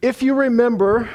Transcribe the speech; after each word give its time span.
If 0.00 0.22
you 0.22 0.34
remember 0.34 1.10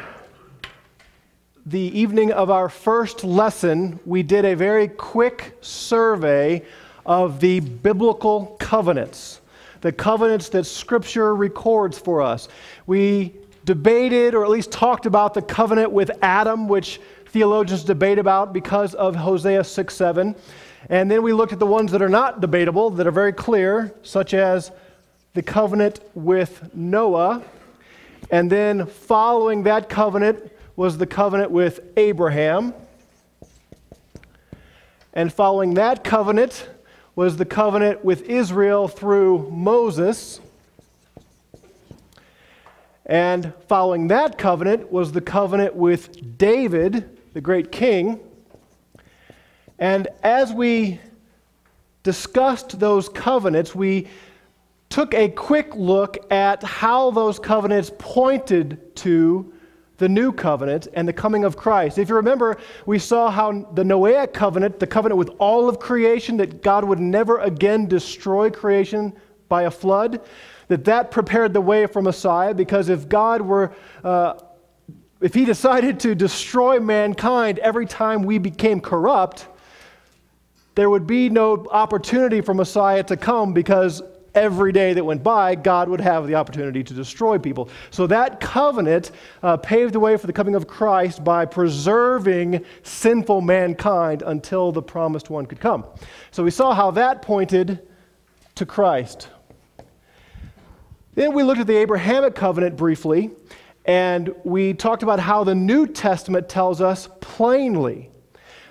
the 1.66 1.80
evening 1.80 2.34
of 2.34 2.50
our 2.50 2.68
first 2.68 3.24
lesson, 3.24 3.98
we 4.06 4.24
did 4.24 4.44
a 4.44 4.57
very 4.57 4.89
quick 4.89 5.57
survey 5.62 6.64
of 7.06 7.39
the 7.39 7.61
biblical 7.61 8.57
covenants, 8.60 9.39
the 9.80 9.93
covenants 9.93 10.50
that 10.50 10.66
Scripture 10.66 11.34
records 11.34 11.98
for 11.98 12.21
us. 12.21 12.50
We 12.86 13.32
debated, 13.64 14.36
or 14.36 14.43
at 14.43 14.50
least 14.50 14.70
talked 14.70 15.06
about, 15.06 15.34
the 15.34 15.42
covenant 15.42 15.93
with 15.93 16.11
Adam, 16.21 16.68
which 16.68 17.00
theologians 17.28 17.86
debate 17.86 18.20
about 18.20 18.52
because 18.52 18.96
of 18.96 19.15
Hosea 19.15 19.64
6 19.64 19.96
7. 19.96 20.36
And 20.89 21.10
then 21.10 21.24
we 21.24 21.32
looked 21.32 21.54
at 21.54 21.60
the 21.60 21.65
ones 21.65 21.89
that 21.93 22.02
are 22.02 22.10
not 22.10 22.42
debatable, 22.42 22.89
that 22.89 23.07
are 23.07 23.11
very 23.11 23.32
clear, 23.32 23.93
such 24.04 24.34
as 24.34 24.71
the 25.36 25.42
covenant 25.42 26.02
with 26.15 26.75
Noah. 26.75 27.43
And 28.32 28.51
then 28.51 28.86
following 28.86 29.63
that 29.63 29.89
covenant 29.89 30.51
was 30.75 30.97
the 30.97 31.05
covenant 31.05 31.51
with 31.51 31.82
Abraham. 31.97 32.73
And 35.13 35.31
following 35.31 35.75
that 35.75 36.03
covenant 36.03 36.67
was 37.16 37.38
the 37.38 37.45
covenant 37.45 38.03
with 38.03 38.23
Israel 38.23 38.88
through 38.88 39.49
Moses. 39.52 40.39
And 43.05 43.53
following 43.67 44.08
that 44.08 44.38
covenant 44.38 44.91
was 44.91 45.11
the 45.11 45.21
covenant 45.21 45.75
with 45.75 46.38
David, 46.38 47.19
the 47.33 47.41
great 47.41 47.71
king. 47.71 48.19
And 49.77 50.08
as 50.23 50.52
we 50.53 50.99
discussed 52.02 52.80
those 52.80 53.09
covenants, 53.09 53.75
we 53.75 54.08
took 54.94 55.16
a 55.16 55.27
quick 55.27 55.73
look 55.73 56.31
at 56.31 56.61
how 56.61 57.09
those 57.09 57.39
covenants 57.39 57.91
pointed 57.97 58.95
to 58.95 59.52
the 59.97 60.08
new 60.08 60.31
covenant 60.31 60.88
and 60.94 61.08
the 61.08 61.13
coming 61.13 61.44
of 61.44 61.58
Christ. 61.58 61.97
If 61.97 62.09
you 62.09 62.16
remember, 62.16 62.59
we 62.86 62.99
saw 62.99 63.31
how 63.31 63.53
the 63.73 63.81
Noahic 63.81 64.33
covenant, 64.33 64.80
the 64.80 64.86
covenant 64.86 65.17
with 65.17 65.31
all 65.39 65.67
of 65.67 65.80
creation, 65.80 66.38
that 66.38 66.61
God 66.61 66.83
would 66.83 66.99
never 66.99 67.39
again 67.39 67.88
destroy 67.88 68.52
creation 68.52 69.14
by 69.49 69.64
a 69.64 69.71
flood, 69.71 70.21
that 70.67 70.86
that 70.86 71.09
prepared 71.09 71.53
the 71.53 71.61
way 71.61 71.88
for 71.88 72.03
Messiah 72.03 72.53
because 72.53 72.88
if 72.88 73.09
God 73.09 73.41
were, 73.41 73.73
uh, 74.03 74.36
if 75.21 75.33
he 75.33 75.44
decided 75.44 75.99
to 76.02 76.14
destroy 76.14 76.80
mankind 76.80 77.58
every 77.58 77.88
time 77.88 78.21
we 78.21 78.38
became 78.38 78.80
corrupt, 78.80 79.47
there 80.75 80.91
would 80.91 81.08
be 81.08 81.30
no 81.30 81.66
opportunity 81.71 82.41
for 82.41 82.53
Messiah 82.53 83.02
to 83.05 83.17
come 83.17 83.53
because 83.53 84.03
every 84.36 84.72
day 84.72 84.94
that 84.94 85.03
went 85.03 85.23
by, 85.23 85.56
God 85.56 85.89
would 85.89 86.02
have 86.02 86.28
the 86.28 86.36
opportunity 86.36 86.84
to 86.84 86.94
destroy 86.94 87.38
people. 87.38 87.70
So 87.92 88.08
that 88.08 88.39
covenant 88.39 89.12
uh, 89.42 89.58
paved 89.58 89.94
the 89.94 90.00
way 90.00 90.17
for 90.17 90.28
the 90.28 90.34
coming 90.34 90.56
of 90.56 90.67
Christ 90.67 91.23
by 91.23 91.45
preserving 91.45 92.66
sinful 92.84 93.42
mankind 93.42 94.23
until 94.23 94.72
the 94.72 94.81
promised 94.81 95.30
one 95.30 95.45
could 95.45 95.59
come. 95.59 95.86
So 96.31 96.44
we 96.44 96.52
saw 96.52 96.73
how 96.73 96.92
that 96.92 97.22
pointed 97.22 97.88
to 98.56 98.66
Christ. 98.66 99.30
Then 101.16 101.34
we 101.34 101.44
looked 101.44 101.61
at 101.61 101.67
the 101.67 101.78
Abrahamic 101.78 102.34
covenant 102.34 102.76
briefly, 102.76 103.30
and 103.86 104.34
we 104.44 104.73
talked 104.73 105.04
about 105.04 105.20
how 105.20 105.44
the 105.44 105.54
New 105.54 105.86
Testament 105.86 106.50
tells 106.50 106.81
us 106.81 107.08
plainly 107.22 108.09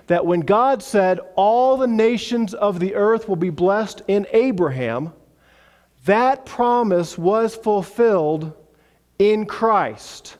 that 0.08 0.26
when 0.26 0.40
God 0.40 0.82
said, 0.82 1.20
All 1.36 1.76
the 1.76 1.86
nations 1.86 2.54
of 2.54 2.80
the 2.80 2.94
earth 2.94 3.28
will 3.28 3.36
be 3.36 3.50
blessed 3.50 4.02
in 4.08 4.26
Abraham, 4.32 5.12
that 6.04 6.44
promise 6.44 7.16
was 7.16 7.54
fulfilled 7.54 8.52
in 9.18 9.46
Christ. 9.46 10.36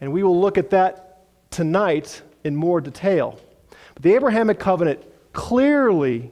And 0.00 0.12
we 0.12 0.22
will 0.22 0.38
look 0.38 0.58
at 0.58 0.70
that 0.70 1.26
tonight 1.50 2.22
in 2.44 2.54
more 2.54 2.80
detail. 2.80 3.38
But 3.94 4.02
the 4.02 4.14
Abrahamic 4.14 4.58
covenant 4.58 5.00
clearly 5.32 6.30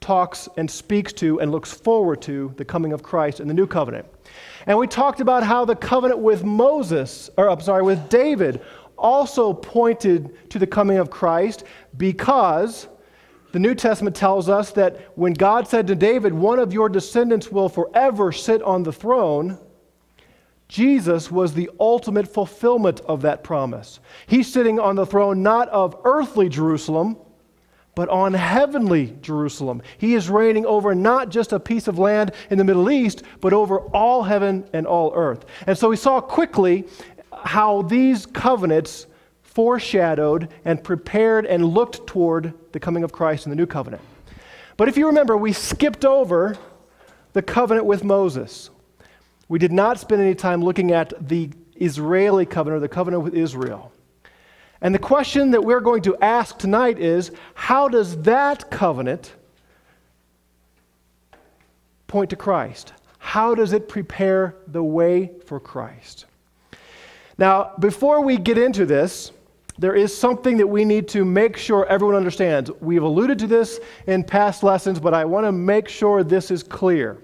talks 0.00 0.48
and 0.58 0.70
speaks 0.70 1.12
to 1.14 1.40
and 1.40 1.50
looks 1.50 1.72
forward 1.72 2.20
to 2.22 2.52
the 2.56 2.64
coming 2.64 2.92
of 2.92 3.02
Christ 3.02 3.40
in 3.40 3.48
the 3.48 3.54
new 3.54 3.66
covenant. 3.66 4.06
And 4.66 4.78
we 4.78 4.86
talked 4.86 5.20
about 5.20 5.42
how 5.42 5.64
the 5.64 5.76
covenant 5.76 6.20
with 6.20 6.44
Moses, 6.44 7.30
or 7.38 7.48
I'm 7.48 7.60
sorry, 7.60 7.82
with 7.82 8.08
David, 8.08 8.60
also 8.98 9.52
pointed 9.52 10.50
to 10.50 10.58
the 10.58 10.66
coming 10.66 10.98
of 10.98 11.10
Christ 11.10 11.64
because 11.96 12.88
the 13.54 13.60
New 13.60 13.76
Testament 13.76 14.16
tells 14.16 14.48
us 14.48 14.72
that 14.72 15.12
when 15.16 15.32
God 15.32 15.68
said 15.68 15.86
to 15.86 15.94
David, 15.94 16.34
One 16.34 16.58
of 16.58 16.72
your 16.72 16.88
descendants 16.88 17.52
will 17.52 17.68
forever 17.68 18.32
sit 18.32 18.60
on 18.62 18.82
the 18.82 18.92
throne, 18.92 19.58
Jesus 20.66 21.30
was 21.30 21.54
the 21.54 21.70
ultimate 21.78 22.26
fulfillment 22.26 23.00
of 23.02 23.22
that 23.22 23.44
promise. 23.44 24.00
He's 24.26 24.52
sitting 24.52 24.80
on 24.80 24.96
the 24.96 25.06
throne 25.06 25.44
not 25.44 25.68
of 25.68 25.96
earthly 26.02 26.48
Jerusalem, 26.48 27.16
but 27.94 28.08
on 28.08 28.34
heavenly 28.34 29.16
Jerusalem. 29.22 29.82
He 29.98 30.14
is 30.14 30.28
reigning 30.28 30.66
over 30.66 30.92
not 30.92 31.28
just 31.28 31.52
a 31.52 31.60
piece 31.60 31.86
of 31.86 31.96
land 31.96 32.32
in 32.50 32.58
the 32.58 32.64
Middle 32.64 32.90
East, 32.90 33.22
but 33.40 33.52
over 33.52 33.82
all 33.92 34.24
heaven 34.24 34.68
and 34.72 34.84
all 34.84 35.12
earth. 35.14 35.44
And 35.68 35.78
so 35.78 35.90
we 35.90 35.96
saw 35.96 36.20
quickly 36.20 36.88
how 37.32 37.82
these 37.82 38.26
covenants 38.26 39.06
foreshadowed 39.54 40.48
and 40.64 40.82
prepared 40.82 41.46
and 41.46 41.64
looked 41.64 42.06
toward 42.06 42.52
the 42.72 42.80
coming 42.80 43.04
of 43.04 43.12
Christ 43.12 43.46
in 43.46 43.50
the 43.50 43.56
new 43.56 43.66
covenant. 43.66 44.02
But 44.76 44.88
if 44.88 44.96
you 44.96 45.06
remember, 45.06 45.36
we 45.36 45.52
skipped 45.52 46.04
over 46.04 46.58
the 47.32 47.42
covenant 47.42 47.86
with 47.86 48.02
Moses. 48.02 48.70
We 49.48 49.58
did 49.58 49.72
not 49.72 50.00
spend 50.00 50.20
any 50.20 50.34
time 50.34 50.62
looking 50.62 50.90
at 50.90 51.28
the 51.28 51.50
Israeli 51.76 52.46
covenant 52.46 52.78
or 52.78 52.80
the 52.80 52.88
covenant 52.88 53.22
with 53.22 53.34
Israel. 53.34 53.92
And 54.80 54.94
the 54.94 54.98
question 54.98 55.52
that 55.52 55.62
we're 55.62 55.80
going 55.80 56.02
to 56.02 56.16
ask 56.18 56.58
tonight 56.58 56.98
is 56.98 57.30
how 57.54 57.88
does 57.88 58.20
that 58.22 58.70
covenant 58.70 59.32
point 62.08 62.30
to 62.30 62.36
Christ? 62.36 62.92
How 63.18 63.54
does 63.54 63.72
it 63.72 63.88
prepare 63.88 64.56
the 64.66 64.82
way 64.82 65.30
for 65.46 65.60
Christ? 65.60 66.26
Now, 67.38 67.72
before 67.78 68.22
we 68.22 68.36
get 68.36 68.58
into 68.58 68.84
this, 68.86 69.32
there 69.78 69.94
is 69.94 70.16
something 70.16 70.56
that 70.58 70.66
we 70.66 70.84
need 70.84 71.08
to 71.08 71.24
make 71.24 71.56
sure 71.56 71.84
everyone 71.86 72.16
understands. 72.16 72.70
We've 72.80 73.02
alluded 73.02 73.38
to 73.40 73.46
this 73.46 73.80
in 74.06 74.22
past 74.22 74.62
lessons, 74.62 75.00
but 75.00 75.14
I 75.14 75.24
want 75.24 75.46
to 75.46 75.52
make 75.52 75.88
sure 75.88 76.22
this 76.22 76.50
is 76.50 76.62
clear. 76.62 77.18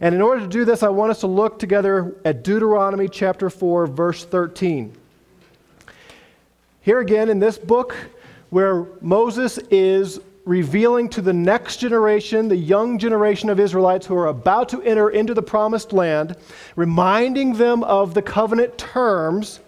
And 0.00 0.14
in 0.14 0.20
order 0.20 0.42
to 0.42 0.48
do 0.48 0.66
this, 0.66 0.82
I 0.82 0.90
want 0.90 1.10
us 1.10 1.20
to 1.20 1.26
look 1.26 1.58
together 1.58 2.16
at 2.24 2.44
Deuteronomy 2.44 3.08
chapter 3.08 3.48
4, 3.48 3.86
verse 3.86 4.24
13. 4.26 4.92
Here 6.82 7.00
again 7.00 7.30
in 7.30 7.38
this 7.38 7.56
book, 7.56 7.96
where 8.50 8.86
Moses 9.00 9.58
is 9.70 10.20
revealing 10.44 11.08
to 11.08 11.20
the 11.20 11.32
next 11.32 11.78
generation, 11.78 12.46
the 12.46 12.56
young 12.56 12.98
generation 12.98 13.48
of 13.48 13.58
Israelites 13.58 14.06
who 14.06 14.16
are 14.16 14.28
about 14.28 14.68
to 14.68 14.82
enter 14.82 15.10
into 15.10 15.34
the 15.34 15.42
promised 15.42 15.92
land, 15.92 16.36
reminding 16.76 17.54
them 17.54 17.82
of 17.84 18.14
the 18.14 18.22
covenant 18.22 18.76
terms 18.78 19.60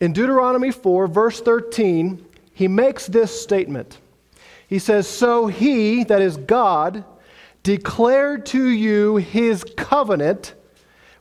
in 0.00 0.12
Deuteronomy 0.12 0.70
4, 0.70 1.06
verse 1.06 1.40
13, 1.40 2.24
he 2.52 2.68
makes 2.68 3.06
this 3.06 3.38
statement. 3.40 3.98
He 4.68 4.78
says, 4.78 5.06
So 5.06 5.46
he, 5.46 6.04
that 6.04 6.20
is 6.20 6.36
God, 6.36 7.04
declared 7.62 8.46
to 8.46 8.68
you 8.68 9.16
his 9.16 9.64
covenant, 9.76 10.54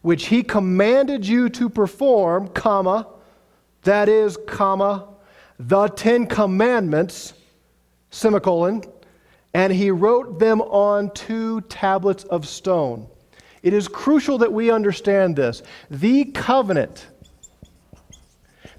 which 0.01 0.27
he 0.27 0.43
commanded 0.43 1.25
you 1.25 1.49
to 1.49 1.69
perform, 1.69 2.49
comma, 2.49 3.07
that 3.83 4.09
is, 4.09 4.37
comma, 4.47 5.07
the 5.57 5.87
Ten 5.87 6.27
Commandments, 6.27 7.33
semicolon, 8.09 8.83
and 9.53 9.71
he 9.71 9.89
wrote 9.89 10.37
them 10.37 10.61
on 10.61 11.11
two 11.11 11.61
tablets 11.61 12.25
of 12.25 12.47
stone. 12.47 13.07
It 13.63 13.73
is 13.73 13.87
crucial 13.87 14.37
that 14.39 14.51
we 14.51 14.69
understand 14.69 15.35
this. 15.35 15.63
The 15.89 16.25
covenant 16.25 17.07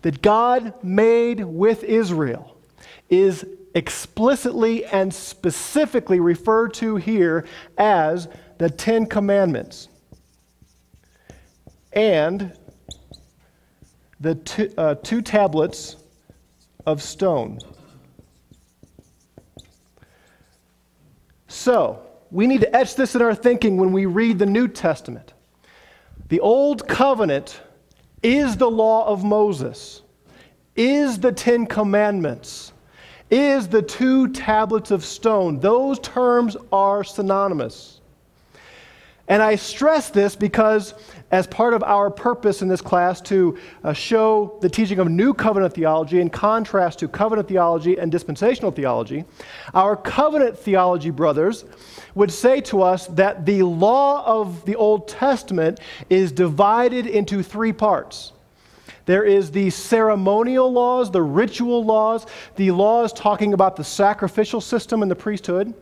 that 0.06 0.22
God 0.22 0.72
made 0.84 1.40
with 1.40 1.82
Israel 1.82 2.56
is 3.08 3.44
explicitly 3.74 4.84
and 4.84 5.12
specifically 5.12 6.20
referred 6.20 6.74
to 6.74 6.94
here 6.94 7.44
as 7.76 8.28
the 8.58 8.70
Ten 8.70 9.06
Commandments 9.06 9.88
and 11.92 12.56
the 14.20 14.36
two, 14.36 14.72
uh, 14.78 14.94
two 14.94 15.20
tablets 15.22 15.96
of 16.86 17.02
stone. 17.02 17.58
So, 21.48 22.00
we 22.30 22.46
need 22.46 22.60
to 22.60 22.76
etch 22.76 22.94
this 22.94 23.16
in 23.16 23.22
our 23.22 23.34
thinking 23.34 23.76
when 23.76 23.90
we 23.90 24.06
read 24.06 24.38
the 24.38 24.46
New 24.46 24.68
Testament. 24.68 25.32
The 26.28 26.38
Old 26.38 26.86
Covenant 26.86 27.60
is 28.26 28.56
the 28.56 28.68
law 28.68 29.06
of 29.06 29.22
Moses, 29.22 30.02
is 30.74 31.20
the 31.20 31.30
Ten 31.30 31.64
Commandments, 31.64 32.72
is 33.30 33.68
the 33.68 33.82
two 33.82 34.32
tablets 34.32 34.90
of 34.90 35.04
stone. 35.04 35.60
Those 35.60 36.00
terms 36.00 36.56
are 36.72 37.04
synonymous. 37.04 38.00
And 39.28 39.40
I 39.40 39.54
stress 39.54 40.10
this 40.10 40.34
because 40.34 40.94
as 41.30 41.46
part 41.46 41.74
of 41.74 41.82
our 41.82 42.10
purpose 42.10 42.62
in 42.62 42.68
this 42.68 42.80
class 42.80 43.20
to 43.20 43.58
uh, 43.82 43.92
show 43.92 44.58
the 44.60 44.68
teaching 44.68 44.98
of 44.98 45.08
new 45.08 45.34
covenant 45.34 45.74
theology 45.74 46.20
in 46.20 46.30
contrast 46.30 47.00
to 47.00 47.08
covenant 47.08 47.48
theology 47.48 47.98
and 47.98 48.12
dispensational 48.12 48.70
theology, 48.70 49.24
our 49.74 49.96
covenant 49.96 50.56
theology 50.56 51.10
brothers 51.10 51.64
would 52.14 52.30
say 52.30 52.60
to 52.60 52.80
us 52.80 53.06
that 53.08 53.44
the 53.44 53.62
law 53.62 54.24
of 54.24 54.64
the 54.64 54.76
Old 54.76 55.08
Testament 55.08 55.80
is 56.08 56.30
divided 56.30 57.06
into 57.06 57.42
three 57.42 57.72
parts. 57.72 58.32
There 59.04 59.24
is 59.24 59.50
the 59.50 59.70
ceremonial 59.70 60.72
laws, 60.72 61.10
the 61.10 61.22
ritual 61.22 61.84
laws, 61.84 62.26
the 62.56 62.70
laws 62.72 63.12
talking 63.12 63.52
about 63.52 63.76
the 63.76 63.84
sacrificial 63.84 64.60
system 64.60 65.02
and 65.02 65.10
the 65.10 65.16
priesthood. 65.16 65.74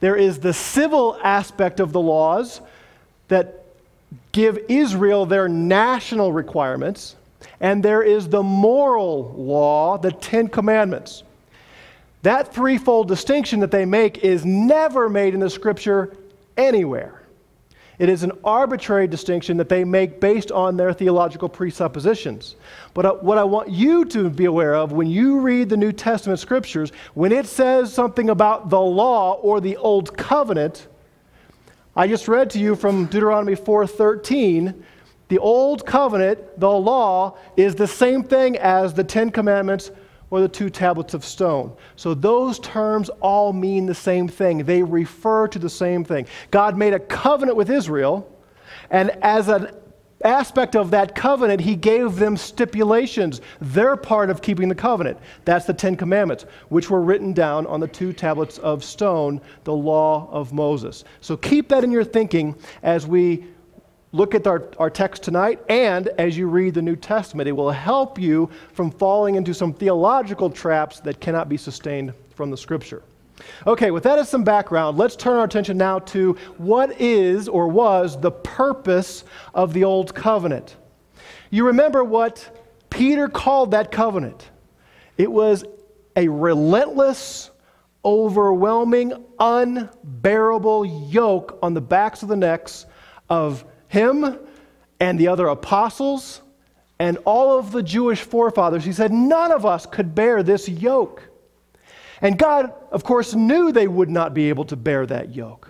There 0.00 0.16
is 0.16 0.38
the 0.38 0.52
civil 0.52 1.18
aspect 1.22 1.80
of 1.80 1.92
the 1.92 2.00
laws 2.00 2.60
that 3.28 3.63
give 4.32 4.58
Israel 4.68 5.26
their 5.26 5.48
national 5.48 6.32
requirements. 6.32 7.16
And 7.60 7.82
there 7.82 8.02
is 8.02 8.28
the 8.28 8.42
moral 8.42 9.32
law, 9.36 9.98
the 9.98 10.12
Ten 10.12 10.48
Commandments. 10.48 11.22
That 12.22 12.54
threefold 12.54 13.08
distinction 13.08 13.60
that 13.60 13.70
they 13.70 13.84
make 13.84 14.18
is 14.18 14.44
never 14.44 15.08
made 15.08 15.34
in 15.34 15.40
the 15.40 15.50
scripture 15.50 16.16
anywhere. 16.56 17.24
It 17.98 18.08
is 18.08 18.22
an 18.24 18.32
arbitrary 18.42 19.06
distinction 19.06 19.56
that 19.58 19.68
they 19.68 19.84
make 19.84 20.20
based 20.20 20.50
on 20.50 20.76
their 20.76 20.92
theological 20.92 21.48
presuppositions. 21.48 22.56
But 22.92 23.06
uh, 23.06 23.14
what 23.14 23.38
I 23.38 23.44
want 23.44 23.70
you 23.70 24.04
to 24.06 24.30
be 24.30 24.46
aware 24.46 24.74
of 24.74 24.92
when 24.92 25.06
you 25.06 25.38
read 25.38 25.68
the 25.68 25.76
New 25.76 25.92
Testament 25.92 26.40
scriptures, 26.40 26.90
when 27.14 27.30
it 27.30 27.46
says 27.46 27.92
something 27.92 28.30
about 28.30 28.68
the 28.68 28.80
law 28.80 29.34
or 29.34 29.60
the 29.60 29.76
old 29.76 30.16
covenant, 30.16 30.88
I 31.96 32.08
just 32.08 32.26
read 32.26 32.50
to 32.50 32.58
you 32.58 32.74
from 32.74 33.06
Deuteronomy 33.06 33.54
4:13, 33.54 34.82
the 35.28 35.38
old 35.38 35.86
covenant, 35.86 36.58
the 36.58 36.70
law 36.70 37.36
is 37.56 37.76
the 37.76 37.86
same 37.86 38.24
thing 38.24 38.56
as 38.58 38.94
the 38.94 39.04
10 39.04 39.30
commandments 39.30 39.92
or 40.30 40.40
the 40.40 40.48
two 40.48 40.70
tablets 40.70 41.14
of 41.14 41.24
stone. 41.24 41.72
So 41.94 42.12
those 42.12 42.58
terms 42.58 43.10
all 43.20 43.52
mean 43.52 43.86
the 43.86 43.94
same 43.94 44.26
thing. 44.26 44.64
They 44.64 44.82
refer 44.82 45.46
to 45.46 45.58
the 45.60 45.70
same 45.70 46.04
thing. 46.04 46.26
God 46.50 46.76
made 46.76 46.94
a 46.94 46.98
covenant 46.98 47.56
with 47.56 47.70
Israel, 47.70 48.28
and 48.90 49.10
as 49.22 49.48
an 49.48 49.68
aspect 50.24 50.74
of 50.74 50.90
that 50.90 51.14
covenant, 51.14 51.60
he 51.60 51.76
gave 51.76 52.16
them 52.16 52.36
stipulations. 52.36 53.40
They're 53.60 53.96
part 53.96 54.30
of 54.30 54.42
keeping 54.42 54.68
the 54.68 54.74
covenant. 54.74 55.18
That's 55.44 55.66
the 55.66 55.74
Ten 55.74 55.96
Commandments, 55.96 56.46
which 56.68 56.90
were 56.90 57.02
written 57.02 57.32
down 57.32 57.66
on 57.66 57.80
the 57.80 57.88
two 57.88 58.12
tablets 58.12 58.58
of 58.58 58.82
stone, 58.82 59.40
the 59.64 59.74
law 59.74 60.28
of 60.30 60.52
Moses. 60.52 61.04
So 61.20 61.36
keep 61.36 61.68
that 61.68 61.84
in 61.84 61.90
your 61.90 62.04
thinking 62.04 62.56
as 62.82 63.06
we 63.06 63.44
look 64.12 64.34
at 64.34 64.46
our, 64.46 64.70
our 64.78 64.90
text 64.90 65.22
tonight 65.24 65.60
and 65.68 66.08
as 66.18 66.38
you 66.38 66.46
read 66.46 66.74
the 66.74 66.82
New 66.82 66.96
Testament. 66.96 67.48
It 67.48 67.52
will 67.52 67.70
help 67.70 68.18
you 68.18 68.48
from 68.72 68.90
falling 68.90 69.34
into 69.34 69.52
some 69.52 69.74
theological 69.74 70.48
traps 70.48 71.00
that 71.00 71.20
cannot 71.20 71.48
be 71.48 71.56
sustained 71.56 72.14
from 72.34 72.50
the 72.50 72.56
Scripture. 72.56 73.02
Okay, 73.66 73.90
with 73.90 74.04
that 74.04 74.18
as 74.18 74.28
some 74.28 74.44
background, 74.44 74.96
let's 74.96 75.16
turn 75.16 75.36
our 75.36 75.44
attention 75.44 75.76
now 75.76 75.98
to 76.00 76.34
what 76.56 77.00
is 77.00 77.48
or 77.48 77.68
was 77.68 78.20
the 78.20 78.30
purpose 78.30 79.24
of 79.54 79.72
the 79.72 79.84
Old 79.84 80.14
Covenant. 80.14 80.76
You 81.50 81.66
remember 81.66 82.04
what 82.04 82.64
Peter 82.90 83.28
called 83.28 83.72
that 83.72 83.90
covenant 83.90 84.50
it 85.16 85.30
was 85.30 85.64
a 86.16 86.28
relentless, 86.28 87.50
overwhelming, 88.04 89.12
unbearable 89.38 90.84
yoke 90.84 91.58
on 91.62 91.74
the 91.74 91.80
backs 91.80 92.22
of 92.22 92.28
the 92.28 92.36
necks 92.36 92.86
of 93.28 93.64
him 93.88 94.38
and 95.00 95.18
the 95.18 95.28
other 95.28 95.46
apostles 95.48 96.42
and 96.98 97.18
all 97.24 97.58
of 97.58 97.72
the 97.72 97.82
Jewish 97.82 98.22
forefathers. 98.22 98.84
He 98.84 98.92
said, 98.92 99.12
None 99.12 99.52
of 99.52 99.66
us 99.66 99.86
could 99.86 100.14
bear 100.14 100.42
this 100.42 100.68
yoke. 100.68 101.22
And 102.24 102.38
God, 102.38 102.72
of 102.90 103.04
course, 103.04 103.34
knew 103.34 103.70
they 103.70 103.86
would 103.86 104.08
not 104.08 104.32
be 104.32 104.48
able 104.48 104.64
to 104.64 104.76
bear 104.76 105.04
that 105.06 105.34
yoke. 105.34 105.68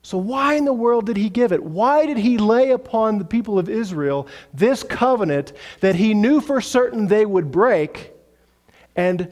So, 0.00 0.16
why 0.16 0.54
in 0.54 0.64
the 0.64 0.72
world 0.72 1.04
did 1.04 1.18
he 1.18 1.28
give 1.28 1.52
it? 1.52 1.62
Why 1.62 2.06
did 2.06 2.16
he 2.16 2.38
lay 2.38 2.70
upon 2.70 3.18
the 3.18 3.26
people 3.26 3.58
of 3.58 3.68
Israel 3.68 4.26
this 4.54 4.82
covenant 4.82 5.52
that 5.80 5.96
he 5.96 6.14
knew 6.14 6.40
for 6.40 6.62
certain 6.62 7.06
they 7.06 7.26
would 7.26 7.50
break 7.50 8.12
and 8.96 9.30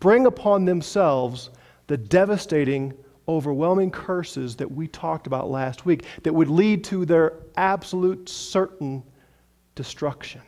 bring 0.00 0.26
upon 0.26 0.66
themselves 0.66 1.48
the 1.86 1.96
devastating 1.96 2.92
overwhelming 3.26 3.90
curses 3.90 4.56
that 4.56 4.70
we 4.70 4.86
talked 4.86 5.26
about 5.26 5.48
last 5.48 5.86
week 5.86 6.04
that 6.24 6.32
would 6.32 6.50
lead 6.50 6.84
to 6.84 7.06
their 7.06 7.32
absolute 7.56 8.28
certain 8.28 9.02
destruction. 9.74 10.42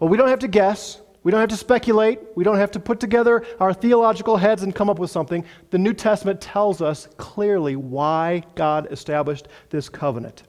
Well, 0.00 0.10
we 0.10 0.16
don't 0.16 0.28
have 0.28 0.40
to 0.40 0.48
guess. 0.48 1.00
We 1.28 1.32
don't 1.32 1.40
have 1.40 1.50
to 1.50 1.58
speculate. 1.58 2.20
We 2.36 2.42
don't 2.42 2.56
have 2.56 2.70
to 2.70 2.80
put 2.80 3.00
together 3.00 3.44
our 3.60 3.74
theological 3.74 4.38
heads 4.38 4.62
and 4.62 4.74
come 4.74 4.88
up 4.88 4.98
with 4.98 5.10
something. 5.10 5.44
The 5.68 5.76
New 5.76 5.92
Testament 5.92 6.40
tells 6.40 6.80
us 6.80 7.06
clearly 7.18 7.76
why 7.76 8.44
God 8.54 8.90
established 8.90 9.48
this 9.68 9.90
covenant. 9.90 10.44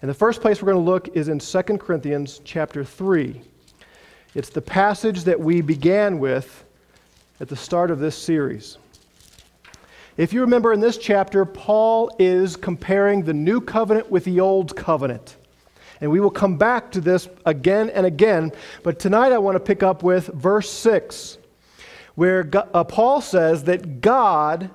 And 0.00 0.08
the 0.08 0.14
first 0.14 0.40
place 0.40 0.62
we're 0.62 0.72
going 0.72 0.82
to 0.82 0.90
look 0.90 1.14
is 1.14 1.28
in 1.28 1.38
2 1.38 1.62
Corinthians 1.76 2.40
chapter 2.46 2.82
3. 2.82 3.42
It's 4.34 4.48
the 4.48 4.62
passage 4.62 5.24
that 5.24 5.38
we 5.38 5.60
began 5.60 6.18
with 6.18 6.64
at 7.38 7.50
the 7.50 7.56
start 7.56 7.90
of 7.90 7.98
this 7.98 8.16
series. 8.16 8.78
If 10.16 10.32
you 10.32 10.40
remember 10.40 10.72
in 10.72 10.80
this 10.80 10.96
chapter, 10.96 11.44
Paul 11.44 12.10
is 12.18 12.56
comparing 12.56 13.22
the 13.22 13.34
new 13.34 13.60
covenant 13.60 14.10
with 14.10 14.24
the 14.24 14.40
old 14.40 14.74
covenant. 14.76 15.36
And 16.02 16.10
we 16.10 16.18
will 16.18 16.30
come 16.30 16.56
back 16.56 16.90
to 16.92 17.00
this 17.00 17.28
again 17.46 17.88
and 17.90 18.04
again. 18.04 18.50
But 18.82 18.98
tonight 18.98 19.30
I 19.30 19.38
want 19.38 19.54
to 19.54 19.60
pick 19.60 19.84
up 19.84 20.02
with 20.02 20.26
verse 20.26 20.68
6, 20.68 21.38
where 22.16 22.50
uh, 22.52 22.82
Paul 22.82 23.20
says 23.20 23.62
that 23.64 24.00
God 24.00 24.68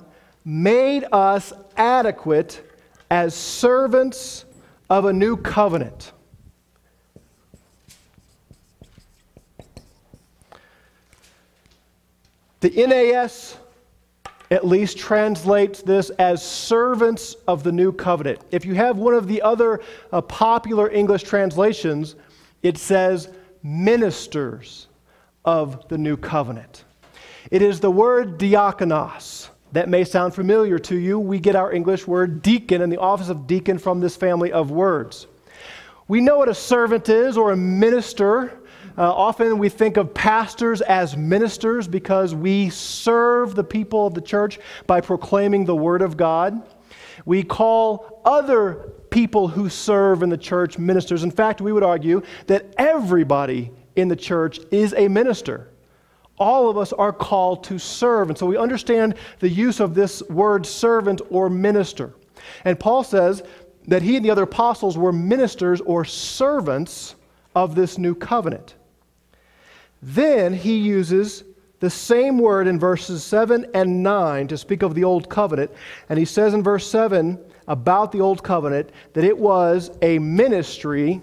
made 0.46 1.04
us 1.12 1.52
adequate 1.76 2.64
as 3.12 3.36
servants 3.36 4.46
of 4.90 5.04
a 5.04 5.12
new 5.12 5.36
covenant. 5.36 6.14
The 12.62 12.70
NAS 12.88 13.58
at 14.50 14.66
least 14.66 14.98
translates 14.98 15.82
this 15.82 16.10
as 16.12 16.46
servants 16.46 17.36
of 17.48 17.64
the 17.64 17.72
new 17.72 17.92
covenant. 17.92 18.40
If 18.52 18.66
you 18.66 18.76
have 18.76 18.98
one 18.98 19.14
of 19.14 19.28
the 19.28 19.42
other 19.42 19.82
uh, 20.12 20.22
popular 20.22 20.90
English 20.90 21.24
translations, 21.24 22.16
it 22.64 22.78
says 22.78 23.30
ministers 23.64 24.88
of 25.44 25.88
the 25.90 25.98
new 25.98 26.18
covenant. 26.18 26.86
It 27.52 27.62
is 27.62 27.80
the 27.80 27.92
word 27.92 28.38
diakonos. 28.38 29.50
That 29.74 29.90
may 29.90 30.06
sound 30.06 30.34
familiar 30.34 30.80
to 30.80 30.96
you. 30.96 31.20
We 31.20 31.40
get 31.40 31.56
our 31.56 31.74
English 31.74 32.08
word 32.08 32.42
deacon 32.42 32.82
and 32.82 32.92
the 32.92 33.00
office 33.00 33.28
of 33.28 33.48
deacon 33.48 33.78
from 33.78 34.00
this 34.00 34.16
family 34.16 34.52
of 34.52 34.72
words. 34.72 35.28
We 36.08 36.22
know 36.22 36.38
what 36.38 36.48
a 36.48 36.56
servant 36.56 37.10
is 37.10 37.38
or 37.38 37.52
a 37.52 37.58
minister 37.58 38.57
uh, 38.98 39.14
often 39.14 39.60
we 39.60 39.70
think 39.70 39.98
of 39.98 40.14
pastors 40.14 40.82
as 40.82 41.16
ministers 41.16 41.88
because 41.88 42.34
we 42.34 42.70
serve 42.72 43.54
the 43.54 43.64
people 43.64 44.08
of 44.08 44.16
the 44.16 44.22
church 44.22 44.60
by 44.88 45.00
proclaiming 45.02 45.66
the 45.66 45.76
Word 45.76 46.02
of 46.02 46.18
God. 46.18 46.64
We 47.26 47.44
call 47.44 48.22
other 48.26 48.92
people 49.12 49.48
who 49.48 49.70
serve 49.70 50.24
in 50.24 50.30
the 50.30 50.38
church 50.38 50.80
ministers. 50.80 51.24
In 51.24 51.32
fact, 51.32 51.62
we 51.62 51.72
would 51.72 51.84
argue 51.84 52.24
that 52.48 52.74
everybody 52.78 53.72
in 53.96 54.08
the 54.08 54.16
church 54.16 54.60
is 54.72 54.94
a 54.96 55.08
minister. 55.08 55.70
All 56.40 56.70
of 56.70 56.78
us 56.78 56.92
are 56.94 57.14
called 57.14 57.64
to 57.66 57.80
serve. 57.80 58.30
And 58.30 58.38
so 58.38 58.46
we 58.46 58.58
understand 58.58 59.16
the 59.40 59.50
use 59.50 59.80
of 59.80 59.94
this 59.94 60.22
word 60.24 60.66
servant 60.66 61.22
or 61.30 61.50
minister. 61.50 62.14
And 62.64 62.80
Paul 62.80 63.04
says 63.04 63.44
that 63.88 64.02
he 64.02 64.16
and 64.16 64.26
the 64.26 64.32
other 64.32 64.44
apostles 64.44 64.98
were 64.98 65.12
ministers 65.12 65.82
or 65.82 66.06
servants 66.06 67.16
of 67.56 67.74
this 67.74 67.98
new 67.98 68.14
covenant. 68.14 68.76
Then 70.02 70.54
he 70.54 70.78
uses 70.78 71.44
the 71.80 71.90
same 71.90 72.40
word 72.40 72.68
in 72.68 72.80
verses 72.80 73.24
7 73.24 73.68
and 73.74 74.02
9 74.02 74.48
to 74.48 74.58
speak 74.58 74.82
of 74.82 74.96
the 74.96 75.04
Old 75.04 75.30
Covenant. 75.30 75.72
And 76.10 76.18
he 76.18 76.26
says 76.26 76.54
in 76.54 76.64
verse 76.64 76.88
7 76.90 77.40
about 77.68 78.12
the 78.12 78.22
Old 78.22 78.44
Covenant 78.44 78.92
that 79.14 79.24
it 79.24 79.38
was 79.38 79.92
a 80.02 80.20
ministry 80.20 81.22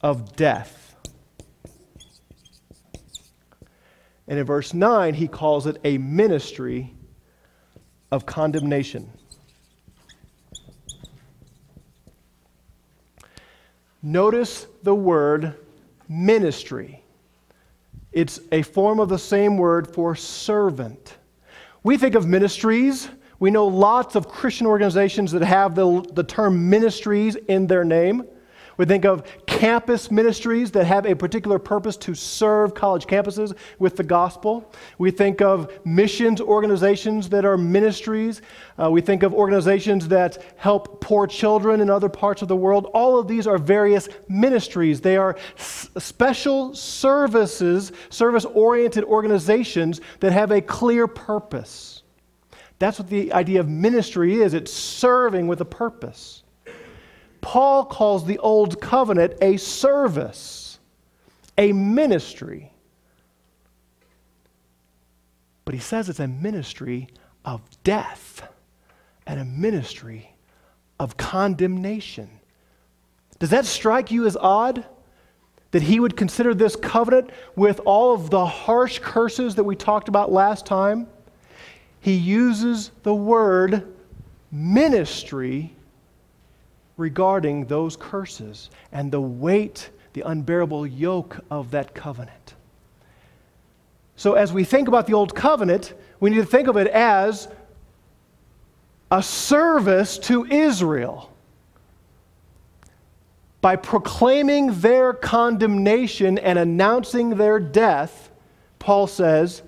of 0.00 0.36
death. 0.36 0.94
And 4.28 4.38
in 4.38 4.44
verse 4.44 4.74
9, 4.74 5.14
he 5.14 5.26
calls 5.26 5.66
it 5.66 5.78
a 5.84 5.96
ministry 5.98 6.94
of 8.12 8.26
condemnation. 8.26 9.10
Notice 14.02 14.66
the 14.82 14.94
word 14.94 15.54
ministry. 16.08 17.04
It's 18.12 18.40
a 18.52 18.62
form 18.62 19.00
of 19.00 19.08
the 19.08 19.18
same 19.18 19.56
word 19.56 19.94
for 19.94 20.16
servant. 20.16 21.16
We 21.82 21.96
think 21.96 22.14
of 22.14 22.26
ministries, 22.26 23.08
We 23.40 23.50
know 23.50 23.66
lots 23.66 24.16
of 24.16 24.28
Christian 24.28 24.66
organizations 24.66 25.30
that 25.32 25.42
have 25.42 25.74
the, 25.74 26.04
the 26.12 26.24
term 26.24 26.68
ministries 26.68 27.36
in 27.36 27.66
their 27.66 27.84
name. 27.84 28.24
We 28.78 28.84
think 28.84 29.04
of 29.04 29.24
campus 29.46 30.08
ministries 30.08 30.70
that 30.70 30.86
have 30.86 31.04
a 31.04 31.14
particular 31.14 31.58
purpose 31.58 31.96
to 31.96 32.14
serve 32.14 32.74
college 32.74 33.06
campuses 33.06 33.56
with 33.80 33.96
the 33.96 34.04
gospel. 34.04 34.72
We 34.98 35.10
think 35.10 35.42
of 35.42 35.72
missions 35.84 36.40
organizations 36.40 37.28
that 37.30 37.44
are 37.44 37.58
ministries. 37.58 38.40
Uh, 38.80 38.88
we 38.88 39.00
think 39.00 39.24
of 39.24 39.34
organizations 39.34 40.06
that 40.08 40.38
help 40.56 41.00
poor 41.00 41.26
children 41.26 41.80
in 41.80 41.90
other 41.90 42.08
parts 42.08 42.40
of 42.40 42.46
the 42.46 42.54
world. 42.54 42.88
All 42.94 43.18
of 43.18 43.26
these 43.26 43.48
are 43.48 43.58
various 43.58 44.08
ministries. 44.28 45.00
They 45.00 45.16
are 45.16 45.36
s- 45.58 45.90
special 45.98 46.72
services, 46.72 47.90
service 48.10 48.44
oriented 48.44 49.02
organizations 49.02 50.00
that 50.20 50.30
have 50.30 50.52
a 50.52 50.60
clear 50.60 51.08
purpose. 51.08 52.04
That's 52.78 53.00
what 53.00 53.10
the 53.10 53.32
idea 53.32 53.58
of 53.58 53.68
ministry 53.68 54.40
is 54.40 54.54
it's 54.54 54.72
serving 54.72 55.48
with 55.48 55.60
a 55.60 55.64
purpose. 55.64 56.44
Paul 57.48 57.86
calls 57.86 58.26
the 58.26 58.36
old 58.40 58.78
covenant 58.78 59.32
a 59.40 59.56
service, 59.56 60.78
a 61.56 61.72
ministry. 61.72 62.70
But 65.64 65.72
he 65.72 65.80
says 65.80 66.10
it's 66.10 66.20
a 66.20 66.28
ministry 66.28 67.08
of 67.46 67.62
death 67.84 68.46
and 69.26 69.40
a 69.40 69.46
ministry 69.46 70.30
of 71.00 71.16
condemnation. 71.16 72.28
Does 73.38 73.48
that 73.48 73.64
strike 73.64 74.10
you 74.10 74.26
as 74.26 74.36
odd? 74.36 74.84
That 75.70 75.80
he 75.80 76.00
would 76.00 76.18
consider 76.18 76.52
this 76.52 76.76
covenant 76.76 77.30
with 77.56 77.80
all 77.86 78.12
of 78.12 78.28
the 78.28 78.44
harsh 78.44 78.98
curses 78.98 79.54
that 79.54 79.64
we 79.64 79.74
talked 79.74 80.10
about 80.10 80.30
last 80.30 80.66
time? 80.66 81.06
He 82.02 82.12
uses 82.12 82.90
the 83.04 83.14
word 83.14 83.94
ministry 84.52 85.72
regarding 86.98 87.64
those 87.64 87.96
curses 87.96 88.68
and 88.92 89.10
the 89.10 89.20
weight, 89.20 89.88
the 90.12 90.20
unbearable 90.22 90.86
yoke 90.86 91.38
of 91.50 91.70
that 91.70 91.94
covenant. 91.94 92.54
So, 94.16 94.34
as 94.34 94.52
we 94.52 94.64
think 94.64 94.88
about 94.88 95.06
the 95.06 95.14
Old 95.14 95.34
Covenant, 95.34 95.94
we 96.20 96.28
need 96.28 96.36
to 96.36 96.44
think 96.44 96.68
of 96.68 96.76
it 96.76 96.88
as 96.88 97.48
a 99.10 99.22
service 99.22 100.18
to 100.18 100.44
Israel. 100.44 101.32
By 103.60 103.76
proclaiming 103.76 104.80
their 104.80 105.12
condemnation 105.12 106.38
and 106.38 106.58
announcing 106.58 107.30
their 107.30 107.60
death, 107.60 108.30
Paul 108.78 109.06
says, 109.06 109.62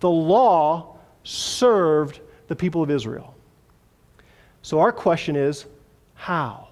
the 0.00 0.10
law 0.10 0.96
served 1.24 2.20
the 2.46 2.54
people 2.54 2.82
of 2.82 2.90
Israel. 2.90 3.34
So, 4.62 4.78
our 4.78 4.92
question 4.92 5.34
is 5.34 5.66
how? 6.14 6.67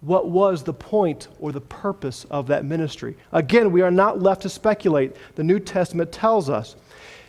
What 0.00 0.28
was 0.28 0.62
the 0.62 0.72
point 0.72 1.28
or 1.40 1.52
the 1.52 1.60
purpose 1.60 2.24
of 2.30 2.46
that 2.46 2.64
ministry. 2.64 3.16
Again, 3.32 3.70
we 3.70 3.82
are 3.82 3.90
not 3.90 4.22
left 4.22 4.42
to 4.42 4.48
speculate. 4.48 5.14
The 5.34 5.44
New 5.44 5.60
Testament 5.60 6.10
tells 6.10 6.48
us. 6.48 6.76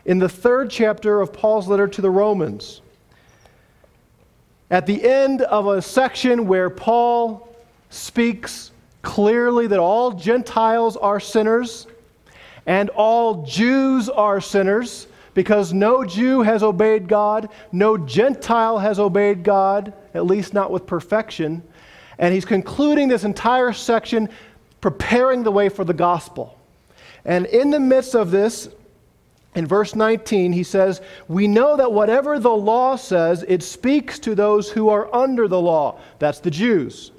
In 0.06 0.20
the 0.20 0.30
third 0.30 0.70
chapter 0.70 1.22
of 1.22 1.34
Paul's 1.34 1.68
letter 1.68 1.88
to 1.88 2.01
the 2.01 2.10
Romans, 2.10 2.82
at 4.70 4.86
the 4.86 5.04
end 5.04 5.42
of 5.42 5.68
a 5.68 5.82
section 5.82 6.48
where 6.48 6.70
Paul 6.70 7.54
speaks 7.90 8.72
clearly 9.01 9.68
that 9.68 9.80
all 9.80 10.12
Gentiles 10.12 10.96
are 10.96 11.20
sinners 11.20 11.88
and 12.66 12.90
all 12.92 13.44
Jews 13.44 14.08
are 14.08 14.40
sinners, 14.40 15.08
because 15.34 15.74
no 15.74 16.04
Jew 16.06 16.42
has 16.42 16.62
obeyed 16.62 17.08
God, 17.08 17.50
no 17.72 17.98
Gentile 17.98 18.78
has 18.80 19.00
obeyed 19.00 19.44
God, 19.44 19.94
at 20.13 20.25
least 20.25 20.54
not 20.54 20.72
with 20.72 20.86
perfection. 20.86 21.63
And 22.22 22.34
he's 22.34 22.46
concluding 22.46 23.10
this 23.10 23.25
entire 23.25 23.74
section, 23.74 24.30
preparing 24.80 25.44
the 25.44 25.51
way 25.51 25.68
for 25.68 25.84
the 25.84 25.94
gospel. 25.94 26.58
And 27.25 27.46
in 27.48 27.72
the 27.72 27.80
midst 27.80 28.16
of 28.16 28.32
this, 28.32 28.70
in 29.56 29.68
verse 29.68 29.96
19, 29.96 30.54
he 30.54 30.63
says, 30.63 31.01
We 31.28 31.48
know 31.48 31.75
that 31.75 31.92
whatever 31.92 32.40
the 32.40 32.50
law 32.50 32.96
says, 32.96 33.44
it 33.48 33.63
speaks 33.63 34.18
to 34.20 34.34
those 34.34 34.72
who 34.72 34.88
are 34.88 35.13
under 35.13 35.50
the 35.50 35.60
law. 35.60 36.00
That's 36.20 36.40
the 36.40 36.51
Jews 36.51 37.12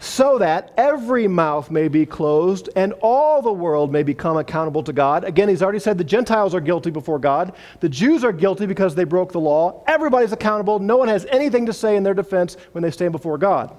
so 0.00 0.38
that 0.38 0.72
every 0.76 1.26
mouth 1.26 1.70
may 1.70 1.88
be 1.88 2.06
closed 2.06 2.68
and 2.76 2.92
all 3.00 3.42
the 3.42 3.52
world 3.52 3.90
may 3.90 4.04
become 4.04 4.36
accountable 4.36 4.82
to 4.84 4.92
God. 4.92 5.24
Again, 5.24 5.48
he's 5.48 5.62
already 5.62 5.80
said 5.80 5.98
the 5.98 6.04
Gentiles 6.04 6.54
are 6.54 6.60
guilty 6.60 6.90
before 6.90 7.18
God. 7.18 7.54
The 7.80 7.88
Jews 7.88 8.22
are 8.22 8.32
guilty 8.32 8.66
because 8.66 8.94
they 8.94 9.04
broke 9.04 9.32
the 9.32 9.40
law. 9.40 9.82
Everybody's 9.88 10.32
accountable. 10.32 10.78
No 10.78 10.96
one 10.96 11.08
has 11.08 11.26
anything 11.26 11.66
to 11.66 11.72
say 11.72 11.96
in 11.96 12.04
their 12.04 12.14
defense 12.14 12.56
when 12.72 12.82
they 12.82 12.92
stand 12.92 13.10
before 13.10 13.38
God. 13.38 13.74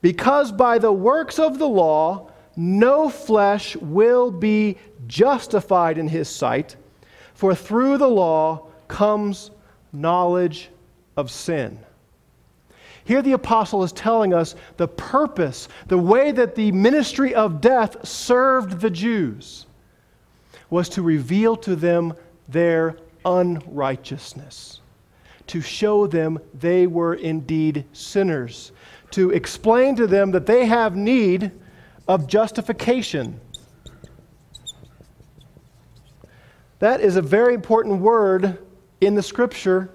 Because 0.00 0.50
by 0.50 0.78
the 0.78 0.92
works 0.92 1.38
of 1.38 1.60
the 1.60 1.68
law, 1.68 2.30
no 2.56 3.08
flesh 3.08 3.76
will 3.76 4.32
be 4.32 4.78
justified 5.06 5.96
in 5.96 6.08
his 6.08 6.28
sight, 6.28 6.74
for 7.34 7.54
through 7.54 7.98
the 7.98 8.08
law 8.08 8.66
comes 8.88 9.52
knowledge 9.92 10.70
of 11.16 11.30
sin. 11.30 11.78
Here, 13.04 13.22
the 13.22 13.32
apostle 13.32 13.82
is 13.82 13.92
telling 13.92 14.32
us 14.32 14.54
the 14.76 14.88
purpose, 14.88 15.68
the 15.88 15.98
way 15.98 16.30
that 16.32 16.54
the 16.54 16.70
ministry 16.72 17.34
of 17.34 17.60
death 17.60 18.06
served 18.06 18.80
the 18.80 18.90
Jews 18.90 19.66
was 20.70 20.88
to 20.90 21.02
reveal 21.02 21.56
to 21.56 21.74
them 21.76 22.14
their 22.48 22.96
unrighteousness, 23.24 24.80
to 25.48 25.60
show 25.60 26.06
them 26.06 26.38
they 26.54 26.86
were 26.86 27.14
indeed 27.14 27.84
sinners, 27.92 28.72
to 29.10 29.30
explain 29.30 29.96
to 29.96 30.06
them 30.06 30.30
that 30.30 30.46
they 30.46 30.66
have 30.66 30.96
need 30.96 31.50
of 32.08 32.26
justification. 32.26 33.40
That 36.78 37.00
is 37.00 37.16
a 37.16 37.22
very 37.22 37.54
important 37.54 38.00
word 38.00 38.58
in 39.00 39.14
the 39.14 39.22
scripture 39.22 39.90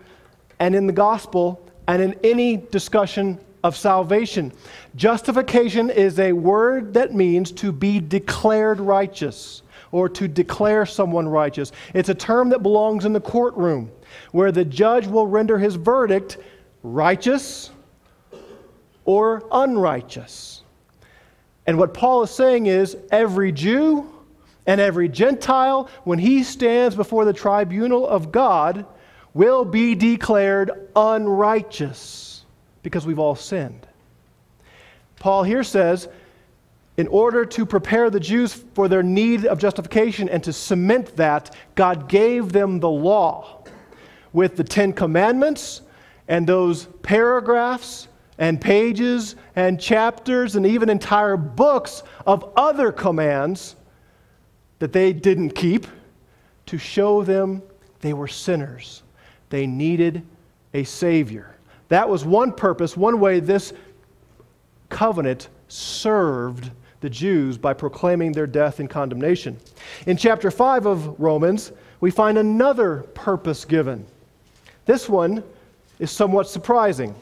and 0.60 0.76
in 0.76 0.88
the 0.88 0.94
gospel 0.94 1.67
and 1.88 2.02
in 2.02 2.16
any 2.24 2.58
discussion 2.58 3.40
of 3.64 3.76
salvation. 3.76 4.52
Justification 4.96 5.90
is 5.90 6.20
a 6.20 6.32
word 6.32 6.94
that 6.94 7.14
means 7.14 7.52
to 7.54 7.72
be 7.72 8.00
declared 8.00 8.80
righteous 8.80 9.62
or 9.92 10.10
to 10.10 10.28
declare 10.28 10.86
someone 10.86 11.28
righteous. 11.28 11.72
It's 11.94 12.10
a 12.10 12.16
term 12.16 12.50
that 12.50 12.62
belongs 12.62 13.06
in 13.06 13.14
the 13.14 13.22
courtroom 13.22 13.92
where 14.32 14.52
the 14.52 14.66
judge 14.66 15.08
will 15.08 15.28
render 15.28 15.58
his 15.58 15.76
verdict 15.76 16.38
righteous 16.84 17.72
or 19.06 19.44
unrighteous. 19.52 20.64
And 21.66 21.78
what 21.78 21.94
Paul 21.94 22.24
is 22.24 22.32
saying 22.32 22.68
is 22.68 22.98
every 23.12 23.52
Jew 23.52 24.10
and 24.66 24.82
every 24.82 25.08
Gentile, 25.08 25.90
when 26.04 26.20
he 26.20 26.44
stands 26.44 26.96
before 26.96 27.26
the 27.26 27.34
tribunal 27.34 28.08
of 28.08 28.32
God, 28.32 28.86
will 29.38 29.64
be 29.64 29.94
declared 29.94 30.90
unrighteous 30.96 32.44
because 32.82 33.06
we've 33.06 33.20
all 33.20 33.36
sinned. 33.36 33.88
Paul 35.20 35.44
here 35.44 35.64
says, 35.64 36.10
in 36.98 37.08
order 37.10 37.46
to 37.46 37.64
prepare 37.64 38.10
the 38.10 38.20
Jews 38.20 38.52
for 38.74 38.88
their 38.88 39.04
need 39.04 39.46
of 39.46 39.60
justification 39.60 40.28
and 40.28 40.44
to 40.44 40.52
cement 40.52 41.16
that, 41.18 41.56
God 41.76 42.10
gave 42.10 42.52
them 42.52 42.80
the 42.80 42.90
law 42.90 43.64
with 44.34 44.58
the 44.58 44.64
Ten 44.64 44.92
Commandments 44.92 45.82
and 46.28 46.48
those 46.48 46.88
paragraphs 47.04 48.08
and 48.40 48.60
pages 48.60 49.36
and 49.56 49.80
chapters 49.80 50.56
and 50.56 50.66
even 50.66 50.90
entire 50.90 51.38
books 51.38 52.02
of 52.26 52.54
other 52.58 52.92
commands 52.92 53.76
that 54.80 54.94
they 54.94 55.14
didn't 55.14 55.52
keep 55.52 55.86
to 56.66 56.80
show 56.80 57.22
them 57.22 57.62
they 58.02 58.14
were 58.14 58.28
sinners 58.28 59.04
they 59.50 59.68
needed 59.68 60.24
a 60.74 60.84
Savior. 60.84 61.56
That 61.90 62.08
was 62.10 62.26
one 62.26 62.52
purpose, 62.52 62.98
one 62.98 63.20
way 63.20 63.40
this 63.40 63.74
covenant 64.90 65.50
served 65.68 66.72
the 67.02 67.10
Jews 67.10 67.58
by 67.58 67.74
proclaiming 67.74 68.32
their 68.32 68.48
death 68.48 68.80
and 68.80 68.90
condemnation. 68.90 69.58
In 70.06 70.18
chapter 70.18 70.50
5 70.50 70.86
of 70.86 71.20
Romans, 71.20 71.72
we 72.00 72.12
find 72.12 72.38
another 72.38 73.04
purpose 73.14 73.66
given. 73.66 74.06
This 74.86 75.08
one 75.08 75.44
is 76.00 76.12
somewhat 76.12 76.50
surprising. 76.50 77.16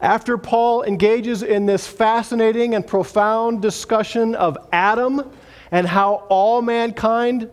After 0.00 0.36
Paul 0.36 0.82
engages 0.82 1.42
in 1.42 1.66
this 1.66 1.86
fascinating 1.86 2.74
and 2.74 2.86
profound 2.86 3.62
discussion 3.62 4.34
of 4.34 4.58
Adam 4.72 5.30
and 5.70 5.86
how 5.86 6.26
all 6.28 6.60
mankind 6.60 7.50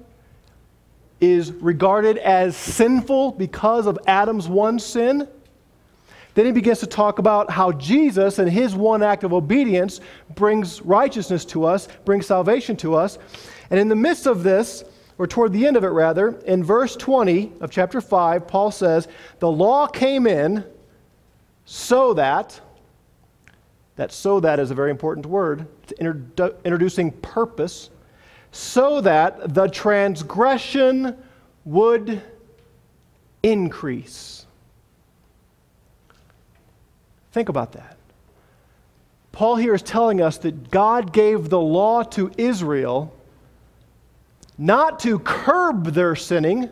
is 1.21 1.51
regarded 1.51 2.17
as 2.17 2.57
sinful 2.57 3.33
because 3.33 3.85
of 3.85 3.97
Adam's 4.07 4.49
one 4.49 4.79
sin. 4.79 5.27
Then 6.33 6.45
he 6.45 6.51
begins 6.51 6.79
to 6.79 6.87
talk 6.87 7.19
about 7.19 7.51
how 7.51 7.71
Jesus 7.73 8.39
and 8.39 8.49
his 8.49 8.73
one 8.73 9.03
act 9.03 9.23
of 9.23 9.31
obedience 9.31 10.01
brings 10.33 10.81
righteousness 10.81 11.45
to 11.45 11.65
us, 11.65 11.87
brings 12.05 12.25
salvation 12.25 12.75
to 12.77 12.95
us. 12.95 13.19
And 13.69 13.79
in 13.79 13.87
the 13.87 13.95
midst 13.95 14.25
of 14.25 14.43
this, 14.43 14.83
or 15.17 15.27
toward 15.27 15.53
the 15.53 15.67
end 15.67 15.77
of 15.77 15.83
it 15.83 15.89
rather, 15.89 16.39
in 16.41 16.63
verse 16.63 16.95
20 16.95 17.51
of 17.59 17.69
chapter 17.69 18.01
5, 18.01 18.47
Paul 18.47 18.71
says, 18.71 19.07
The 19.39 19.51
law 19.51 19.85
came 19.85 20.25
in 20.25 20.63
so 21.65 22.13
that, 22.15 22.59
that 23.97 24.11
so 24.11 24.39
that 24.39 24.59
is 24.59 24.71
a 24.71 24.75
very 24.75 24.89
important 24.89 25.25
word, 25.25 25.67
it's 25.83 25.93
introdu- 26.01 26.55
introducing 26.63 27.11
purpose, 27.11 27.89
so 28.51 29.01
that 29.01 29.53
the 29.53 29.67
transgression 29.67 31.15
would 31.65 32.21
increase. 33.43 34.45
Think 37.31 37.49
about 37.49 37.71
that. 37.73 37.97
Paul 39.31 39.55
here 39.55 39.73
is 39.73 39.81
telling 39.81 40.21
us 40.21 40.37
that 40.39 40.69
God 40.69 41.13
gave 41.13 41.49
the 41.49 41.59
law 41.59 42.03
to 42.03 42.31
Israel 42.37 43.15
not 44.57 44.99
to 44.99 45.17
curb 45.19 45.85
their 45.85 46.15
sinning, 46.15 46.69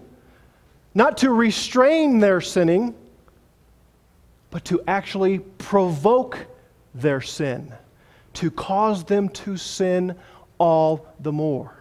not 0.93 1.17
to 1.19 1.31
restrain 1.31 2.19
their 2.19 2.41
sinning, 2.41 2.93
but 4.51 4.65
to 4.65 4.81
actually 4.87 5.39
provoke 5.39 6.45
their 6.93 7.21
sin, 7.21 7.73
to 8.33 8.51
cause 8.51 9.03
them 9.05 9.29
to 9.29 9.55
sin 9.55 10.15
all 10.59 11.07
the 11.19 11.31
more. 11.31 11.73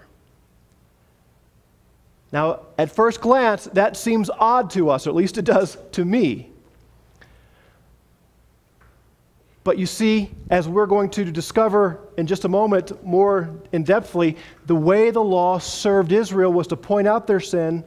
Now, 2.33 2.61
at 2.77 2.91
first 2.91 3.21
glance, 3.21 3.65
that 3.73 3.97
seems 3.97 4.31
odd 4.31 4.71
to 4.71 4.91
us, 4.91 5.07
or 5.07 5.11
at 5.11 5.17
least 5.17 5.39
it 5.39 5.45
does 5.45 5.79
to 5.93 6.05
me. 6.05 6.51
But 9.65 9.77
you 9.77 9.87
see, 9.87 10.31
as 10.51 10.67
we're 10.67 10.87
going 10.87 11.11
to 11.11 11.25
discover 11.31 12.01
in 12.17 12.27
just 12.27 12.45
a 12.45 12.49
moment 12.49 13.05
more 13.05 13.51
in 13.73 13.85
depthly, 13.85 14.37
the 14.67 14.75
way 14.75 15.11
the 15.11 15.23
law 15.23 15.59
served 15.59 16.13
Israel 16.13 16.53
was 16.53 16.67
to 16.69 16.77
point 16.77 17.07
out 17.07 17.27
their 17.27 17.41
sin 17.41 17.85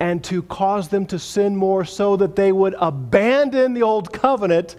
and 0.00 0.24
to 0.24 0.42
cause 0.44 0.88
them 0.88 1.04
to 1.06 1.18
sin 1.18 1.54
more 1.54 1.84
so 1.84 2.16
that 2.16 2.34
they 2.34 2.52
would 2.52 2.74
abandon 2.78 3.74
the 3.74 3.82
old 3.82 4.10
covenant 4.12 4.76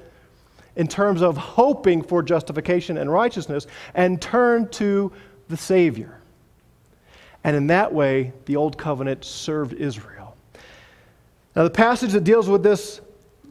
in 0.75 0.88
terms 0.88 1.22
of 1.22 1.38
hoping 1.38 2.01
for 2.01 2.24
justification 2.24 2.98
and 2.98 3.12
righteousness 3.12 3.68
and 3.94 4.22
turn 4.22 4.68
to 4.70 5.12
the 5.50 5.58
Savior. 5.58 6.18
And 7.44 7.56
in 7.56 7.68
that 7.68 7.94
way, 7.94 8.34
the 8.46 8.56
old 8.56 8.78
covenant 8.78 9.25
served 9.25 9.74
Israel. 9.74 10.36
Now, 11.56 11.63
the 11.63 11.70
passage 11.70 12.12
that 12.12 12.24
deals 12.24 12.48
with 12.48 12.63
this 12.63 13.01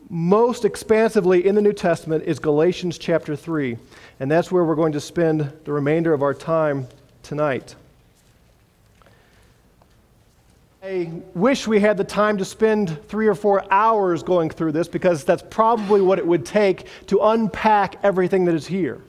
most 0.08 0.64
expansively 0.64 1.46
in 1.46 1.54
the 1.54 1.62
New 1.62 1.72
Testament 1.72 2.24
is 2.24 2.38
Galatians 2.38 2.98
chapter 2.98 3.36
3. 3.36 3.76
And 4.18 4.30
that's 4.30 4.50
where 4.50 4.64
we're 4.64 4.74
going 4.74 4.92
to 4.92 5.00
spend 5.00 5.52
the 5.64 5.72
remainder 5.72 6.12
of 6.12 6.22
our 6.22 6.34
time 6.34 6.88
tonight. 7.22 7.76
I 10.82 11.12
wish 11.34 11.68
we 11.68 11.78
had 11.78 11.98
the 11.98 12.04
time 12.04 12.38
to 12.38 12.44
spend 12.46 13.06
three 13.06 13.26
or 13.26 13.34
four 13.34 13.70
hours 13.70 14.22
going 14.22 14.48
through 14.48 14.72
this 14.72 14.88
because 14.88 15.24
that's 15.24 15.42
probably 15.50 16.00
what 16.00 16.18
it 16.18 16.26
would 16.26 16.46
take 16.46 16.86
to 17.08 17.20
unpack 17.20 17.96
everything 18.02 18.46
that 18.46 18.54
is 18.54 18.66
here. 18.66 19.02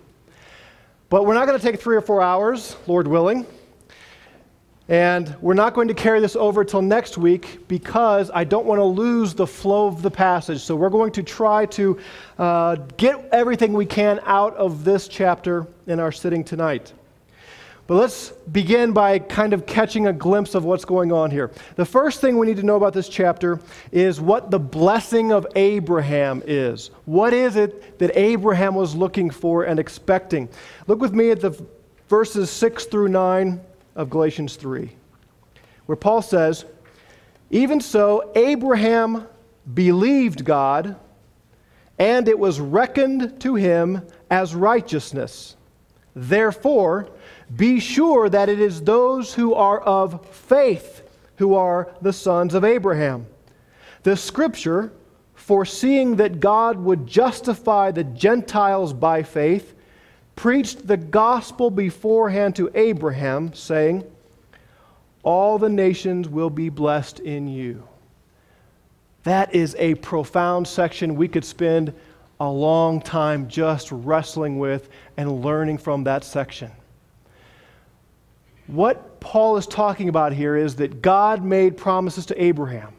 But 1.08 1.26
we're 1.26 1.34
not 1.34 1.48
going 1.48 1.58
to 1.58 1.64
take 1.64 1.80
three 1.80 1.96
or 1.96 2.02
four 2.02 2.22
hours, 2.22 2.76
Lord 2.88 3.08
willing. 3.08 3.46
And 4.90 5.34
we're 5.40 5.54
not 5.54 5.74
going 5.74 5.88
to 5.88 5.94
carry 5.94 6.20
this 6.20 6.36
over 6.36 6.66
till 6.66 6.82
next 6.82 7.18
week 7.18 7.66
because 7.70 8.30
I 8.34 8.44
don't 8.44 8.66
want 8.66 8.80
to 8.80 8.84
lose 8.84 9.34
the 9.34 9.48
flow 9.48 9.88
of 9.88 10.02
the 10.02 10.12
passage. 10.12 10.60
So 10.60 10.76
we're 10.76 10.90
going 10.90 11.14
to 11.14 11.24
try 11.24 11.68
to 11.68 11.98
uh, 12.38 12.76
get 12.98 13.30
everything 13.32 13.72
we 13.72 13.86
can 13.86 14.20
out 14.26 14.54
of 14.58 14.84
this 14.84 15.08
chapter 15.08 15.68
in 15.88 16.02
our 16.02 16.12
sitting 16.12 16.44
tonight. 16.44 16.92
But 17.92 17.98
let's 17.98 18.30
begin 18.50 18.94
by 18.94 19.20
kind 19.20 19.52
of 19.52 19.66
catching 19.66 20.08
a 20.08 20.14
glimpse 20.14 20.56
of 20.56 20.64
what's 20.64 20.86
going 20.86 21.12
on 21.12 21.30
here. 21.30 21.52
The 21.76 21.84
first 21.84 22.22
thing 22.22 22.38
we 22.38 22.48
need 22.48 22.56
to 22.56 22.64
know 22.64 22.78
about 22.78 22.94
this 22.94 23.10
chapter 23.10 23.60
is 23.92 24.22
what 24.22 24.50
the 24.50 24.60
blessing 24.60 25.34
of 25.34 25.46
Abraham 25.58 26.42
is. 26.48 26.92
What 27.04 27.34
is 27.34 27.58
it 27.58 28.00
that 28.00 28.18
Abraham 28.18 28.76
was 28.76 28.96
looking 28.96 29.30
for 29.30 29.66
and 29.66 29.78
expecting? 29.78 30.48
Look 30.88 31.02
with 31.02 31.12
me 31.12 31.32
at 31.32 31.42
the 31.42 31.66
verses 32.08 32.50
6 32.50 32.86
through 32.86 33.10
9 33.10 33.60
of 33.98 34.10
Galatians 34.10 34.56
3, 34.56 34.90
where 35.86 35.98
Paul 35.98 36.22
says, 36.22 36.64
Even 37.50 37.82
so, 37.82 38.32
Abraham 38.36 39.28
believed 39.74 40.46
God, 40.46 40.96
and 42.00 42.30
it 42.30 42.40
was 42.40 42.62
reckoned 42.62 43.42
to 43.42 43.56
him 43.56 44.08
as 44.30 44.56
righteousness. 44.56 45.58
Therefore, 46.16 47.10
be 47.56 47.80
sure 47.80 48.30
that 48.30 48.50
it 48.50 48.60
is 48.60 48.82
those 48.82 49.34
who 49.34 49.54
are 49.54 49.80
of 49.82 50.26
faith 50.28 51.02
who 51.42 51.56
are 51.56 51.90
the 52.04 52.14
sons 52.14 52.54
of 52.54 52.64
Abraham. 52.64 53.26
The 54.04 54.16
scripture, 54.16 54.94
foreseeing 55.34 56.18
that 56.18 56.40
God 56.40 56.78
would 56.78 57.08
justify 57.08 57.90
the 57.90 58.04
Gentiles 58.04 58.94
by 58.94 59.24
faith, 59.24 59.74
preached 60.36 60.86
the 60.86 60.98
gospel 60.98 61.72
beforehand 61.72 62.56
to 62.58 62.70
Abraham, 62.76 63.56
saying, 63.56 64.04
All 65.24 65.58
the 65.58 65.68
nations 65.68 66.30
will 66.30 66.52
be 66.52 66.70
blessed 66.70 67.20
in 67.22 67.48
you. 67.48 67.88
That 69.24 69.56
is 69.56 69.76
a 69.80 69.96
profound 69.96 70.68
section 70.68 71.16
we 71.16 71.28
could 71.28 71.46
spend 71.46 71.92
a 72.40 72.48
long 72.48 73.02
time 73.02 73.48
just 73.48 73.92
wrestling 73.92 74.60
with 74.60 74.90
and 75.18 75.44
learning 75.44 75.80
from 75.80 76.04
that 76.04 76.24
section. 76.24 76.72
What 78.72 79.20
Paul 79.20 79.58
is 79.58 79.68
talking 79.68 80.08
about 80.08 80.32
here 80.32 80.56
is 80.56 80.78
that 80.78 81.02
God 81.02 81.44
made 81.44 81.76
promises 81.76 82.26
to 82.28 82.42
Abraham. 82.42 82.94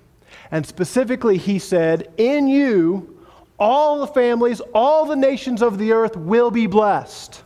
And 0.51 0.67
specifically, 0.67 1.39
he 1.39 1.59
said, 1.59 2.13
In 2.19 2.47
you, 2.47 3.25
all 3.59 4.01
the 4.01 4.07
families, 4.07 4.61
all 4.75 5.07
the 5.07 5.17
nations 5.17 5.63
of 5.63 5.79
the 5.79 5.93
earth 5.93 6.15
will 6.15 6.51
be 6.51 6.67
blessed. 6.67 7.43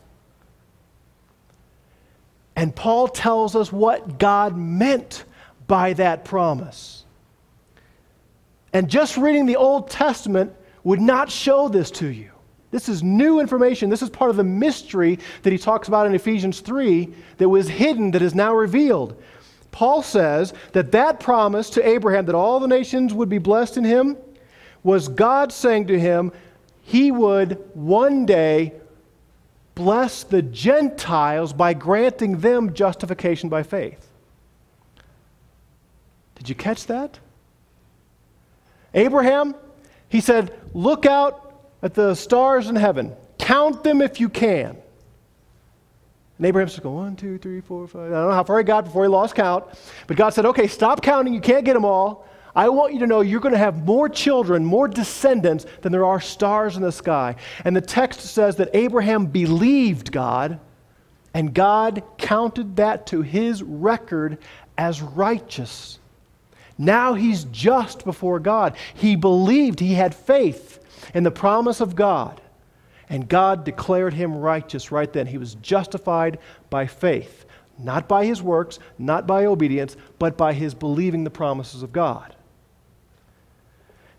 And 2.56 2.74
Paul 2.74 3.06
tells 3.06 3.54
us 3.54 3.70
what 3.70 4.18
God 4.18 4.56
meant 4.56 5.24
by 5.68 5.92
that 5.92 6.24
promise. 6.24 7.04
And 8.72 8.90
just 8.90 9.16
reading 9.16 9.46
the 9.46 9.56
Old 9.56 9.88
Testament 9.88 10.52
would 10.82 11.00
not 11.00 11.30
show 11.30 11.68
this 11.68 11.92
to 11.92 12.08
you. 12.08 12.30
This 12.70 12.88
is 12.88 13.02
new 13.02 13.40
information. 13.40 13.90
This 13.90 14.02
is 14.02 14.10
part 14.10 14.30
of 14.30 14.36
the 14.36 14.44
mystery 14.44 15.18
that 15.42 15.52
he 15.52 15.58
talks 15.58 15.88
about 15.88 16.06
in 16.06 16.14
Ephesians 16.14 16.60
3 16.60 17.08
that 17.38 17.48
was 17.48 17.68
hidden, 17.68 18.10
that 18.10 18.22
is 18.22 18.34
now 18.34 18.54
revealed. 18.54 19.20
Paul 19.70 20.02
says 20.02 20.52
that 20.72 20.92
that 20.92 21.20
promise 21.20 21.70
to 21.70 21.86
Abraham 21.86 22.26
that 22.26 22.34
all 22.34 22.60
the 22.60 22.66
nations 22.66 23.12
would 23.12 23.28
be 23.28 23.38
blessed 23.38 23.76
in 23.76 23.84
him 23.84 24.16
was 24.82 25.08
God 25.08 25.52
saying 25.52 25.86
to 25.88 25.98
him, 25.98 26.32
he 26.82 27.10
would 27.10 27.62
one 27.74 28.24
day 28.24 28.72
bless 29.74 30.22
the 30.22 30.42
Gentiles 30.42 31.52
by 31.52 31.74
granting 31.74 32.38
them 32.38 32.72
justification 32.72 33.48
by 33.48 33.62
faith. 33.62 34.08
Did 36.36 36.48
you 36.48 36.54
catch 36.54 36.86
that? 36.86 37.18
Abraham, 38.94 39.54
he 40.08 40.20
said, 40.20 40.58
Look 40.72 41.06
out 41.06 41.45
at 41.82 41.94
the 41.94 42.14
stars 42.14 42.68
in 42.68 42.76
heaven, 42.76 43.14
count 43.38 43.84
them 43.84 44.00
if 44.00 44.20
you 44.20 44.28
can. 44.28 44.76
And 46.38 46.46
Abraham 46.46 46.68
said, 46.68 46.84
one, 46.84 47.16
two, 47.16 47.38
three, 47.38 47.60
four, 47.60 47.86
five. 47.86 48.12
I 48.12 48.14
don't 48.14 48.28
know 48.28 48.34
how 48.34 48.44
far 48.44 48.58
he 48.58 48.64
got 48.64 48.84
before 48.84 49.04
he 49.04 49.08
lost 49.08 49.34
count. 49.34 49.64
But 50.06 50.16
God 50.16 50.30
said, 50.30 50.44
okay, 50.46 50.66
stop 50.66 51.02
counting. 51.02 51.32
You 51.32 51.40
can't 51.40 51.64
get 51.64 51.74
them 51.74 51.84
all. 51.84 52.26
I 52.54 52.68
want 52.70 52.94
you 52.94 53.00
to 53.00 53.06
know 53.06 53.20
you're 53.20 53.40
going 53.40 53.52
to 53.52 53.58
have 53.58 53.84
more 53.84 54.08
children, 54.08 54.64
more 54.64 54.88
descendants 54.88 55.66
than 55.82 55.92
there 55.92 56.06
are 56.06 56.20
stars 56.20 56.76
in 56.76 56.82
the 56.82 56.92
sky. 56.92 57.36
And 57.64 57.76
the 57.76 57.82
text 57.82 58.20
says 58.20 58.56
that 58.56 58.70
Abraham 58.74 59.26
believed 59.26 60.10
God, 60.10 60.58
and 61.34 61.52
God 61.52 62.02
counted 62.16 62.76
that 62.76 63.06
to 63.08 63.20
his 63.20 63.62
record 63.62 64.38
as 64.78 65.02
righteous. 65.02 65.98
Now 66.78 67.14
he's 67.14 67.44
just 67.44 68.04
before 68.04 68.40
God. 68.40 68.76
He 68.94 69.16
believed, 69.16 69.80
he 69.80 69.94
had 69.94 70.14
faith 70.14 70.80
in 71.14 71.22
the 71.22 71.30
promise 71.30 71.80
of 71.80 71.94
God, 71.94 72.40
and 73.08 73.28
God 73.28 73.64
declared 73.64 74.14
him 74.14 74.36
righteous 74.36 74.90
right 74.90 75.12
then. 75.12 75.26
He 75.26 75.38
was 75.38 75.54
justified 75.56 76.38
by 76.70 76.86
faith, 76.86 77.44
not 77.78 78.08
by 78.08 78.24
his 78.24 78.42
works, 78.42 78.78
not 78.98 79.26
by 79.26 79.46
obedience, 79.46 79.96
but 80.18 80.36
by 80.36 80.52
his 80.52 80.74
believing 80.74 81.24
the 81.24 81.30
promises 81.30 81.82
of 81.82 81.92
God. 81.92 82.34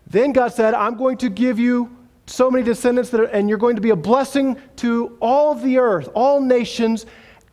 Then 0.06 0.32
God 0.32 0.54
said, 0.54 0.72
I'm 0.72 0.96
going 0.96 1.18
to 1.18 1.28
give 1.28 1.58
you 1.58 1.94
so 2.26 2.50
many 2.50 2.64
descendants, 2.64 3.10
that 3.10 3.20
are, 3.20 3.24
and 3.24 3.48
you're 3.48 3.58
going 3.58 3.76
to 3.76 3.82
be 3.82 3.90
a 3.90 3.96
blessing 3.96 4.56
to 4.76 5.16
all 5.20 5.54
the 5.54 5.78
earth, 5.78 6.08
all 6.14 6.40
nations. 6.40 7.06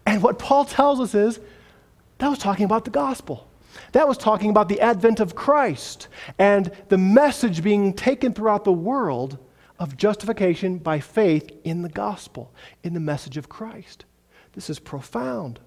And 0.06 0.22
what 0.22 0.40
Paul 0.40 0.66
tells 0.66 1.00
us 1.00 1.16
is 1.16 1.40
that 2.18 2.30
was 2.30 2.40
talking 2.40 2.66
about 2.66 2.86
the 2.86 2.92
gospel. 2.92 3.48
That 3.92 4.08
was 4.08 4.18
talking 4.18 4.50
about 4.50 4.70
the 4.70 4.82
advent 4.82 5.20
of 5.20 5.36
Christ 5.36 6.08
and 6.38 6.72
the 6.90 6.98
message 6.98 7.64
being 7.64 7.94
taken 7.94 8.34
throughout 8.34 8.64
the 8.64 8.72
world 8.72 9.38
of 9.80 9.98
justification 9.98 10.78
by 10.78 11.00
faith 11.00 11.52
in 11.64 11.82
the 11.82 11.90
gospel, 11.90 12.54
in 12.84 12.94
the 12.94 13.00
message 13.00 13.38
of 13.38 13.50
Christ. 13.50 14.06
This 14.54 14.70
is 14.70 14.80
profound. 14.80 15.60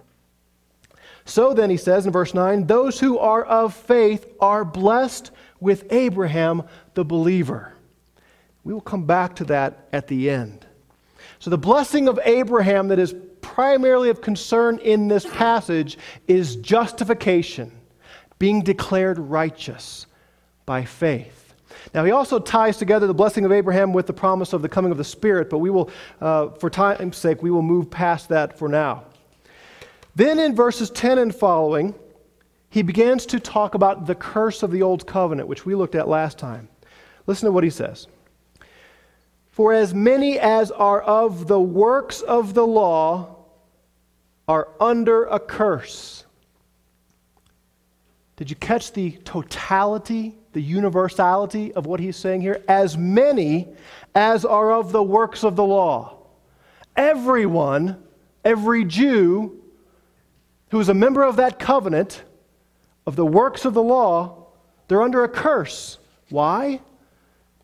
So 1.24 1.52
then, 1.52 1.68
he 1.68 1.76
says 1.76 2.06
in 2.06 2.12
verse 2.12 2.32
9, 2.32 2.66
those 2.66 2.98
who 2.98 3.18
are 3.18 3.44
of 3.44 3.74
faith 3.74 4.26
are 4.40 4.64
blessed 4.64 5.30
with 5.60 5.92
Abraham 5.92 6.62
the 6.94 7.04
believer. 7.04 7.74
We 8.64 8.72
will 8.72 8.80
come 8.80 9.04
back 9.04 9.36
to 9.36 9.44
that 9.44 9.88
at 9.92 10.08
the 10.08 10.30
end. 10.30 10.66
So, 11.38 11.50
the 11.50 11.58
blessing 11.58 12.08
of 12.08 12.18
Abraham 12.24 12.88
that 12.88 12.98
is 12.98 13.14
primarily 13.40 14.10
of 14.10 14.20
concern 14.20 14.78
in 14.78 15.08
this 15.08 15.26
passage 15.26 15.98
is 16.26 16.56
justification, 16.56 17.72
being 18.38 18.62
declared 18.62 19.18
righteous 19.18 20.06
by 20.66 20.84
faith. 20.84 21.54
Now, 21.94 22.04
he 22.04 22.10
also 22.10 22.38
ties 22.38 22.76
together 22.76 23.06
the 23.06 23.14
blessing 23.14 23.44
of 23.44 23.52
Abraham 23.52 23.92
with 23.92 24.06
the 24.06 24.12
promise 24.12 24.52
of 24.52 24.62
the 24.62 24.68
coming 24.68 24.90
of 24.90 24.98
the 24.98 25.04
Spirit, 25.04 25.48
but 25.50 25.58
we 25.58 25.70
will, 25.70 25.90
uh, 26.20 26.48
for 26.50 26.70
time's 26.70 27.16
sake, 27.16 27.42
we 27.42 27.50
will 27.50 27.62
move 27.62 27.90
past 27.90 28.28
that 28.28 28.58
for 28.58 28.68
now. 28.68 29.04
Then 30.14 30.38
in 30.38 30.54
verses 30.54 30.90
10 30.90 31.18
and 31.18 31.34
following, 31.34 31.94
he 32.70 32.82
begins 32.82 33.24
to 33.26 33.40
talk 33.40 33.74
about 33.74 34.06
the 34.06 34.14
curse 34.14 34.62
of 34.62 34.70
the 34.70 34.82
old 34.82 35.06
covenant, 35.06 35.48
which 35.48 35.64
we 35.64 35.74
looked 35.74 35.94
at 35.94 36.08
last 36.08 36.38
time. 36.38 36.68
Listen 37.26 37.46
to 37.46 37.52
what 37.52 37.64
he 37.64 37.70
says. 37.70 38.06
For 39.50 39.72
as 39.72 39.94
many 39.94 40.38
as 40.38 40.70
are 40.70 41.00
of 41.02 41.48
the 41.48 41.60
works 41.60 42.20
of 42.20 42.54
the 42.54 42.66
law 42.66 43.36
are 44.46 44.68
under 44.80 45.24
a 45.24 45.40
curse. 45.40 46.24
Did 48.38 48.50
you 48.50 48.56
catch 48.56 48.92
the 48.92 49.10
totality, 49.24 50.38
the 50.52 50.62
universality 50.62 51.74
of 51.74 51.86
what 51.86 51.98
he's 51.98 52.16
saying 52.16 52.40
here? 52.40 52.62
As 52.68 52.96
many 52.96 53.66
as 54.14 54.44
are 54.44 54.70
of 54.70 54.92
the 54.92 55.02
works 55.02 55.42
of 55.42 55.56
the 55.56 55.64
law. 55.64 56.18
Everyone, 56.96 58.00
every 58.44 58.84
Jew, 58.84 59.60
who 60.70 60.78
is 60.78 60.88
a 60.88 60.94
member 60.94 61.24
of 61.24 61.34
that 61.36 61.58
covenant 61.58 62.22
of 63.08 63.16
the 63.16 63.26
works 63.26 63.64
of 63.64 63.74
the 63.74 63.82
law, 63.82 64.46
they're 64.86 65.02
under 65.02 65.24
a 65.24 65.28
curse. 65.28 65.98
Why? 66.30 66.80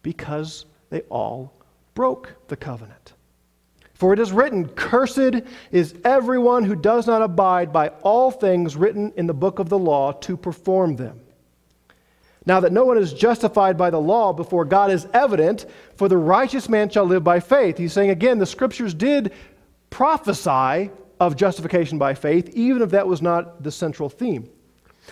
Because 0.02 0.66
they 0.90 1.02
all 1.02 1.52
broke 1.94 2.34
the 2.48 2.56
covenant. 2.56 3.13
For 3.94 4.12
it 4.12 4.18
is 4.18 4.32
written, 4.32 4.68
Cursed 4.68 5.42
is 5.70 5.94
everyone 6.04 6.64
who 6.64 6.74
does 6.74 7.06
not 7.06 7.22
abide 7.22 7.72
by 7.72 7.88
all 8.02 8.30
things 8.30 8.76
written 8.76 9.12
in 9.16 9.26
the 9.26 9.34
book 9.34 9.60
of 9.60 9.68
the 9.68 9.78
law 9.78 10.12
to 10.12 10.36
perform 10.36 10.96
them. 10.96 11.20
Now 12.46 12.60
that 12.60 12.72
no 12.72 12.84
one 12.84 12.98
is 12.98 13.14
justified 13.14 13.78
by 13.78 13.90
the 13.90 14.00
law 14.00 14.32
before 14.32 14.64
God 14.64 14.90
is 14.90 15.06
evident, 15.14 15.66
for 15.96 16.08
the 16.08 16.18
righteous 16.18 16.68
man 16.68 16.90
shall 16.90 17.04
live 17.04 17.24
by 17.24 17.40
faith. 17.40 17.78
He's 17.78 17.92
saying 17.92 18.10
again, 18.10 18.38
the 18.38 18.46
scriptures 18.46 18.92
did 18.92 19.32
prophesy 19.90 20.90
of 21.20 21.36
justification 21.36 21.96
by 21.96 22.14
faith, 22.14 22.50
even 22.50 22.82
if 22.82 22.90
that 22.90 23.06
was 23.06 23.22
not 23.22 23.62
the 23.62 23.70
central 23.70 24.08
theme. 24.08 24.50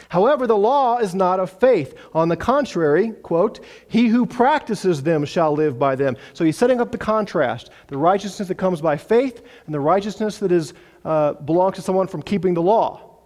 However, 0.08 0.46
the 0.46 0.56
law 0.56 0.98
is 0.98 1.14
not 1.14 1.40
of 1.40 1.50
faith. 1.50 1.94
On 2.14 2.28
the 2.28 2.36
contrary, 2.36 3.10
quote, 3.22 3.60
he 3.88 4.08
who 4.08 4.26
practices 4.26 5.02
them 5.02 5.24
shall 5.24 5.52
live 5.52 5.78
by 5.78 5.96
them. 5.96 6.16
So 6.32 6.44
he's 6.44 6.56
setting 6.56 6.80
up 6.80 6.92
the 6.92 6.98
contrast 6.98 7.70
the 7.88 7.98
righteousness 7.98 8.48
that 8.48 8.56
comes 8.56 8.80
by 8.80 8.96
faith 8.96 9.42
and 9.66 9.74
the 9.74 9.80
righteousness 9.80 10.38
that 10.38 10.52
is, 10.52 10.74
uh, 11.04 11.34
belongs 11.34 11.76
to 11.76 11.82
someone 11.82 12.06
from 12.06 12.22
keeping 12.22 12.54
the 12.54 12.62
law. 12.62 13.18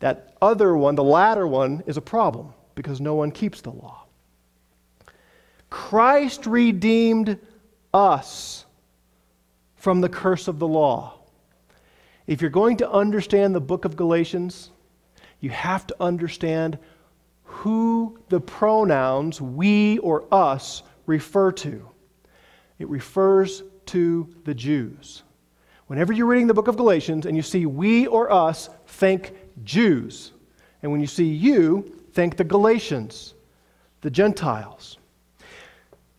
That 0.00 0.36
other 0.40 0.76
one, 0.76 0.94
the 0.94 1.04
latter 1.04 1.46
one, 1.46 1.82
is 1.86 1.96
a 1.96 2.02
problem 2.02 2.52
because 2.74 3.00
no 3.00 3.14
one 3.14 3.30
keeps 3.30 3.60
the 3.60 3.70
law. 3.70 4.04
Christ 5.70 6.46
redeemed 6.46 7.38
us 7.92 8.64
from 9.76 10.00
the 10.00 10.08
curse 10.08 10.48
of 10.48 10.58
the 10.58 10.68
law. 10.68 11.14
If 12.26 12.40
you're 12.40 12.50
going 12.50 12.76
to 12.78 12.90
understand 12.90 13.54
the 13.54 13.60
book 13.60 13.84
of 13.84 13.96
Galatians, 13.96 14.70
you 15.40 15.50
have 15.50 15.86
to 15.86 15.96
understand 16.00 16.78
who 17.44 18.18
the 18.28 18.40
pronouns 18.40 19.40
we 19.40 19.98
or 19.98 20.24
us 20.32 20.82
refer 21.06 21.52
to. 21.52 21.88
It 22.78 22.88
refers 22.88 23.62
to 23.86 24.28
the 24.44 24.54
Jews. 24.54 25.22
Whenever 25.86 26.12
you're 26.12 26.26
reading 26.26 26.46
the 26.46 26.54
book 26.54 26.68
of 26.68 26.76
Galatians 26.76 27.24
and 27.24 27.36
you 27.36 27.42
see 27.42 27.66
we 27.66 28.06
or 28.06 28.30
us, 28.30 28.68
think 28.86 29.32
Jews. 29.64 30.32
And 30.82 30.92
when 30.92 31.00
you 31.00 31.06
see 31.06 31.24
you, 31.24 31.96
think 32.12 32.36
the 32.36 32.44
Galatians, 32.44 33.34
the 34.02 34.10
Gentiles. 34.10 34.98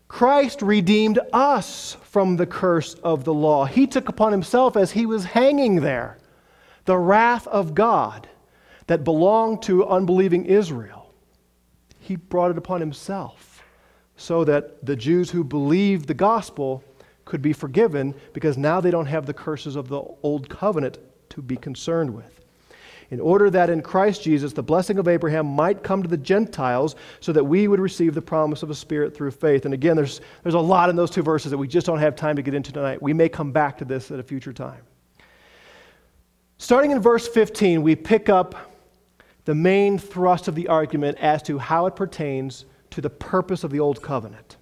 Christ 0.08 0.60
redeemed 0.60 1.20
us 1.32 1.96
from 2.02 2.36
the 2.36 2.46
curse 2.46 2.94
of 2.94 3.22
the 3.22 3.32
law. 3.32 3.64
He 3.64 3.86
took 3.86 4.08
upon 4.08 4.32
himself 4.32 4.76
as 4.76 4.90
he 4.90 5.06
was 5.06 5.24
hanging 5.24 5.76
there 5.76 6.18
the 6.86 6.98
wrath 6.98 7.46
of 7.46 7.74
God 7.74 8.28
that 8.90 9.04
belonged 9.04 9.62
to 9.62 9.86
unbelieving 9.86 10.44
Israel. 10.46 11.14
He 12.00 12.16
brought 12.16 12.50
it 12.50 12.58
upon 12.58 12.80
himself 12.80 13.62
so 14.16 14.42
that 14.42 14.84
the 14.84 14.96
Jews 14.96 15.30
who 15.30 15.44
believed 15.44 16.08
the 16.08 16.14
gospel 16.14 16.82
could 17.24 17.40
be 17.40 17.52
forgiven 17.52 18.16
because 18.32 18.58
now 18.58 18.80
they 18.80 18.90
don't 18.90 19.06
have 19.06 19.26
the 19.26 19.32
curses 19.32 19.76
of 19.76 19.86
the 19.86 20.02
old 20.24 20.48
covenant 20.48 20.98
to 21.28 21.40
be 21.40 21.56
concerned 21.56 22.12
with 22.12 22.40
in 23.10 23.20
order 23.20 23.48
that 23.48 23.70
in 23.70 23.80
Christ 23.80 24.24
Jesus 24.24 24.52
the 24.52 24.62
blessing 24.64 24.98
of 24.98 25.06
Abraham 25.06 25.46
might 25.46 25.84
come 25.84 26.02
to 26.02 26.08
the 26.08 26.16
Gentiles 26.16 26.96
so 27.20 27.32
that 27.32 27.44
we 27.44 27.68
would 27.68 27.78
receive 27.78 28.12
the 28.12 28.20
promise 28.20 28.64
of 28.64 28.70
a 28.70 28.74
Spirit 28.74 29.14
through 29.14 29.30
faith. 29.30 29.66
And 29.66 29.72
again, 29.72 29.94
there's, 29.94 30.20
there's 30.42 30.56
a 30.56 30.58
lot 30.58 30.90
in 30.90 30.96
those 30.96 31.12
two 31.12 31.22
verses 31.22 31.52
that 31.52 31.58
we 31.58 31.68
just 31.68 31.86
don't 31.86 32.00
have 32.00 32.16
time 32.16 32.34
to 32.34 32.42
get 32.42 32.54
into 32.54 32.72
tonight. 32.72 33.00
We 33.00 33.12
may 33.12 33.28
come 33.28 33.52
back 33.52 33.78
to 33.78 33.84
this 33.84 34.10
at 34.10 34.18
a 34.18 34.24
future 34.24 34.52
time. 34.52 34.82
Starting 36.58 36.90
in 36.90 37.00
verse 37.00 37.28
15, 37.28 37.82
we 37.82 37.94
pick 37.94 38.28
up 38.28 38.66
the 39.44 39.54
main 39.54 39.98
thrust 39.98 40.48
of 40.48 40.54
the 40.54 40.68
argument 40.68 41.18
as 41.18 41.42
to 41.44 41.58
how 41.58 41.86
it 41.86 41.96
pertains 41.96 42.64
to 42.90 43.00
the 43.00 43.10
purpose 43.10 43.64
of 43.64 43.70
the 43.70 43.80
Old 43.80 44.02
Covenant. 44.02 44.56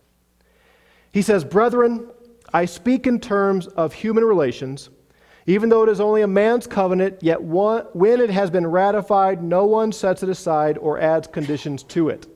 He 1.12 1.22
says, 1.22 1.44
Brethren, 1.44 2.08
I 2.52 2.64
speak 2.64 3.06
in 3.06 3.20
terms 3.20 3.66
of 3.66 3.92
human 3.92 4.24
relations 4.24 4.90
even 5.48 5.70
though 5.70 5.82
it 5.82 5.88
is 5.88 5.98
only 5.98 6.20
a 6.20 6.26
man's 6.26 6.66
covenant, 6.66 7.22
yet 7.22 7.40
one, 7.40 7.86
when 7.94 8.20
it 8.20 8.28
has 8.28 8.50
been 8.50 8.66
ratified, 8.66 9.42
no 9.42 9.64
one 9.64 9.92
sets 9.92 10.22
it 10.22 10.28
aside 10.28 10.76
or 10.76 11.00
adds 11.00 11.26
conditions 11.26 11.82
to 11.84 12.10
it. 12.10 12.26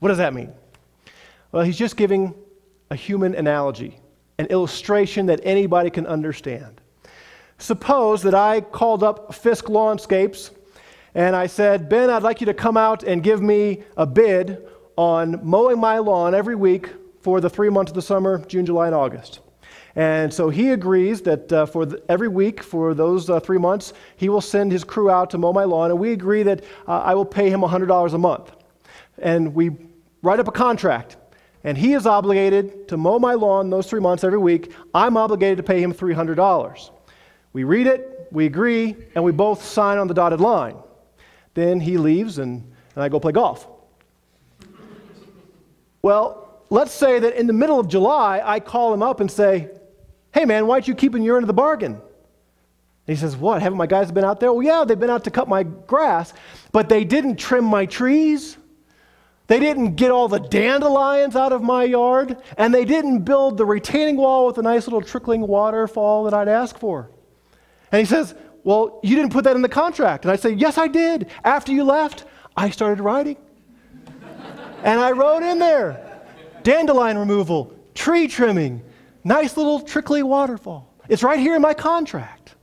What 0.00 0.08
does 0.08 0.18
that 0.18 0.34
mean? 0.34 0.52
Well, 1.52 1.62
he's 1.62 1.78
just 1.78 1.96
giving 1.96 2.34
a 2.90 2.96
human 2.96 3.36
analogy, 3.36 4.00
an 4.40 4.46
illustration 4.46 5.26
that 5.26 5.38
anybody 5.44 5.88
can 5.88 6.04
understand. 6.04 6.79
Suppose 7.60 8.22
that 8.22 8.34
I 8.34 8.62
called 8.62 9.04
up 9.04 9.34
Fisk 9.34 9.66
Lawnscapes 9.66 10.50
and 11.14 11.36
I 11.36 11.46
said, 11.46 11.90
Ben, 11.90 12.08
I'd 12.08 12.22
like 12.22 12.40
you 12.40 12.46
to 12.46 12.54
come 12.54 12.78
out 12.78 13.02
and 13.02 13.22
give 13.22 13.42
me 13.42 13.82
a 13.98 14.06
bid 14.06 14.66
on 14.96 15.38
mowing 15.42 15.78
my 15.78 15.98
lawn 15.98 16.34
every 16.34 16.56
week 16.56 16.88
for 17.20 17.38
the 17.38 17.50
three 17.50 17.68
months 17.68 17.90
of 17.90 17.96
the 17.96 18.02
summer 18.02 18.42
June, 18.46 18.64
July, 18.64 18.86
and 18.86 18.94
August. 18.94 19.40
And 19.94 20.32
so 20.32 20.48
he 20.48 20.70
agrees 20.70 21.20
that 21.22 21.52
uh, 21.52 21.66
for 21.66 21.84
the, 21.84 22.02
every 22.08 22.28
week 22.28 22.62
for 22.62 22.94
those 22.94 23.28
uh, 23.28 23.40
three 23.40 23.58
months, 23.58 23.92
he 24.16 24.30
will 24.30 24.40
send 24.40 24.72
his 24.72 24.82
crew 24.82 25.10
out 25.10 25.28
to 25.30 25.38
mow 25.38 25.52
my 25.52 25.64
lawn, 25.64 25.90
and 25.90 26.00
we 26.00 26.12
agree 26.12 26.42
that 26.44 26.64
uh, 26.88 27.00
I 27.00 27.14
will 27.14 27.26
pay 27.26 27.50
him 27.50 27.60
$100 27.60 28.14
a 28.14 28.18
month. 28.18 28.52
And 29.18 29.54
we 29.54 29.72
write 30.22 30.40
up 30.40 30.48
a 30.48 30.52
contract, 30.52 31.18
and 31.64 31.76
he 31.76 31.92
is 31.92 32.06
obligated 32.06 32.88
to 32.88 32.96
mow 32.96 33.18
my 33.18 33.34
lawn 33.34 33.68
those 33.68 33.86
three 33.86 34.00
months 34.00 34.24
every 34.24 34.38
week. 34.38 34.72
I'm 34.94 35.18
obligated 35.18 35.58
to 35.58 35.62
pay 35.62 35.82
him 35.82 35.92
$300. 35.92 36.90
We 37.52 37.64
read 37.64 37.86
it, 37.86 38.28
we 38.30 38.46
agree, 38.46 38.96
and 39.14 39.24
we 39.24 39.32
both 39.32 39.64
sign 39.64 39.98
on 39.98 40.06
the 40.08 40.14
dotted 40.14 40.40
line. 40.40 40.76
Then 41.54 41.80
he 41.80 41.98
leaves, 41.98 42.38
and, 42.38 42.62
and 42.94 43.02
I 43.02 43.08
go 43.08 43.18
play 43.18 43.32
golf. 43.32 43.66
well, 46.02 46.62
let's 46.70 46.92
say 46.92 47.18
that 47.18 47.34
in 47.34 47.46
the 47.46 47.52
middle 47.52 47.80
of 47.80 47.88
July, 47.88 48.40
I 48.44 48.60
call 48.60 48.94
him 48.94 49.02
up 49.02 49.20
and 49.20 49.30
say, 49.30 49.68
Hey, 50.32 50.44
man, 50.44 50.68
why 50.68 50.74
aren't 50.74 50.86
you 50.86 50.94
keeping 50.94 51.24
your 51.24 51.36
end 51.36 51.42
of 51.42 51.48
the 51.48 51.52
bargain? 51.52 51.94
And 51.94 52.02
he 53.06 53.16
says, 53.16 53.36
What? 53.36 53.60
Haven't 53.62 53.78
my 53.78 53.86
guys 53.86 54.12
been 54.12 54.24
out 54.24 54.38
there? 54.38 54.52
Well, 54.52 54.62
yeah, 54.62 54.84
they've 54.84 54.98
been 54.98 55.10
out 55.10 55.24
to 55.24 55.30
cut 55.30 55.48
my 55.48 55.64
grass, 55.64 56.32
but 56.70 56.88
they 56.88 57.04
didn't 57.04 57.36
trim 57.36 57.64
my 57.64 57.86
trees. 57.86 58.56
They 59.48 59.58
didn't 59.58 59.96
get 59.96 60.12
all 60.12 60.28
the 60.28 60.38
dandelions 60.38 61.34
out 61.34 61.52
of 61.52 61.60
my 61.60 61.82
yard, 61.82 62.40
and 62.56 62.72
they 62.72 62.84
didn't 62.84 63.24
build 63.24 63.56
the 63.56 63.66
retaining 63.66 64.16
wall 64.16 64.46
with 64.46 64.58
a 64.58 64.62
nice 64.62 64.86
little 64.86 65.02
trickling 65.02 65.40
waterfall 65.40 66.22
that 66.24 66.34
I'd 66.34 66.46
ask 66.46 66.78
for. 66.78 67.10
And 67.92 67.98
he 68.00 68.04
says, 68.04 68.34
Well, 68.64 69.00
you 69.02 69.16
didn't 69.16 69.32
put 69.32 69.44
that 69.44 69.56
in 69.56 69.62
the 69.62 69.68
contract. 69.68 70.24
And 70.24 70.32
I 70.32 70.36
say, 70.36 70.50
Yes, 70.52 70.78
I 70.78 70.88
did. 70.88 71.28
After 71.44 71.72
you 71.72 71.84
left, 71.84 72.24
I 72.56 72.70
started 72.70 73.02
writing. 73.02 73.36
and 74.82 75.00
I 75.00 75.12
wrote 75.12 75.42
in 75.42 75.58
there 75.58 76.06
dandelion 76.62 77.18
removal, 77.18 77.74
tree 77.94 78.28
trimming, 78.28 78.82
Nice 79.22 79.56
little 79.56 79.80
trickly 79.80 80.22
waterfall. 80.22 80.94
It's 81.08 81.22
right 81.22 81.38
here 81.38 81.54
in 81.54 81.60
my 81.62 81.74
contract. 81.74 82.54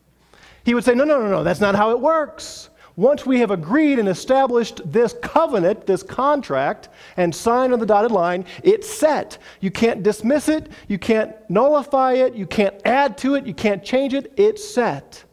He 0.63 0.73
would 0.73 0.83
say, 0.83 0.93
No, 0.95 1.03
no, 1.03 1.19
no, 1.19 1.29
no, 1.29 1.43
that's 1.43 1.59
not 1.59 1.75
how 1.75 1.91
it 1.91 1.99
works. 1.99 2.69
Once 2.97 3.27
we 3.27 3.39
have 3.39 3.51
agreed 3.51 3.99
and 3.99 4.09
established 4.09 4.81
this 4.91 5.13
covenant, 5.21 5.85
this 5.85 6.01
contract, 6.01 6.89
and 7.15 7.33
signed 7.33 7.71
on 7.71 7.79
the 7.79 7.85
dotted 7.85 8.11
line, 8.11 8.43
it's 8.63 8.89
set. 8.89 9.37
You 9.61 9.69
can't 9.69 10.01
dismiss 10.01 10.49
it, 10.49 10.71
you 10.87 10.97
can't 10.97 11.31
nullify 11.47 12.13
it, 12.13 12.33
you 12.33 12.47
can't 12.47 12.73
add 12.85 13.15
to 13.19 13.35
it, 13.35 13.45
you 13.45 13.53
can't 13.53 13.83
change 13.83 14.15
it, 14.15 14.33
it's 14.35 14.67
set. 14.67 15.23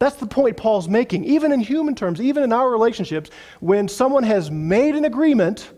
That's 0.00 0.16
the 0.16 0.26
point 0.26 0.56
Paul's 0.56 0.88
making. 0.88 1.24
Even 1.24 1.52
in 1.52 1.60
human 1.60 1.94
terms, 1.94 2.20
even 2.20 2.42
in 2.42 2.52
our 2.52 2.68
relationships, 2.68 3.30
when 3.60 3.86
someone 3.86 4.24
has 4.24 4.50
made 4.50 4.96
an 4.96 5.04
agreement 5.04 5.70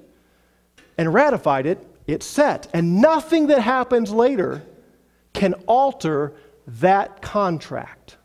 and 0.96 1.12
ratified 1.12 1.66
it, 1.66 1.86
it's 2.06 2.24
set. 2.24 2.68
And 2.72 3.02
nothing 3.02 3.48
that 3.48 3.60
happens 3.60 4.10
later 4.10 4.62
can 5.34 5.52
alter 5.66 6.32
that 6.66 7.20
contract. 7.20 8.16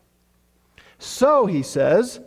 So, 0.98 1.44
he 1.44 1.62
says, 1.62 2.20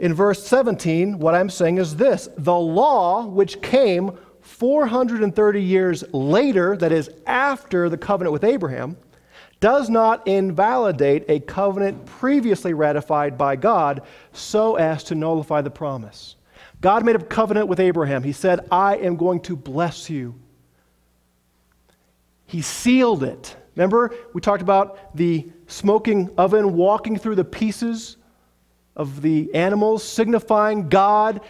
in 0.00 0.14
verse 0.14 0.42
17, 0.46 1.18
what 1.18 1.34
I'm 1.34 1.50
saying 1.50 1.76
is 1.76 1.94
this 1.94 2.30
the 2.38 2.56
law, 2.56 3.26
which 3.26 3.60
came 3.60 4.18
430 4.40 5.62
years 5.62 6.02
later, 6.12 6.74
that 6.78 6.90
is, 6.90 7.10
after 7.26 7.90
the 7.90 7.98
covenant 7.98 8.32
with 8.32 8.42
Abraham, 8.42 8.96
does 9.60 9.90
not 9.90 10.26
invalidate 10.26 11.26
a 11.28 11.38
covenant 11.40 12.06
previously 12.06 12.72
ratified 12.72 13.36
by 13.36 13.56
God 13.56 14.00
so 14.32 14.76
as 14.76 15.04
to 15.04 15.14
nullify 15.14 15.60
the 15.60 15.70
promise. 15.70 16.36
God 16.80 17.04
made 17.04 17.16
a 17.16 17.22
covenant 17.22 17.68
with 17.68 17.78
Abraham. 17.78 18.22
He 18.22 18.32
said, 18.32 18.66
I 18.70 18.96
am 18.96 19.16
going 19.16 19.40
to 19.40 19.54
bless 19.54 20.08
you. 20.08 20.34
He 22.46 22.62
sealed 22.62 23.22
it. 23.22 23.54
Remember, 23.76 24.14
we 24.32 24.40
talked 24.40 24.62
about 24.62 25.14
the 25.14 25.52
smoking 25.66 26.30
oven 26.38 26.72
walking 26.72 27.18
through 27.18 27.34
the 27.34 27.44
pieces 27.44 28.16
of 29.00 29.22
the 29.22 29.54
animals, 29.54 30.04
signifying 30.04 30.90
God 30.90 31.40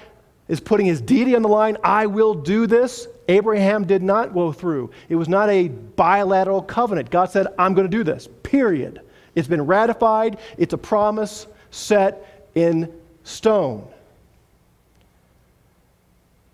is 0.46 0.60
putting 0.60 0.86
his 0.86 1.00
deity 1.00 1.34
on 1.34 1.42
the 1.42 1.48
line. 1.48 1.76
I 1.82 2.06
will 2.06 2.32
do 2.32 2.68
this. 2.68 3.08
Abraham 3.26 3.88
did 3.88 4.02
not 4.02 4.32
go 4.32 4.52
through. 4.52 4.92
It 5.08 5.16
was 5.16 5.28
not 5.28 5.50
a 5.50 5.66
bilateral 5.66 6.62
covenant. 6.62 7.10
God 7.10 7.32
said, 7.32 7.48
I'm 7.58 7.74
going 7.74 7.90
to 7.90 7.96
do 7.96 8.04
this, 8.04 8.28
period. 8.44 9.00
It's 9.34 9.48
been 9.48 9.66
ratified, 9.66 10.38
it's 10.58 10.74
a 10.74 10.78
promise 10.78 11.48
set 11.72 12.46
in 12.54 12.92
stone. 13.24 13.84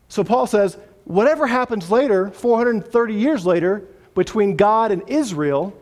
So 0.08 0.24
Paul 0.24 0.46
says, 0.46 0.78
whatever 1.04 1.46
happens 1.46 1.90
later, 1.90 2.30
430 2.30 3.12
years 3.12 3.44
later, 3.44 3.84
between 4.14 4.56
God 4.56 4.92
and 4.92 5.06
Israel, 5.10 5.76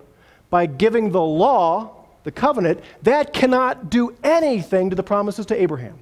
by 0.51 0.67
giving 0.67 1.13
the 1.13 1.23
law, 1.23 1.94
the 2.25 2.33
covenant, 2.33 2.81
that 3.03 3.33
cannot 3.33 3.91
do 3.91 4.17
anything 4.25 4.91
to 4.91 4.97
the 4.97 5.03
promises 5.03 5.47
to 5.47 5.61
Abraham. 5.61 5.99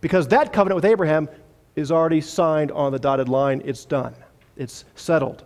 Because 0.00 0.28
that 0.28 0.52
covenant 0.52 0.76
with 0.76 0.84
Abraham 0.84 1.28
is 1.76 1.92
already 1.92 2.20
signed 2.20 2.72
on 2.72 2.92
the 2.92 2.98
dotted 2.98 3.28
line. 3.28 3.62
It's 3.64 3.84
done, 3.84 4.14
it's 4.56 4.84
settled. 4.94 5.44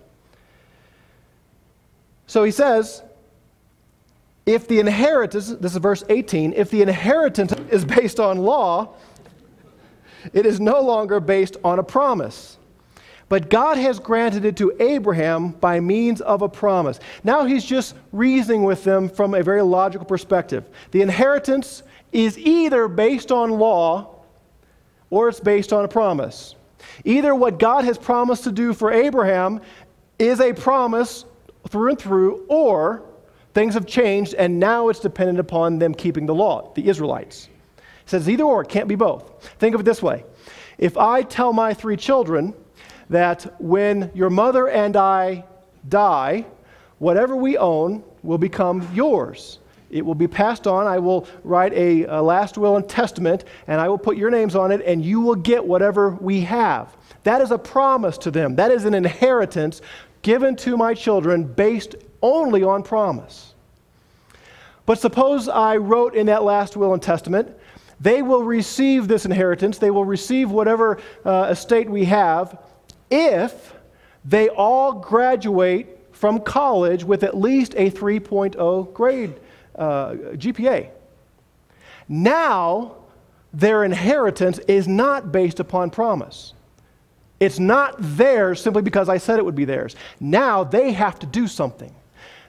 So 2.27 2.45
he 2.45 2.51
says, 2.51 3.03
if 4.47 4.67
the 4.67 4.81
inheritance, 4.81 5.49
this 5.49 5.73
is 5.73 5.79
verse 5.79 6.05
18, 6.09 6.53
if 6.55 6.71
the 6.71 6.83
inheritance 6.83 7.53
is 7.71 7.85
based 7.85 8.19
on 8.19 8.39
law, 8.39 8.95
it 10.33 10.47
is 10.47 10.61
no 10.61 10.81
longer 10.81 11.21
based 11.21 11.57
on 11.65 11.79
a 11.79 11.83
promise. 11.83 12.57
But 13.33 13.49
God 13.49 13.79
has 13.79 13.99
granted 13.99 14.45
it 14.45 14.59
to 14.59 14.77
Abraham 14.79 15.53
by 15.53 15.81
means 15.81 16.21
of 16.21 16.43
a 16.43 16.51
promise. 16.51 17.01
Now 17.25 17.47
he's 17.47 17.65
just 17.65 17.95
reasoning 18.13 18.63
with 18.63 18.85
them 18.85 19.09
from 19.09 19.33
a 19.33 19.43
very 19.43 19.63
logical 19.63 20.05
perspective. 20.05 20.69
The 20.91 21.01
inheritance 21.01 21.83
is 22.13 22.37
either 22.37 22.89
based 22.89 23.33
on 23.33 23.53
law 23.53 24.17
or 25.09 25.31
it's 25.31 25.41
based 25.41 25.73
on 25.73 25.83
a 25.83 25.89
promise. 25.89 26.57
Either 27.07 27.35
what 27.35 27.59
God 27.59 27.87
has 27.87 27.97
promised 27.97 28.45
to 28.45 28.53
do 28.53 28.75
for 28.75 28.93
Abraham 28.93 29.63
is 30.19 30.39
a 30.39 30.53
promise 30.53 31.25
through 31.71 31.89
and 31.89 31.99
through, 31.99 32.45
or 32.51 33.03
things 33.55 33.73
have 33.73 33.87
changed 33.87 34.35
and 34.35 34.61
now 34.61 34.91
it's 34.91 35.01
dependent 35.01 35.41
upon 35.41 35.79
them 35.79 35.95
keeping 35.95 36.27
the 36.27 36.35
law, 36.35 36.71
the 36.75 36.87
Israelites. 36.87 37.49
It 37.79 38.11
says 38.11 38.29
either 38.29 38.45
or, 38.45 38.61
it 38.61 38.69
can't 38.69 38.89
be 38.89 38.95
both. 38.95 39.43
Think 39.59 39.75
of 39.75 39.81
it 39.81 39.85
this 39.85 40.03
way 40.03 40.23
if 40.77 40.99
I 40.99 41.23
tell 41.23 41.55
my 41.55 41.73
three 41.73 41.97
children 41.97 42.53
that 43.11 43.61
when 43.61 44.11
your 44.15 44.31
mother 44.31 44.69
and 44.69 44.97
I 44.97 45.45
die, 45.89 46.47
whatever 46.99 47.35
we 47.37 47.59
own 47.59 48.05
will 48.23 48.39
become 48.39 48.89
yours. 48.95 49.59
It 49.91 50.05
will 50.05 50.15
be 50.15 50.29
passed 50.29 50.67
on. 50.67 50.87
I 50.87 50.99
will 50.99 51.27
write 51.45 51.73
a, 51.75 52.05
a, 52.05 52.23
last 52.23 52.57
will 52.57 52.77
and 52.77 52.89
testament, 52.89 53.45
and 53.67 53.81
I 53.81 53.89
will 53.89 53.99
put 53.99 54.17
your 54.17 54.31
names 54.31 54.57
on 54.57 54.73
it, 54.73 54.81
and 54.87 55.05
you 55.05 55.21
will 55.21 55.35
get 55.35 55.65
whatever 55.65 56.11
we 56.11 56.41
have. 56.43 56.97
That 57.25 57.43
is 57.43 57.51
a 57.51 57.59
promise 57.59 58.17
to 58.19 58.31
them. 58.31 58.57
That 58.57 58.71
is 58.71 58.87
an 58.87 58.95
inheritance 58.95 59.83
given 60.23 60.57
to 60.57 60.77
my 60.77 60.95
children 60.95 61.45
based 61.45 61.95
only 62.23 62.63
on 62.63 62.83
promise. 62.83 63.55
But 64.87 64.99
suppose 64.99 65.49
I 65.49 65.77
wrote 65.77 66.15
in 66.15 66.27
that 66.27 66.43
last 66.43 66.77
will 66.77 66.95
and 66.95 67.03
testament, 67.03 67.51
they 68.01 68.23
will 68.23 68.43
receive 68.43 69.09
this 69.09 69.27
inheritance, 69.27 69.79
they 69.79 69.91
will 69.91 70.05
receive 70.05 70.51
whatever 70.51 70.99
uh, 71.25 71.49
estate 71.51 71.89
we 71.89 72.05
have 72.07 72.62
if 73.13 73.75
they 74.25 74.49
all 74.49 74.95
graduate 74.95 75.99
from 76.13 76.41
college 76.41 77.05
with 77.05 77.23
at 77.23 77.37
least 77.37 77.75
a 77.77 77.91
3.0 77.91 78.93
grade 78.95 79.35
uh, 79.77 80.13
GPA. 80.35 80.91
Now, 82.09 82.97
their 83.53 83.85
inheritance 83.85 84.59
is 84.61 84.89
not 84.89 85.31
based 85.31 85.61
upon 85.61 85.91
promise. 85.91 86.55
It's 87.41 87.59
not 87.59 87.97
theirs 87.99 88.63
simply 88.63 88.83
because 88.83 89.09
I 89.09 89.19
said 89.19 89.39
it 89.39 89.45
would 89.45 89.57
be 89.57 89.65
theirs. 89.65 89.97
Now 90.21 90.65
they 90.65 90.93
have 90.93 91.19
to 91.19 91.27
do 91.27 91.47
something. 91.47 91.93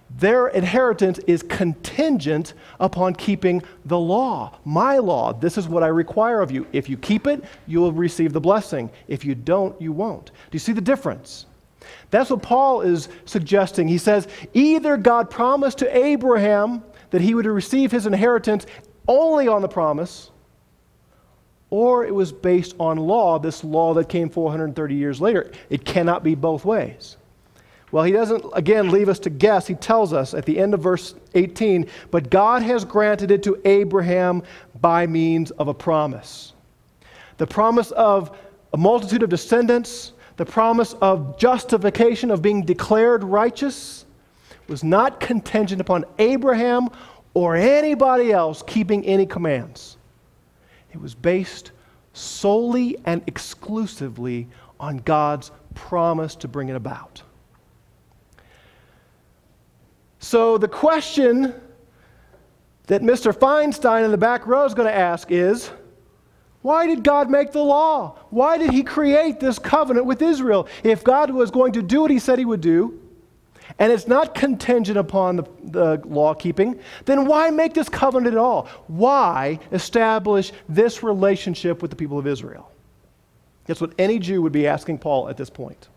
Their 0.09 0.47
inheritance 0.49 1.19
is 1.19 1.41
contingent 1.43 2.53
upon 2.79 3.15
keeping 3.15 3.63
the 3.85 3.97
law, 3.97 4.59
my 4.63 4.99
law. 4.99 5.33
This 5.33 5.57
is 5.57 5.67
what 5.67 5.83
I 5.83 5.87
require 5.87 6.41
of 6.41 6.51
you. 6.51 6.67
If 6.71 6.87
you 6.87 6.97
keep 6.97 7.25
it, 7.25 7.43
you 7.65 7.79
will 7.79 7.91
receive 7.91 8.31
the 8.31 8.41
blessing. 8.41 8.91
If 9.07 9.25
you 9.25 9.33
don't, 9.33 9.79
you 9.81 9.91
won't. 9.91 10.27
Do 10.27 10.31
you 10.51 10.59
see 10.59 10.73
the 10.73 10.81
difference? 10.81 11.47
That's 12.11 12.29
what 12.29 12.41
Paul 12.41 12.81
is 12.81 13.09
suggesting. 13.25 13.87
He 13.87 13.97
says 13.97 14.27
either 14.53 14.97
God 14.97 15.29
promised 15.29 15.79
to 15.79 15.97
Abraham 15.97 16.83
that 17.09 17.21
he 17.21 17.33
would 17.35 17.45
receive 17.45 17.91
his 17.91 18.05
inheritance 18.05 18.65
only 19.07 19.47
on 19.47 19.61
the 19.61 19.67
promise, 19.67 20.31
or 21.69 22.05
it 22.05 22.13
was 22.13 22.31
based 22.31 22.75
on 22.79 22.97
law, 22.97 23.39
this 23.39 23.63
law 23.63 23.93
that 23.95 24.07
came 24.07 24.29
430 24.29 24.95
years 24.95 25.19
later. 25.19 25.51
It 25.69 25.83
cannot 25.83 26.23
be 26.23 26.35
both 26.35 26.65
ways. 26.65 27.17
Well, 27.93 28.03
he 28.03 28.11
doesn't, 28.11 28.43
again, 28.53 28.89
leave 28.89 29.07
us 29.07 29.19
to 29.19 29.29
guess. 29.29 29.67
He 29.67 29.75
tells 29.75 30.13
us 30.13 30.33
at 30.33 30.47
the 30.47 30.57
end 30.57 30.73
of 30.73 30.79
verse 30.79 31.13
18, 31.35 31.87
but 32.09 32.31
God 32.31 32.63
has 32.63 32.83
granted 32.83 33.29
it 33.29 33.43
to 33.43 33.61
Abraham 33.65 34.41
by 34.81 35.05
means 35.05 35.51
of 35.51 35.67
a 35.67 35.75
promise. 35.75 36.53
The 37.37 37.45
promise 37.45 37.91
of 37.91 38.35
a 38.73 38.77
multitude 38.77 39.21
of 39.21 39.29
descendants, 39.29 40.13
the 40.37 40.45
promise 40.45 40.93
of 41.03 41.37
justification, 41.37 42.31
of 42.31 42.41
being 42.41 42.65
declared 42.65 43.23
righteous 43.23 44.05
was 44.67 44.83
not 44.83 45.19
contingent 45.19 45.79
upon 45.79 46.03
Abraham 46.17 46.89
or 47.35 47.55
anybody 47.55 48.31
else 48.31 48.63
keeping 48.65 49.05
any 49.05 49.27
commands. 49.27 49.97
It 50.93 50.99
was 50.99 51.13
based 51.13 51.69
solely 52.13 52.97
and 53.05 53.21
exclusively 53.27 54.47
on 54.79 54.97
God's 54.97 55.51
promise 55.75 56.35
to 56.37 56.47
bring 56.47 56.69
it 56.69 56.75
about. 56.75 57.21
So, 60.23 60.57
the 60.57 60.69
question 60.69 61.53
that 62.87 63.01
Mr. 63.01 63.37
Feinstein 63.37 64.05
in 64.05 64.11
the 64.11 64.17
back 64.17 64.47
row 64.47 64.63
is 64.63 64.73
going 64.73 64.87
to 64.87 64.95
ask 64.95 65.31
is 65.31 65.69
why 66.61 66.87
did 66.87 67.03
God 67.03 67.29
make 67.29 67.51
the 67.51 67.61
law? 67.61 68.17
Why 68.29 68.57
did 68.57 68.71
He 68.71 68.83
create 68.83 69.41
this 69.41 69.59
covenant 69.59 70.05
with 70.05 70.21
Israel? 70.21 70.69
If 70.81 71.03
God 71.03 71.29
was 71.29 71.51
going 71.51 71.73
to 71.73 71.81
do 71.81 72.03
what 72.03 72.09
He 72.09 72.19
said 72.19 72.39
He 72.39 72.45
would 72.45 72.61
do, 72.61 73.01
and 73.79 73.91
it's 73.91 74.07
not 74.07 74.33
contingent 74.33 74.97
upon 74.97 75.35
the, 75.35 75.43
the 75.65 76.01
law 76.05 76.33
keeping, 76.33 76.79
then 77.03 77.25
why 77.25 77.49
make 77.49 77.73
this 77.73 77.89
covenant 77.89 78.33
at 78.33 78.39
all? 78.39 78.69
Why 78.87 79.59
establish 79.73 80.53
this 80.69 81.03
relationship 81.03 81.81
with 81.81 81.91
the 81.91 81.97
people 81.97 82.17
of 82.17 82.27
Israel? 82.27 82.71
That's 83.65 83.81
what 83.81 83.93
any 83.99 84.19
Jew 84.19 84.41
would 84.41 84.53
be 84.53 84.67
asking 84.67 84.99
Paul 84.99 85.27
at 85.27 85.35
this 85.35 85.49
point. 85.49 85.89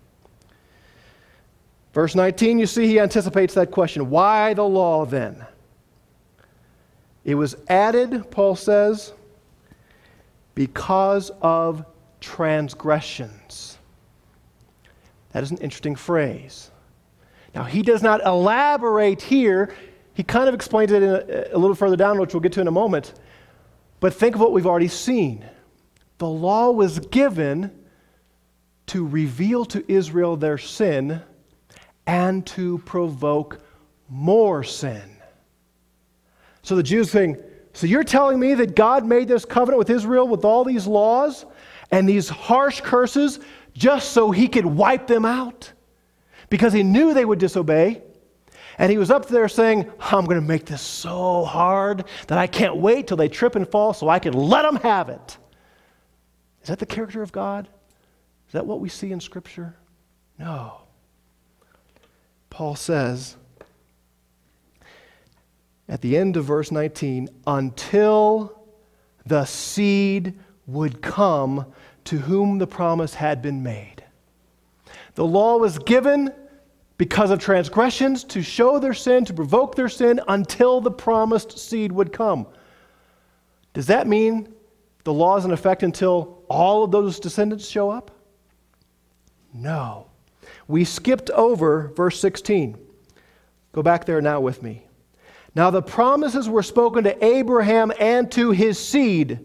Verse 1.97 2.15
19, 2.15 2.59
you 2.59 2.67
see, 2.67 2.87
he 2.87 3.01
anticipates 3.01 3.55
that 3.55 3.71
question. 3.71 4.11
Why 4.11 4.53
the 4.53 4.63
law 4.63 5.07
then? 5.07 5.47
It 7.25 7.37
was 7.37 7.57
added, 7.69 8.31
Paul 8.31 8.55
says, 8.55 9.15
because 10.55 11.31
of 11.41 11.87
transgressions. 12.21 13.79
That 15.33 15.43
is 15.43 15.53
an 15.53 15.57
interesting 15.57 15.97
phrase. 15.97 16.71
Now, 17.55 17.65
he 17.65 17.81
does 17.81 18.03
not 18.03 18.23
elaborate 18.27 19.23
here. 19.23 19.75
He 20.13 20.23
kind 20.23 20.51
of 20.51 20.55
explains 20.55 20.93
it 20.93 21.03
a, 21.03 21.57
a 21.57 21.57
little 21.57 21.75
further 21.75 21.97
down, 21.97 22.21
which 22.21 22.35
we'll 22.35 22.43
get 22.43 22.53
to 22.53 22.61
in 22.61 22.69
a 22.69 22.71
moment. 22.71 23.15
But 24.01 24.13
think 24.13 24.35
of 24.35 24.43
what 24.43 24.53
we've 24.53 24.67
already 24.67 24.89
seen. 24.89 25.47
The 26.19 26.29
law 26.29 26.73
was 26.73 26.99
given 26.99 27.71
to 28.89 29.07
reveal 29.07 29.65
to 29.65 29.91
Israel 29.91 30.37
their 30.37 30.59
sin 30.59 31.23
and 32.07 32.47
to 32.47 32.79
provoke 32.79 33.61
more 34.09 34.63
sin. 34.63 35.17
So 36.63 36.77
the 36.77 36.83
Jews 36.83 37.11
saying, 37.11 37.37
So 37.73 37.87
you're 37.87 38.05
telling 38.05 38.39
me 38.41 38.55
that 38.55 38.75
God 38.77 39.05
made 39.05 39.29
this 39.29 39.45
covenant 39.45 39.79
with 39.79 39.91
Israel 39.91 40.27
with 40.27 40.45
all 40.45 40.65
these 40.65 40.87
laws 40.87 41.45
and 41.91 42.09
these 42.09 42.29
harsh 42.29 42.81
curses 42.81 43.41
just 43.75 44.13
so 44.13 44.31
he 44.31 44.49
could 44.49 44.67
wipe 44.67 45.07
them 45.07 45.25
out? 45.25 45.73
Because 46.49 46.73
he 46.73 46.83
knew 46.83 47.13
they 47.13 47.25
would 47.25 47.39
disobey. 47.39 48.03
And 48.79 48.91
he 48.91 48.99
was 48.99 49.11
up 49.11 49.27
there 49.29 49.49
saying, 49.49 49.91
I'm 50.01 50.27
going 50.27 50.41
to 50.41 50.47
make 50.47 50.67
this 50.67 50.83
so 50.83 51.45
hard 51.45 52.05
that 52.27 52.37
I 52.37 52.47
can't 52.47 52.77
wait 52.77 53.07
till 53.07 53.17
they 53.17 53.29
trip 53.29 53.57
and 53.57 53.67
fall 53.67 53.95
so 53.95 54.09
I 54.09 54.19
can 54.19 54.35
let 54.35 54.63
them 54.63 54.77
have 54.77 55.09
it. 55.09 55.39
Is 56.63 56.69
that 56.69 56.79
the 56.79 56.87
character 56.87 57.23
of 57.23 57.33
God? 57.33 57.69
Is 58.49 58.53
that 58.53 58.67
what 58.67 58.81
we 58.81 58.89
see 58.89 59.13
in 59.13 59.21
Scripture? 59.21 59.77
No. 60.39 60.86
Paul 62.57 62.75
says, 62.75 63.37
at 65.91 66.01
the 66.01 66.17
end 66.17 66.39
of 66.39 66.47
verse 66.47 66.73
19, 66.73 67.29
until 67.47 68.63
the 69.27 69.45
seed 69.45 70.33
would 70.67 71.03
come 71.03 71.67
to 72.05 72.17
whom 72.17 72.57
the 72.57 72.67
promise 72.67 73.13
had 73.13 73.43
been 73.43 73.63
made. 73.63 74.03
The 75.17 75.25
law 75.27 75.59
was 75.59 75.79
given 75.79 76.33
because 76.97 77.31
of 77.31 77.41
transgressions 77.41 78.25
to 78.25 78.41
show 78.41 78.79
their 78.79 78.95
sin, 78.95 79.27
to 79.27 79.35
provoke 79.35 79.75
their 79.75 79.91
sin 79.91 80.19
until 80.27 80.81
the 80.81 80.91
promised 80.91 81.59
seed 81.59 81.93
would 81.93 82.11
come. 82.11 82.47
Does 83.75 83.89
that 83.89 84.07
mean 84.07 84.55
the 85.05 85.13
law 85.13 85.37
is 85.37 85.45
in 85.45 85.51
effect 85.51 85.83
until 85.83 86.43
all 86.49 86.85
of 86.85 86.91
those 86.91 87.21
descendants 87.21 87.69
show 87.69 87.91
up? 87.91 88.13
No. 89.53 90.06
We 90.69 90.85
skipped 90.85 91.31
over 91.31 91.93
verse 91.97 92.21
16. 92.21 92.79
Go 93.73 93.83
back 93.83 94.05
there 94.07 94.21
now 94.21 94.41
with 94.41 94.63
me. 94.63 94.87
Now, 95.55 95.71
the 95.71 95.83
promises 95.83 96.49
were 96.49 96.63
spoken 96.63 97.05
to 97.05 97.25
Abraham 97.25 97.91
and 97.99 98.31
to 98.33 98.51
his 98.51 98.79
seed. 98.79 99.41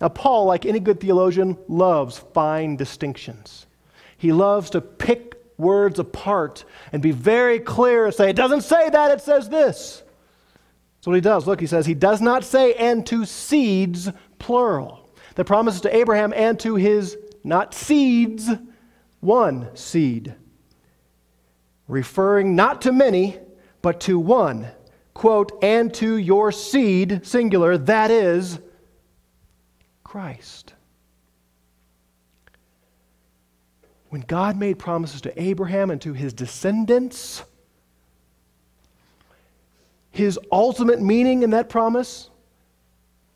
Now, 0.00 0.08
Paul, 0.08 0.46
like 0.46 0.66
any 0.66 0.80
good 0.80 1.00
theologian, 1.00 1.58
loves 1.68 2.18
fine 2.32 2.76
distinctions. 2.76 3.66
He 4.16 4.32
loves 4.32 4.70
to 4.70 4.80
pick 4.80 5.34
words 5.58 5.98
apart 5.98 6.64
and 6.92 7.02
be 7.02 7.12
very 7.12 7.58
clear 7.58 8.06
and 8.06 8.14
say, 8.14 8.30
it 8.30 8.36
doesn't 8.36 8.62
say 8.62 8.90
that, 8.90 9.10
it 9.10 9.20
says 9.20 9.48
this. 9.48 10.02
That's 10.96 11.06
what 11.06 11.14
he 11.14 11.20
does. 11.20 11.46
Look, 11.46 11.60
he 11.60 11.66
says, 11.66 11.86
he 11.86 11.94
does 11.94 12.20
not 12.20 12.44
say, 12.44 12.74
and 12.74 13.06
to 13.06 13.24
seeds, 13.24 14.10
plural. 14.38 15.08
The 15.34 15.44
promises 15.44 15.82
to 15.82 15.94
Abraham 15.94 16.32
and 16.34 16.58
to 16.60 16.76
his, 16.76 17.16
not 17.46 17.72
seeds, 17.72 18.50
one 19.20 19.74
seed. 19.76 20.34
Referring 21.86 22.56
not 22.56 22.82
to 22.82 22.92
many, 22.92 23.38
but 23.80 24.00
to 24.00 24.18
one, 24.18 24.66
quote, 25.14 25.56
and 25.62 25.94
to 25.94 26.16
your 26.16 26.50
seed, 26.50 27.24
singular, 27.24 27.78
that 27.78 28.10
is 28.10 28.58
Christ. 30.02 30.74
When 34.08 34.22
God 34.22 34.56
made 34.56 34.78
promises 34.78 35.20
to 35.20 35.40
Abraham 35.40 35.90
and 35.90 36.00
to 36.02 36.12
his 36.12 36.32
descendants, 36.32 37.44
his 40.10 40.38
ultimate 40.50 41.00
meaning 41.00 41.44
in 41.44 41.50
that 41.50 41.68
promise, 41.68 42.28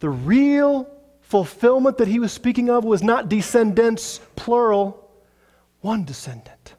the 0.01 0.11
real 0.11 0.90
fulfillment 1.31 1.97
that 1.99 2.09
he 2.09 2.19
was 2.19 2.33
speaking 2.33 2.69
of 2.69 2.85
was 2.85 3.05
not 3.05 3.29
descendants, 3.29 4.19
plural, 4.35 5.09
one 5.81 6.05
descendant, 6.05 6.75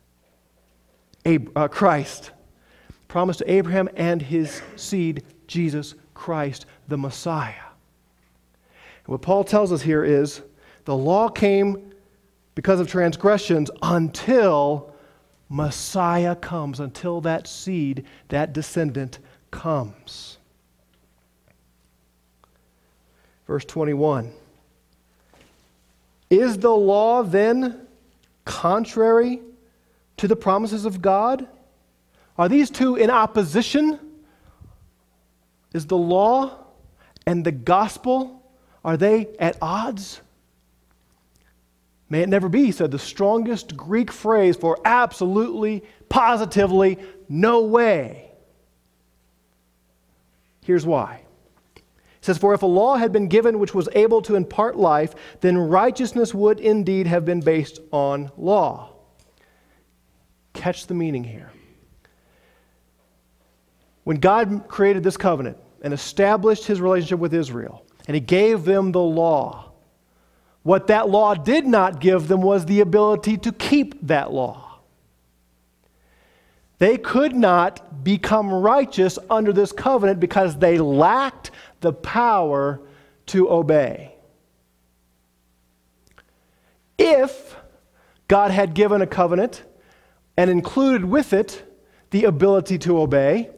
Ab- 1.25 1.51
uh, 1.55 1.69
Christ 1.69 2.31
promised 3.07 3.39
to 3.39 3.49
Abraham 3.49 3.87
and 3.95 4.21
his 4.21 4.61
seed, 4.75 5.23
Jesus 5.47 5.95
Christ, 6.13 6.65
the 6.89 6.97
Messiah. 6.97 7.53
And 9.05 9.07
what 9.13 9.21
Paul 9.21 9.45
tells 9.45 9.71
us 9.71 9.81
here 9.81 10.03
is 10.03 10.41
the 10.83 10.97
law 10.97 11.29
came 11.29 11.93
because 12.53 12.81
of 12.81 12.89
transgressions 12.89 13.71
until 13.81 14.93
Messiah 15.47 16.35
comes, 16.35 16.81
until 16.81 17.21
that 17.21 17.47
seed, 17.47 18.05
that 18.27 18.51
descendant 18.51 19.19
comes. 19.49 20.37
Verse 23.47 23.63
21 23.63 24.33
Is 26.31 26.57
the 26.57 26.71
law 26.71 27.23
then 27.23 27.85
contrary 28.45 29.41
to 30.15 30.29
the 30.29 30.35
promises 30.35 30.85
of 30.85 31.01
God? 31.01 31.45
Are 32.37 32.47
these 32.47 32.71
two 32.71 32.95
in 32.95 33.09
opposition? 33.09 33.99
Is 35.73 35.85
the 35.85 35.97
law 35.97 36.57
and 37.27 37.45
the 37.45 37.51
gospel, 37.51 38.49
are 38.83 38.95
they 38.95 39.27
at 39.39 39.57
odds? 39.61 40.21
May 42.09 42.21
it 42.21 42.29
never 42.29 42.47
be, 42.47 42.71
said 42.71 42.91
the 42.91 42.99
strongest 42.99 43.75
Greek 43.75 44.09
phrase 44.09 44.55
for 44.55 44.79
absolutely, 44.85 45.83
positively, 46.07 46.97
no 47.27 47.63
way. 47.63 48.31
Here's 50.63 50.85
why. 50.85 51.23
It 52.21 52.25
says, 52.25 52.37
For 52.37 52.53
if 52.53 52.61
a 52.61 52.67
law 52.67 52.97
had 52.97 53.11
been 53.11 53.27
given 53.27 53.57
which 53.57 53.73
was 53.73 53.89
able 53.93 54.21
to 54.21 54.35
impart 54.35 54.77
life, 54.77 55.15
then 55.39 55.57
righteousness 55.57 56.35
would 56.35 56.59
indeed 56.59 57.07
have 57.07 57.25
been 57.25 57.39
based 57.39 57.79
on 57.91 58.31
law. 58.37 58.93
Catch 60.53 60.85
the 60.85 60.93
meaning 60.93 61.23
here. 61.23 61.51
When 64.03 64.17
God 64.17 64.65
created 64.67 65.01
this 65.01 65.17
covenant 65.17 65.57
and 65.81 65.95
established 65.95 66.67
his 66.67 66.79
relationship 66.79 67.17
with 67.17 67.33
Israel, 67.33 67.85
and 68.07 68.13
he 68.13 68.21
gave 68.21 68.65
them 68.65 68.91
the 68.91 69.01
law, 69.01 69.71
what 70.61 70.87
that 70.87 71.09
law 71.09 71.33
did 71.33 71.65
not 71.65 71.99
give 71.99 72.27
them 72.27 72.41
was 72.43 72.65
the 72.65 72.81
ability 72.81 73.37
to 73.37 73.51
keep 73.51 74.05
that 74.05 74.31
law. 74.31 74.79
They 76.77 76.97
could 76.97 77.35
not 77.35 78.03
become 78.03 78.51
righteous 78.51 79.19
under 79.29 79.53
this 79.53 79.71
covenant 79.71 80.19
because 80.19 80.57
they 80.57 80.77
lacked 80.79 81.51
the 81.81 81.93
power 81.93 82.81
to 83.27 83.51
obey. 83.51 84.15
If 86.97 87.55
God 88.27 88.51
had 88.51 88.73
given 88.73 89.01
a 89.01 89.07
covenant 89.07 89.63
and 90.37 90.49
included 90.49 91.03
with 91.03 91.33
it 91.33 91.65
the 92.11 92.25
ability 92.25 92.77
to 92.79 92.99
obey, 92.99 93.49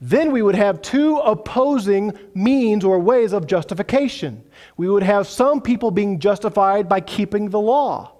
then 0.00 0.32
we 0.32 0.42
would 0.42 0.54
have 0.54 0.82
two 0.82 1.18
opposing 1.18 2.12
means 2.34 2.84
or 2.84 2.98
ways 2.98 3.32
of 3.32 3.46
justification. 3.46 4.42
We 4.76 4.88
would 4.88 5.02
have 5.02 5.26
some 5.26 5.60
people 5.60 5.90
being 5.90 6.18
justified 6.18 6.88
by 6.88 7.00
keeping 7.00 7.50
the 7.50 7.60
law. 7.60 8.13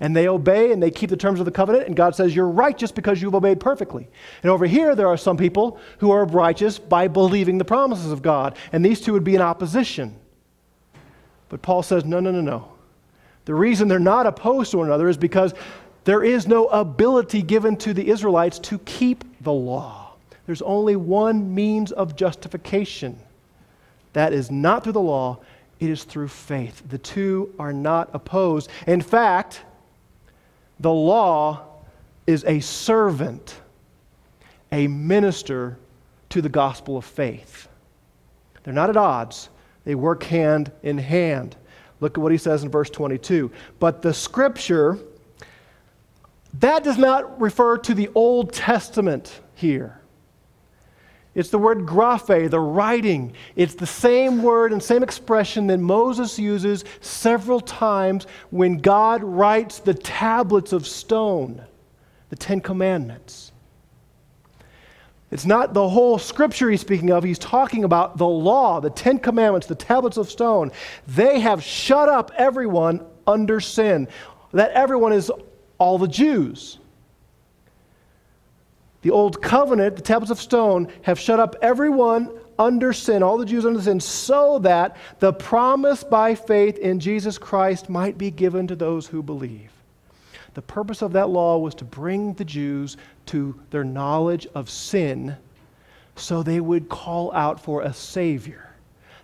And 0.00 0.14
they 0.14 0.28
obey 0.28 0.72
and 0.72 0.82
they 0.82 0.90
keep 0.90 1.10
the 1.10 1.16
terms 1.16 1.40
of 1.40 1.46
the 1.46 1.52
covenant, 1.52 1.86
and 1.86 1.96
God 1.96 2.14
says, 2.14 2.34
You're 2.34 2.48
righteous 2.48 2.92
because 2.92 3.22
you've 3.22 3.34
obeyed 3.34 3.60
perfectly. 3.60 4.08
And 4.42 4.50
over 4.50 4.66
here, 4.66 4.94
there 4.94 5.08
are 5.08 5.16
some 5.16 5.36
people 5.36 5.78
who 5.98 6.10
are 6.10 6.24
righteous 6.26 6.78
by 6.78 7.08
believing 7.08 7.58
the 7.58 7.64
promises 7.64 8.12
of 8.12 8.22
God. 8.22 8.56
And 8.72 8.84
these 8.84 9.00
two 9.00 9.12
would 9.12 9.24
be 9.24 9.34
in 9.34 9.40
opposition. 9.40 10.16
But 11.48 11.62
Paul 11.62 11.82
says, 11.82 12.04
No, 12.04 12.20
no, 12.20 12.30
no, 12.30 12.40
no. 12.40 12.68
The 13.46 13.54
reason 13.54 13.88
they're 13.88 13.98
not 13.98 14.26
opposed 14.26 14.72
to 14.72 14.78
one 14.78 14.88
another 14.88 15.08
is 15.08 15.16
because 15.16 15.54
there 16.04 16.22
is 16.22 16.46
no 16.46 16.66
ability 16.66 17.42
given 17.42 17.76
to 17.78 17.94
the 17.94 18.08
Israelites 18.08 18.58
to 18.60 18.78
keep 18.80 19.24
the 19.42 19.52
law. 19.52 20.14
There's 20.46 20.62
only 20.62 20.96
one 20.96 21.54
means 21.54 21.90
of 21.92 22.16
justification. 22.16 23.18
That 24.12 24.32
is 24.32 24.50
not 24.50 24.84
through 24.84 24.92
the 24.92 25.00
law, 25.00 25.40
it 25.78 25.90
is 25.90 26.04
through 26.04 26.28
faith. 26.28 26.82
The 26.88 26.98
two 26.98 27.54
are 27.58 27.72
not 27.72 28.10
opposed. 28.14 28.70
In 28.86 29.00
fact, 29.00 29.62
the 30.80 30.92
law 30.92 31.66
is 32.26 32.44
a 32.44 32.60
servant, 32.60 33.60
a 34.72 34.86
minister 34.88 35.78
to 36.30 36.42
the 36.42 36.48
gospel 36.48 36.96
of 36.96 37.04
faith. 37.04 37.68
They're 38.64 38.74
not 38.74 38.90
at 38.90 38.96
odds, 38.96 39.48
they 39.84 39.94
work 39.94 40.24
hand 40.24 40.72
in 40.82 40.98
hand. 40.98 41.56
Look 42.00 42.18
at 42.18 42.22
what 42.22 42.32
he 42.32 42.38
says 42.38 42.62
in 42.62 42.70
verse 42.70 42.90
22. 42.90 43.50
But 43.78 44.02
the 44.02 44.12
scripture, 44.12 44.98
that 46.54 46.84
does 46.84 46.98
not 46.98 47.40
refer 47.40 47.78
to 47.78 47.94
the 47.94 48.10
Old 48.14 48.52
Testament 48.52 49.40
here. 49.54 50.00
It's 51.36 51.50
the 51.50 51.58
word 51.58 51.84
graphe, 51.84 52.50
the 52.50 52.58
writing. 52.58 53.34
It's 53.56 53.74
the 53.74 53.86
same 53.86 54.42
word 54.42 54.72
and 54.72 54.82
same 54.82 55.02
expression 55.02 55.66
that 55.66 55.76
Moses 55.76 56.38
uses 56.38 56.82
several 57.02 57.60
times 57.60 58.26
when 58.48 58.78
God 58.78 59.22
writes 59.22 59.78
the 59.78 59.92
tablets 59.92 60.72
of 60.72 60.86
stone, 60.86 61.62
the 62.30 62.36
Ten 62.36 62.62
Commandments. 62.62 63.52
It's 65.30 65.44
not 65.44 65.74
the 65.74 65.86
whole 65.86 66.18
scripture 66.18 66.70
he's 66.70 66.80
speaking 66.80 67.10
of. 67.10 67.22
He's 67.22 67.38
talking 67.38 67.84
about 67.84 68.16
the 68.16 68.26
law, 68.26 68.80
the 68.80 68.88
Ten 68.88 69.18
Commandments, 69.18 69.66
the 69.66 69.74
tablets 69.74 70.16
of 70.16 70.30
stone. 70.30 70.72
They 71.06 71.40
have 71.40 71.62
shut 71.62 72.08
up 72.08 72.30
everyone 72.38 73.04
under 73.26 73.60
sin. 73.60 74.08
That 74.52 74.70
everyone 74.70 75.12
is 75.12 75.30
all 75.76 75.98
the 75.98 76.08
Jews. 76.08 76.78
The 79.06 79.12
old 79.12 79.40
covenant, 79.40 79.94
the 79.94 80.02
tablets 80.02 80.32
of 80.32 80.40
stone, 80.40 80.88
have 81.02 81.16
shut 81.16 81.38
up 81.38 81.54
everyone 81.62 82.28
under 82.58 82.92
sin, 82.92 83.22
all 83.22 83.38
the 83.38 83.46
Jews 83.46 83.64
under 83.64 83.80
sin, 83.80 84.00
so 84.00 84.58
that 84.58 84.96
the 85.20 85.32
promise 85.32 86.02
by 86.02 86.34
faith 86.34 86.76
in 86.78 86.98
Jesus 86.98 87.38
Christ 87.38 87.88
might 87.88 88.18
be 88.18 88.32
given 88.32 88.66
to 88.66 88.74
those 88.74 89.06
who 89.06 89.22
believe. 89.22 89.70
The 90.54 90.62
purpose 90.62 91.02
of 91.02 91.12
that 91.12 91.28
law 91.28 91.56
was 91.58 91.76
to 91.76 91.84
bring 91.84 92.32
the 92.32 92.44
Jews 92.44 92.96
to 93.26 93.54
their 93.70 93.84
knowledge 93.84 94.48
of 94.56 94.68
sin 94.68 95.36
so 96.16 96.42
they 96.42 96.58
would 96.58 96.88
call 96.88 97.32
out 97.32 97.60
for 97.60 97.82
a 97.82 97.92
Savior. 97.92 98.74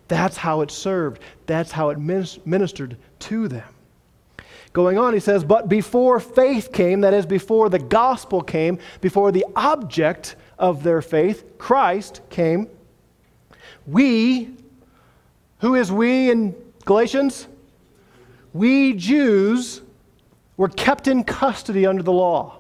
That's 0.07 0.37
how 0.37 0.61
it 0.61 0.71
served, 0.71 1.21
that's 1.47 1.73
how 1.73 1.91
it 1.91 1.99
ministered 1.99 2.97
to 3.19 3.49
them. 3.49 3.75
Going 4.73 4.97
on, 4.97 5.13
he 5.13 5.21
says, 5.21 5.45
But 5.45 5.69
before 5.69 6.19
faith 6.19 6.73
came, 6.73 7.03
that 7.03 7.13
is, 7.13 7.27
before 7.27 7.69
the 7.69 7.79
gospel 7.79 8.41
came, 8.41 8.79
before 9.01 9.31
the 9.31 9.45
object 9.55 10.37
of 10.59 10.83
their 10.83 11.03
faith, 11.03 11.59
Christ 11.59 12.23
came, 12.31 12.69
we, 13.87 14.51
who 15.59 15.75
is 15.75 15.93
we 15.93 16.31
in 16.31 16.55
Galatians? 16.85 17.49
We 18.53 18.95
Jews 18.95 19.83
were 20.57 20.69
kept 20.69 21.09
in 21.09 21.25
custody 21.25 21.87
under 21.87 22.03
the 22.03 22.13
law. 22.13 22.59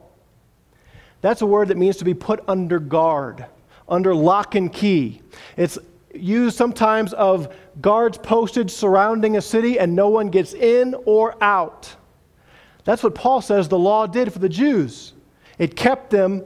That's 1.20 1.40
a 1.40 1.46
word 1.46 1.68
that 1.68 1.76
means 1.76 1.96
to 1.98 2.04
be 2.04 2.14
put 2.14 2.42
under 2.48 2.78
guard, 2.78 3.46
under 3.88 4.14
lock 4.14 4.54
and 4.54 4.72
key. 4.72 5.22
It's 5.56 5.78
used 6.14 6.56
sometimes 6.56 7.12
of 7.14 7.54
guards 7.80 8.18
posted 8.18 8.70
surrounding 8.70 9.36
a 9.36 9.40
city 9.40 9.78
and 9.78 9.94
no 9.94 10.08
one 10.08 10.28
gets 10.28 10.52
in 10.52 10.94
or 11.06 11.36
out. 11.42 11.94
That's 12.84 13.02
what 13.02 13.14
Paul 13.14 13.40
says 13.40 13.68
the 13.68 13.78
law 13.78 14.06
did 14.06 14.32
for 14.32 14.38
the 14.38 14.48
Jews. 14.48 15.12
It 15.58 15.76
kept 15.76 16.10
them 16.10 16.44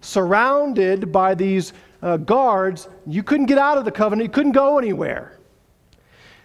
surrounded 0.00 1.10
by 1.10 1.34
these 1.34 1.72
uh, 2.02 2.16
guards, 2.16 2.88
you 3.06 3.22
couldn't 3.22 3.46
get 3.46 3.58
out 3.58 3.78
of 3.78 3.84
the 3.84 3.90
covenant, 3.90 4.28
you 4.28 4.32
couldn't 4.32 4.52
go 4.52 4.78
anywhere. 4.78 5.38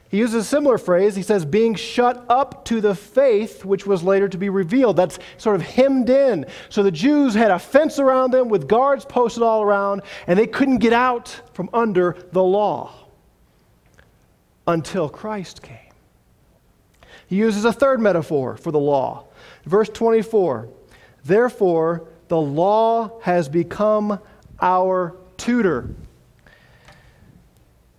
He 0.10 0.20
uses 0.20 0.36
a 0.36 0.44
similar 0.44 0.78
phrase. 0.78 1.16
He 1.16 1.24
says, 1.24 1.44
being 1.44 1.74
shut 1.74 2.24
up 2.30 2.66
to 2.66 2.82
the 2.82 2.94
faith 2.94 3.66
which 3.66 3.88
was 3.88 4.04
later 4.04 4.30
to 4.30 4.38
be 4.38 4.50
revealed. 4.50 4.96
That's 4.96 5.18
sort 5.40 5.56
of 5.56 5.64
hemmed 5.64 6.08
in. 6.08 6.46
So 6.70 6.84
the 6.84 6.92
Jews 6.92 7.34
had 7.34 7.50
a 7.50 7.58
fence 7.58 7.98
around 7.98 8.30
them 8.30 8.48
with 8.48 8.68
guards 8.68 9.06
posted 9.06 9.42
all 9.42 9.64
around, 9.64 10.04
and 10.28 10.38
they 10.38 10.46
couldn't 10.46 10.78
get 10.78 10.94
out 10.94 11.42
from 11.54 11.68
under 11.74 12.16
the 12.32 12.44
law 12.44 12.94
until 14.68 15.10
Christ 15.10 15.64
came. 15.64 15.93
He 17.28 17.36
uses 17.36 17.66
a 17.66 17.74
third 17.74 18.00
metaphor 18.00 18.58
for 18.58 18.72
the 18.72 18.80
law. 18.80 19.26
Verse 19.66 19.90
24 19.90 20.70
Therefore, 21.24 22.08
the 22.28 22.40
law 22.40 23.20
has 23.22 23.48
become 23.48 24.20
our 24.62 25.16
tutor. 25.38 25.90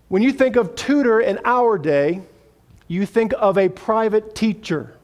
When 0.08 0.22
you 0.22 0.32
think 0.32 0.56
of 0.56 0.74
tutor 0.74 1.20
in 1.20 1.38
our 1.44 1.78
day, 1.78 2.20
you 2.88 3.06
think 3.06 3.32
of 3.38 3.58
a 3.58 3.68
private 3.68 4.34
teacher. 4.34 4.96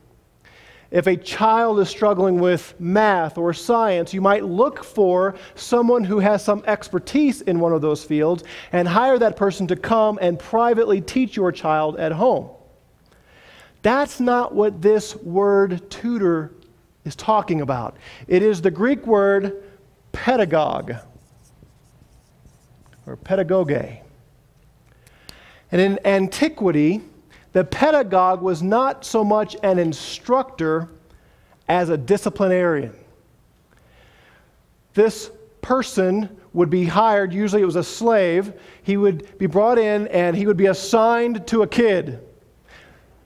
If 0.91 1.07
a 1.07 1.17
child 1.17 1.79
is 1.79 1.89
struggling 1.89 2.41
with 2.41 2.75
math 2.81 3.39
or 3.39 3.55
science, 3.55 4.13
you 4.13 4.21
might 4.21 4.45
look 4.45 4.83
for 4.83 5.37
someone 5.55 6.03
who 6.03 6.19
has 6.19 6.45
some 6.45 6.65
expertise 6.67 7.43
in 7.43 7.61
one 7.61 7.73
of 7.73 7.81
those 7.81 8.03
fields 8.03 8.43
and 8.73 8.89
hire 8.89 9.19
that 9.19 9.37
person 9.37 9.69
to 9.69 9.77
come 9.77 10.19
and 10.21 10.39
privately 10.39 11.01
teach 11.01 11.37
your 11.37 11.53
child 11.53 11.97
at 11.97 12.11
home. 12.11 12.51
That's 13.83 14.21
not 14.21 14.55
what 14.55 14.83
this 14.83 15.17
word 15.17 15.91
tutor 15.91 16.53
is 17.05 17.17
talking 17.17 17.61
about. 17.61 17.97
It 18.29 18.43
is 18.43 18.61
the 18.61 18.71
Greek 18.71 19.07
word 19.07 19.63
pedagogue 20.13 20.95
or 23.07 23.17
pedagogue. 23.17 23.73
And 25.73 25.81
in 25.81 25.99
antiquity, 26.05 27.01
the 27.53 27.65
pedagogue 27.65 28.43
was 28.43 28.63
not 28.63 29.05
so 29.05 29.25
much 29.25 29.57
an 29.63 29.79
instructor 29.79 30.89
as 31.69 31.89
a 31.89 31.97
disciplinarian. 31.97 32.95
This 34.95 35.31
person 35.63 36.37
would 36.53 36.69
be 36.71 36.85
hired, 36.85 37.33
usually 37.33 37.63
it 37.63 37.67
was 37.67 37.77
a 37.77 37.85
slave. 37.85 38.53
He 38.83 38.97
would 38.97 39.39
be 39.39 39.47
brought 39.47 39.79
in 39.79 40.09
and 40.09 40.37
he 40.37 40.47
would 40.47 40.57
be 40.57 40.67
assigned 40.67 41.47
to 41.49 41.63
a 41.63 41.67
kid. 41.67 42.27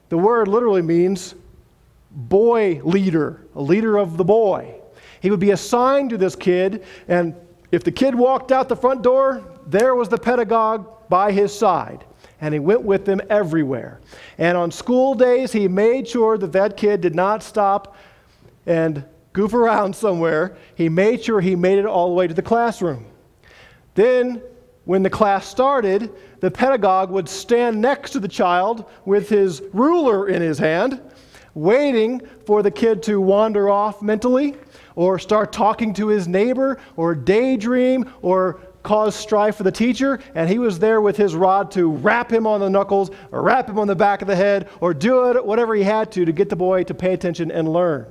The 0.08 0.18
word 0.18 0.48
literally 0.48 0.82
means 0.82 1.34
boy 2.10 2.80
leader, 2.84 3.46
a 3.54 3.62
leader 3.62 3.96
of 3.96 4.16
the 4.16 4.24
boy. 4.24 4.74
He 5.20 5.30
would 5.30 5.40
be 5.40 5.52
assigned 5.52 6.10
to 6.10 6.18
this 6.18 6.36
kid, 6.36 6.84
and 7.08 7.34
if 7.72 7.82
the 7.82 7.90
kid 7.90 8.14
walked 8.14 8.52
out 8.52 8.68
the 8.68 8.76
front 8.76 9.02
door, 9.02 9.42
there 9.66 9.94
was 9.94 10.08
the 10.08 10.18
pedagogue 10.18 10.86
by 11.08 11.32
his 11.32 11.56
side. 11.56 12.04
And 12.40 12.52
he 12.52 12.60
went 12.60 12.82
with 12.82 13.04
them 13.04 13.20
everywhere. 13.30 14.00
And 14.38 14.56
on 14.56 14.70
school 14.70 15.14
days, 15.14 15.50
he 15.50 15.66
made 15.66 16.06
sure 16.06 16.36
that 16.38 16.52
that 16.52 16.76
kid 16.76 17.00
did 17.00 17.14
not 17.14 17.42
stop 17.42 17.96
and 18.66 19.04
goof 19.32 19.54
around 19.54 19.96
somewhere. 19.96 20.56
He 20.74 20.88
made 20.88 21.24
sure 21.24 21.40
he 21.40 21.56
made 21.56 21.78
it 21.78 21.86
all 21.86 22.08
the 22.08 22.14
way 22.14 22.26
to 22.26 22.34
the 22.34 22.42
classroom. 22.42 23.06
Then, 23.94 24.42
when 24.84 25.02
the 25.02 25.10
class 25.10 25.46
started, 25.46 26.10
the 26.40 26.50
pedagogue 26.50 27.10
would 27.10 27.28
stand 27.28 27.80
next 27.80 28.10
to 28.10 28.20
the 28.20 28.28
child 28.28 28.90
with 29.04 29.28
his 29.28 29.62
ruler 29.72 30.28
in 30.28 30.42
his 30.42 30.58
hand, 30.58 31.00
waiting 31.54 32.20
for 32.44 32.62
the 32.62 32.70
kid 32.70 33.02
to 33.04 33.20
wander 33.20 33.70
off 33.70 34.02
mentally 34.02 34.54
or 34.96 35.18
start 35.18 35.52
talking 35.52 35.94
to 35.94 36.08
his 36.08 36.28
neighbor 36.28 36.78
or 36.96 37.14
daydream 37.14 38.10
or 38.22 38.60
cause 38.82 39.14
strife 39.16 39.56
for 39.56 39.62
the 39.62 39.72
teacher, 39.72 40.20
and 40.34 40.48
he 40.48 40.58
was 40.58 40.78
there 40.78 41.00
with 41.00 41.16
his 41.16 41.34
rod 41.34 41.70
to 41.70 41.90
rap 41.90 42.30
him 42.30 42.46
on 42.46 42.60
the 42.60 42.68
knuckles 42.68 43.10
or 43.32 43.42
rap 43.42 43.68
him 43.68 43.78
on 43.78 43.88
the 43.88 43.94
back 43.96 44.20
of 44.20 44.28
the 44.28 44.36
head 44.36 44.68
or 44.80 44.92
do 44.92 45.30
it, 45.30 45.44
whatever 45.44 45.74
he 45.74 45.82
had 45.82 46.12
to 46.12 46.24
to 46.24 46.32
get 46.32 46.50
the 46.50 46.56
boy 46.56 46.84
to 46.84 46.94
pay 46.94 47.14
attention 47.14 47.50
and 47.50 47.72
learn. 47.72 48.06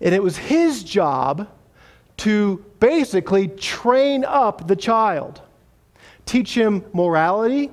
And 0.00 0.12
it 0.12 0.22
was 0.22 0.36
his 0.36 0.82
job 0.82 1.48
to 2.18 2.64
basically 2.80 3.48
train 3.48 4.24
up 4.24 4.66
the 4.66 4.76
child, 4.76 5.40
teach 6.26 6.54
him 6.54 6.84
morality, 6.92 7.70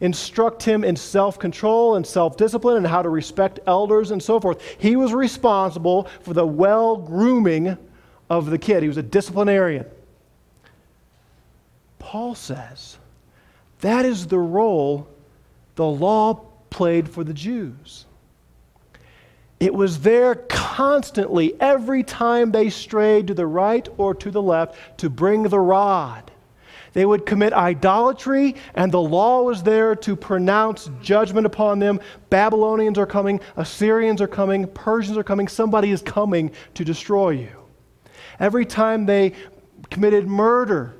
instruct 0.00 0.62
him 0.62 0.84
in 0.84 0.96
self 0.96 1.38
control 1.38 1.96
and 1.96 2.06
self 2.06 2.36
discipline 2.36 2.76
and 2.76 2.86
how 2.86 3.02
to 3.02 3.08
respect 3.08 3.60
elders 3.66 4.10
and 4.10 4.22
so 4.22 4.40
forth. 4.40 4.62
He 4.78 4.96
was 4.96 5.12
responsible 5.12 6.08
for 6.20 6.34
the 6.34 6.46
well 6.46 6.96
grooming 6.96 7.78
of 8.28 8.50
the 8.50 8.58
kid, 8.58 8.82
he 8.82 8.88
was 8.88 8.96
a 8.96 9.02
disciplinarian. 9.02 9.86
Paul 11.98 12.34
says 12.34 12.98
that 13.80 14.04
is 14.04 14.26
the 14.26 14.38
role 14.38 15.08
the 15.76 15.86
law 15.86 16.40
played 16.70 17.08
for 17.08 17.24
the 17.24 17.34
Jews. 17.34 18.06
It 19.60 19.72
was 19.72 20.00
there 20.00 20.34
constantly, 20.34 21.54
every 21.60 22.02
time 22.02 22.50
they 22.50 22.68
strayed 22.68 23.28
to 23.28 23.34
the 23.34 23.46
right 23.46 23.88
or 23.96 24.12
to 24.16 24.30
the 24.30 24.42
left, 24.42 24.98
to 24.98 25.08
bring 25.08 25.44
the 25.44 25.60
rod. 25.60 26.31
They 26.92 27.06
would 27.06 27.24
commit 27.24 27.52
idolatry, 27.52 28.56
and 28.74 28.92
the 28.92 29.00
law 29.00 29.42
was 29.42 29.62
there 29.62 29.94
to 29.96 30.14
pronounce 30.14 30.90
judgment 31.00 31.46
upon 31.46 31.78
them. 31.78 32.00
Babylonians 32.28 32.98
are 32.98 33.06
coming, 33.06 33.40
Assyrians 33.56 34.20
are 34.20 34.28
coming, 34.28 34.66
Persians 34.66 35.16
are 35.16 35.24
coming, 35.24 35.48
somebody 35.48 35.90
is 35.90 36.02
coming 36.02 36.50
to 36.74 36.84
destroy 36.84 37.30
you. 37.30 37.50
Every 38.38 38.66
time 38.66 39.06
they 39.06 39.32
committed 39.90 40.26
murder 40.26 40.94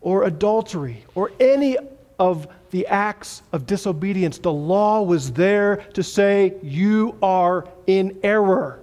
or 0.00 0.24
adultery 0.24 1.04
or 1.14 1.32
any 1.38 1.76
of 2.18 2.48
the 2.70 2.86
acts 2.86 3.42
of 3.52 3.66
disobedience, 3.66 4.38
the 4.38 4.52
law 4.52 5.02
was 5.02 5.32
there 5.32 5.76
to 5.94 6.02
say, 6.02 6.54
You 6.62 7.16
are 7.22 7.66
in 7.86 8.18
error. 8.22 8.80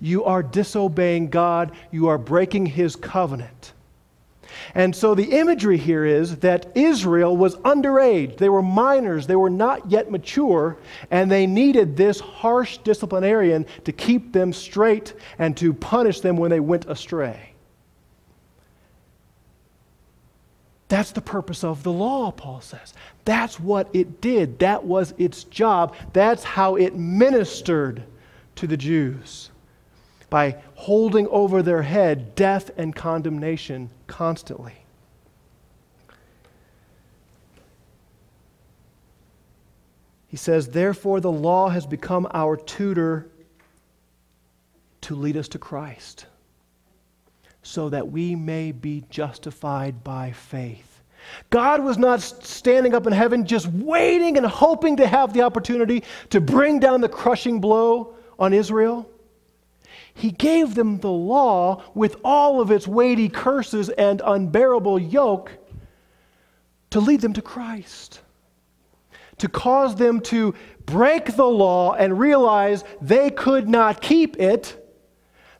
You 0.00 0.24
are 0.24 0.42
disobeying 0.42 1.28
God. 1.28 1.72
You 1.90 2.08
are 2.08 2.18
breaking 2.18 2.66
his 2.66 2.96
covenant. 2.96 3.72
And 4.74 4.94
so 4.94 5.14
the 5.14 5.38
imagery 5.38 5.78
here 5.78 6.04
is 6.04 6.36
that 6.38 6.66
Israel 6.74 7.36
was 7.36 7.56
underage. 7.58 8.38
They 8.38 8.48
were 8.48 8.62
minors. 8.62 9.26
They 9.26 9.36
were 9.36 9.50
not 9.50 9.90
yet 9.90 10.10
mature. 10.10 10.76
And 11.10 11.30
they 11.30 11.46
needed 11.46 11.96
this 11.96 12.20
harsh 12.20 12.78
disciplinarian 12.78 13.66
to 13.84 13.92
keep 13.92 14.32
them 14.32 14.52
straight 14.52 15.14
and 15.38 15.56
to 15.56 15.72
punish 15.72 16.20
them 16.20 16.36
when 16.36 16.50
they 16.50 16.60
went 16.60 16.86
astray. 16.86 17.52
That's 20.88 21.10
the 21.10 21.20
purpose 21.20 21.64
of 21.64 21.82
the 21.82 21.92
law, 21.92 22.30
Paul 22.30 22.60
says. 22.60 22.94
That's 23.24 23.58
what 23.58 23.88
it 23.92 24.20
did. 24.20 24.60
That 24.60 24.84
was 24.84 25.14
its 25.18 25.42
job. 25.44 25.96
That's 26.12 26.44
how 26.44 26.76
it 26.76 26.94
ministered 26.94 28.04
to 28.56 28.66
the 28.66 28.76
Jews 28.76 29.50
by 30.30 30.56
holding 30.74 31.26
over 31.28 31.62
their 31.62 31.82
head 31.82 32.34
death 32.34 32.70
and 32.76 32.94
condemnation 32.94 33.90
constantly. 34.06 34.74
He 40.28 40.36
says, 40.36 40.68
Therefore, 40.68 41.20
the 41.20 41.32
law 41.32 41.68
has 41.68 41.86
become 41.86 42.26
our 42.34 42.56
tutor 42.56 43.28
to 45.02 45.14
lead 45.14 45.36
us 45.36 45.48
to 45.48 45.58
Christ. 45.58 46.26
so 47.62 47.88
that 47.88 48.08
we 48.12 48.36
may 48.36 48.70
be 48.70 49.04
justified 49.10 50.04
by 50.04 50.30
faith. 50.30 51.02
God 51.50 51.82
was 51.82 51.98
not 51.98 52.20
standing 52.20 52.94
up 52.94 53.06
in 53.08 53.12
heaven 53.12 53.44
just 53.44 53.66
waiting 53.66 54.36
and 54.36 54.46
hoping 54.46 54.96
to 54.98 55.06
have 55.08 55.32
the 55.32 55.42
opportunity 55.42 56.04
to 56.30 56.40
bring 56.40 56.78
down 56.78 57.00
the 57.00 57.08
crushing 57.08 57.60
blow 57.60 58.14
on 58.38 58.52
Israel. 58.52 59.10
He 60.16 60.30
gave 60.30 60.74
them 60.74 60.98
the 60.98 61.10
law 61.10 61.84
with 61.94 62.16
all 62.24 62.60
of 62.60 62.70
its 62.70 62.88
weighty 62.88 63.28
curses 63.28 63.88
and 63.90 64.20
unbearable 64.24 64.98
yoke 64.98 65.52
to 66.90 67.00
lead 67.00 67.20
them 67.20 67.34
to 67.34 67.42
Christ, 67.42 68.20
to 69.38 69.48
cause 69.48 69.94
them 69.96 70.20
to 70.22 70.54
break 70.84 71.36
the 71.36 71.46
law 71.46 71.92
and 71.92 72.18
realize 72.18 72.82
they 73.00 73.30
could 73.30 73.68
not 73.68 74.00
keep 74.00 74.38
it 74.38 74.82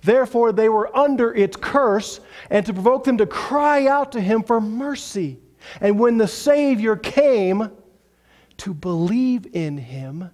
Therefore, 0.07 0.53
they 0.53 0.69
were 0.69 0.97
under 0.97 1.35
its 1.35 1.57
curse, 1.57 2.21
and 2.49 2.65
to 2.65 2.73
provoke 2.73 3.03
them 3.03 3.19
to 3.19 3.27
cry 3.27 3.89
out 3.89 4.13
to 4.13 4.21
him 4.21 4.45
for 4.45 4.61
mercy. 4.61 5.41
And 5.81 5.99
when 5.99 6.17
the 6.17 6.29
Savior 6.29 6.95
came, 6.95 7.73
to 8.59 8.73
believe 8.73 9.49
in 9.53 9.77
him 9.79 10.31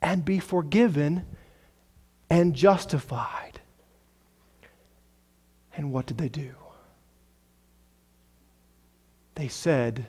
and 0.00 0.24
be 0.24 0.38
forgiven 0.38 1.26
and 2.30 2.54
justified. 2.54 3.49
And 5.76 5.92
what 5.92 6.06
did 6.06 6.18
they 6.18 6.28
do? 6.28 6.50
They 9.34 9.48
said, 9.48 10.06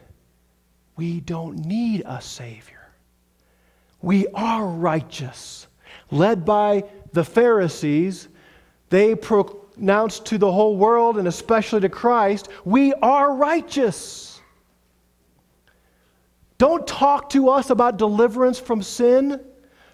We 0.97 1.21
don't 1.21 1.65
need 1.65 2.03
a 2.05 2.21
Savior. 2.21 2.89
We 4.01 4.27
are 4.33 4.65
righteous. 4.65 5.67
Led 6.09 6.43
by 6.45 6.83
the 7.13 7.23
Pharisees, 7.23 8.27
they 8.89 9.15
pronounced 9.15 10.25
to 10.27 10.37
the 10.37 10.51
whole 10.51 10.75
world 10.75 11.17
and 11.17 11.27
especially 11.27 11.81
to 11.81 11.89
Christ, 11.89 12.49
we 12.65 12.93
are 12.95 13.33
righteous. 13.33 14.41
Don't 16.57 16.85
talk 16.85 17.29
to 17.31 17.49
us 17.49 17.69
about 17.69 17.97
deliverance 17.97 18.59
from 18.59 18.81
sin. 18.81 19.39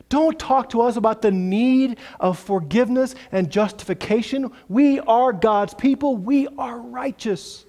Don't 0.09 0.39
talk 0.39 0.69
to 0.69 0.81
us 0.81 0.95
about 0.95 1.21
the 1.21 1.31
need 1.31 1.97
of 2.19 2.39
forgiveness 2.39 3.13
and 3.31 3.49
justification. 3.49 4.51
We 4.69 4.99
are 5.01 5.33
God's 5.33 5.73
people. 5.73 6.15
We 6.15 6.47
are 6.57 6.79
righteous. 6.79 7.65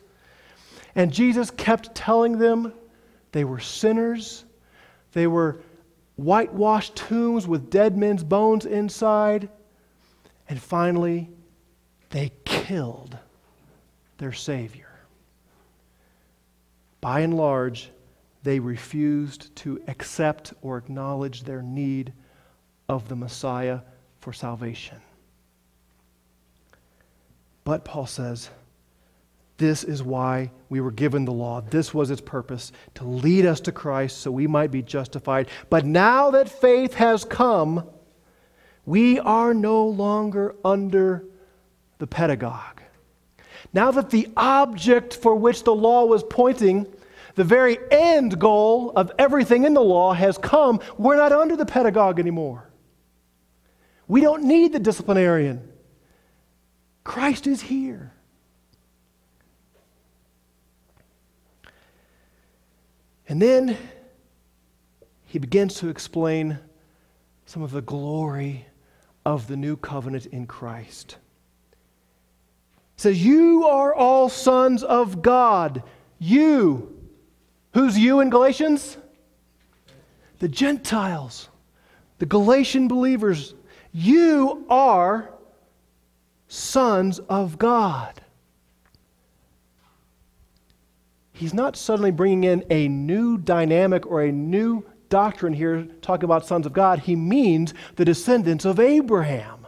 And 0.95 1.13
Jesus 1.13 1.51
kept 1.51 1.95
telling 1.95 2.39
them 2.39 2.73
they 3.33 3.45
were 3.45 3.61
sinners. 3.61 4.45
They 5.13 5.27
were 5.27 5.61
whitewashed 6.17 6.97
tombs 6.97 7.47
with 7.47 7.71
dead 7.71 7.97
men's 7.97 8.25
bones 8.25 8.67
inside. 8.67 9.49
And 10.49 10.61
finally, 10.61 11.29
they 12.11 12.33
killed 12.45 13.17
their 14.19 14.33
Savior. 14.33 14.87
By 17.01 17.21
and 17.21 17.35
large, 17.35 17.91
they 18.43 18.59
refused 18.61 19.55
to 19.57 19.81
accept 19.89 20.53
or 20.63 20.79
acknowledge 20.79 21.43
their 21.43 21.63
need 21.63 22.13
of 22.89 23.09
the 23.09 23.17
Messiah 23.17 23.81
for 24.21 24.33
salvation. 24.33 25.01
But 27.65 27.85
Paul 27.85 28.07
says, 28.07 28.51
this 29.59 29.83
is 29.83 30.03
why 30.05 30.53
we 30.69 30.81
were 30.81 30.93
given 30.93 31.25
the 31.25 31.33
law. 31.33 31.61
This 31.61 31.93
was 31.93 32.11
its 32.11 32.21
purpose 32.21 32.73
to 32.95 33.05
lead 33.05 33.45
us 33.45 33.61
to 33.63 33.73
Christ 33.73 34.19
so 34.19 34.31
we 34.31 34.47
might 34.47 34.71
be 34.71 34.83
justified. 34.83 35.49
But 35.69 35.85
now 35.85 36.31
that 36.31 36.49
faith 36.49 36.95
has 36.95 37.25
come, 37.25 37.89
we 38.87 39.19
are 39.19 39.53
no 39.53 39.85
longer 39.85 40.55
under 40.65 41.25
the 41.99 42.07
pedagogue. 42.07 42.81
Now 43.73 43.91
that 43.91 44.11
the 44.11 44.29
object 44.37 45.15
for 45.15 45.35
which 45.35 45.65
the 45.65 45.75
law 45.75 46.05
was 46.05 46.23
pointing, 46.23 46.87
the 47.35 47.45
very 47.45 47.79
end 47.91 48.39
goal 48.39 48.93
of 48.95 49.11
everything 49.19 49.65
in 49.65 49.75
the 49.75 49.81
law 49.81 50.13
has 50.13 50.39
come, 50.39 50.81
we're 50.97 51.17
not 51.17 51.33
under 51.33 51.57
the 51.57 51.67
pedagogue 51.67 52.21
anymore. 52.21 52.68
We 54.09 54.23
don't 54.23 54.45
need 54.45 54.73
the 54.73 54.79
disciplinarian. 54.79 55.71
Christ 57.05 57.47
is 57.47 57.61
here. 57.61 58.13
And 63.29 63.41
then 63.41 63.77
he 65.27 65.39
begins 65.39 65.75
to 65.77 65.89
explain 65.89 66.59
some 67.45 67.63
of 67.63 67.71
the 67.71 67.83
glory 67.83 68.67
of 69.27 69.47
the 69.47 69.57
new 69.57 69.77
covenant 69.77 70.25
in 70.27 70.47
Christ. 70.47 71.19
It 72.97 73.01
says, 73.03 73.25
You 73.25 73.65
are 73.65 73.95
all 73.95 74.31
sons 74.31 74.83
of 74.83 75.21
God. 75.21 75.83
You. 76.19 76.95
Who's 77.75 77.99
you 77.99 78.21
in 78.21 78.31
Galatians? 78.31 78.97
The 80.39 80.49
Gentiles, 80.49 81.49
the 82.19 82.27
Galatian 82.27 82.89
believers. 82.89 83.55
You 83.93 84.65
are 84.69 85.31
sons 86.49 87.19
of 87.19 87.59
God. 87.59 88.21
He's 91.33 91.55
not 91.55 91.77
suddenly 91.77 92.11
bringing 92.11 92.45
in 92.45 92.65
a 92.71 92.89
new 92.89 93.39
dynamic 93.39 94.07
or 94.07 94.23
a 94.23 94.33
new 94.33 94.85
doctrine 95.09 95.53
here, 95.53 95.85
talking 96.03 96.25
about 96.25 96.47
sons 96.47 96.67
of 96.67 96.73
God, 96.73 96.99
he 97.01 97.17
means 97.17 97.75
the 97.97 98.05
descendants 98.05 98.65
of 98.65 98.81
Abraham. 98.81 99.67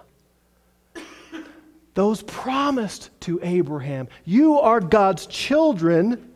Those 1.94 2.22
promised 2.22 3.10
to 3.22 3.40
Abraham. 3.42 4.08
You 4.24 4.58
are 4.58 4.80
God's 4.80 5.26
children 5.26 6.32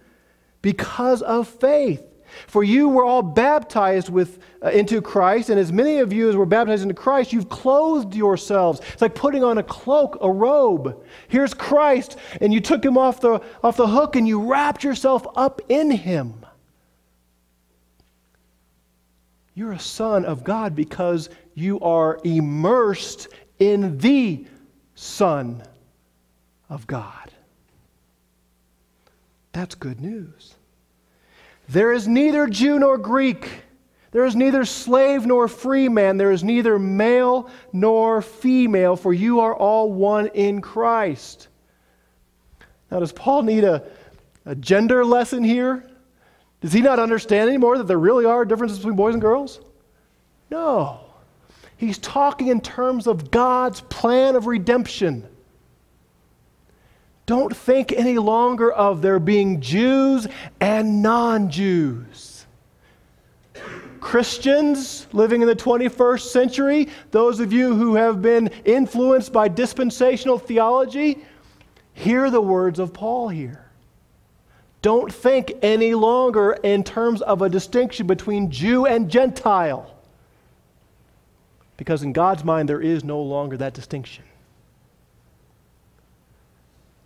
because 0.63 1.23
of 1.23 1.49
faith. 1.49 2.03
For 2.47 2.65
you 2.65 2.89
were 2.89 3.05
all 3.05 3.23
baptized 3.23 4.09
with, 4.09 4.39
uh, 4.63 4.71
into 4.71 5.01
Christ, 5.01 5.51
and 5.51 5.59
as 5.59 5.73
many 5.73 5.99
of 5.99 6.13
you 6.13 6.29
as 6.29 6.37
were 6.37 6.47
baptized 6.47 6.83
into 6.83 6.95
Christ, 6.95 7.33
you've 7.33 7.49
clothed 7.49 8.15
yourselves. 8.15 8.81
It's 8.93 9.03
like 9.03 9.15
putting 9.15 9.45
on 9.45 9.59
a 9.59 9.63
cloak, 9.63 10.19
a 10.21 10.31
robe. 10.31 11.05
Here's 11.29 11.55
Christ, 11.55 12.17
and 12.41 12.53
you 12.53 12.61
took 12.61 12.85
him 12.85 12.99
off 12.99 13.21
the, 13.21 13.41
off 13.63 13.77
the 13.77 13.87
hook 13.87 14.17
and 14.17 14.27
you 14.27 14.41
wrapped 14.43 14.85
yourself 14.85 15.27
up 15.37 15.61
in 15.69 15.91
him. 15.91 16.45
You're 19.55 19.73
a 19.73 19.79
son 19.79 20.25
of 20.25 20.43
God 20.43 20.75
because 20.75 21.31
you 21.55 21.79
are 21.81 22.19
immersed 22.25 23.29
in 23.59 23.99
the 23.99 24.47
Son 24.95 25.63
of 26.69 26.87
God. 26.87 27.31
That's 29.53 29.77
good 29.77 30.01
news. 30.01 30.54
There 31.69 31.93
is 31.93 32.07
neither 32.07 32.47
Jew 32.47 32.79
nor 32.79 32.99
Greek. 32.99 33.49
There 34.11 34.25
is 34.25 34.37
neither 34.37 34.65
slave 34.65 35.27
nor 35.27 35.49
free 35.49 35.89
man. 35.89 36.17
There 36.17 36.31
is 36.31 36.45
neither 36.45 36.79
male 36.79 37.51
nor 37.73 38.23
female, 38.23 38.97
for 38.97 39.13
you 39.13 39.41
are 39.41 39.55
all 39.55 39.93
one 39.93 40.29
in 40.29 40.61
Christ. 40.61 41.49
Now, 42.91 43.01
does 43.01 43.13
Paul 43.13 43.43
need 43.43 43.65
a, 43.65 43.83
a 44.47 44.55
gender 44.55 45.05
lesson 45.05 45.43
here? 45.43 45.85
Does 46.61 46.73
he 46.73 46.81
not 46.81 46.99
understand 46.99 47.49
anymore 47.49 47.79
that 47.79 47.89
there 47.89 47.99
really 47.99 48.25
are 48.25 48.45
differences 48.45 48.79
between 48.79 48.97
boys 48.97 49.15
and 49.15 49.21
girls? 49.21 49.61
No. 50.51 51.01
He's 51.77 51.99
talking 51.99 52.49
in 52.49 52.61
terms 52.61 53.07
of 53.07 53.31
God's 53.31 53.81
plan 53.81 54.37
of 54.37 54.47
redemption. 54.47 55.27
Don't 57.27 57.57
think 57.57 57.93
any 57.93 58.19
longer 58.19 58.71
of 58.71 59.01
there 59.01 59.19
being 59.19 59.61
Jews 59.61 60.27
and 60.61 61.03
non 61.03 61.51
Jews. 61.51 62.47
Christians 64.01 65.07
living 65.13 65.41
in 65.41 65.49
the 65.49 65.57
21st 65.57 66.21
century, 66.21 66.89
those 67.11 67.41
of 67.41 67.55
you 67.55 67.75
who 67.75 67.95
have 67.95 68.21
been 68.21 68.49
influenced 68.67 69.33
by 69.33 69.49
dispensational 69.49 70.39
theology, 70.39 71.25
hear 71.95 72.31
the 72.31 72.41
words 72.41 72.79
of 72.79 72.93
Paul 72.93 73.31
here. 73.31 73.65
Don't 74.83 75.11
think 75.11 75.55
any 75.63 75.95
longer 75.95 76.53
in 76.63 76.85
terms 76.85 77.23
of 77.23 77.41
a 77.41 77.49
distinction 77.49 78.07
between 78.07 78.51
Jew 78.51 78.85
and 78.85 79.11
Gentile. 79.11 79.91
Because 81.79 82.03
in 82.03 82.13
God's 82.13 82.45
mind, 82.45 82.69
there 82.69 82.83
is 82.83 83.03
no 83.03 83.23
longer 83.23 83.57
that 83.57 83.73
distinction. 83.73 84.25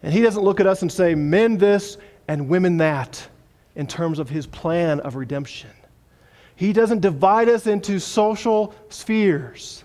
And 0.03 0.12
He 0.12 0.22
doesn't 0.22 0.42
look 0.42 0.61
at 0.61 0.66
us 0.66 0.82
and 0.82 0.90
say, 0.90 1.14
men 1.14 1.59
this 1.59 1.99
and 2.28 2.49
women 2.49 2.76
that, 2.78 3.26
in 3.74 3.86
terms 3.86 4.18
of 4.18 4.28
His 4.28 4.46
plan 4.46 5.01
of 5.01 5.16
redemption. 5.16 5.70
He 6.57 6.72
doesn't 6.72 7.01
divide 7.01 7.49
us 7.49 7.66
into 7.66 7.99
social 8.01 8.74
spheres. 8.88 9.84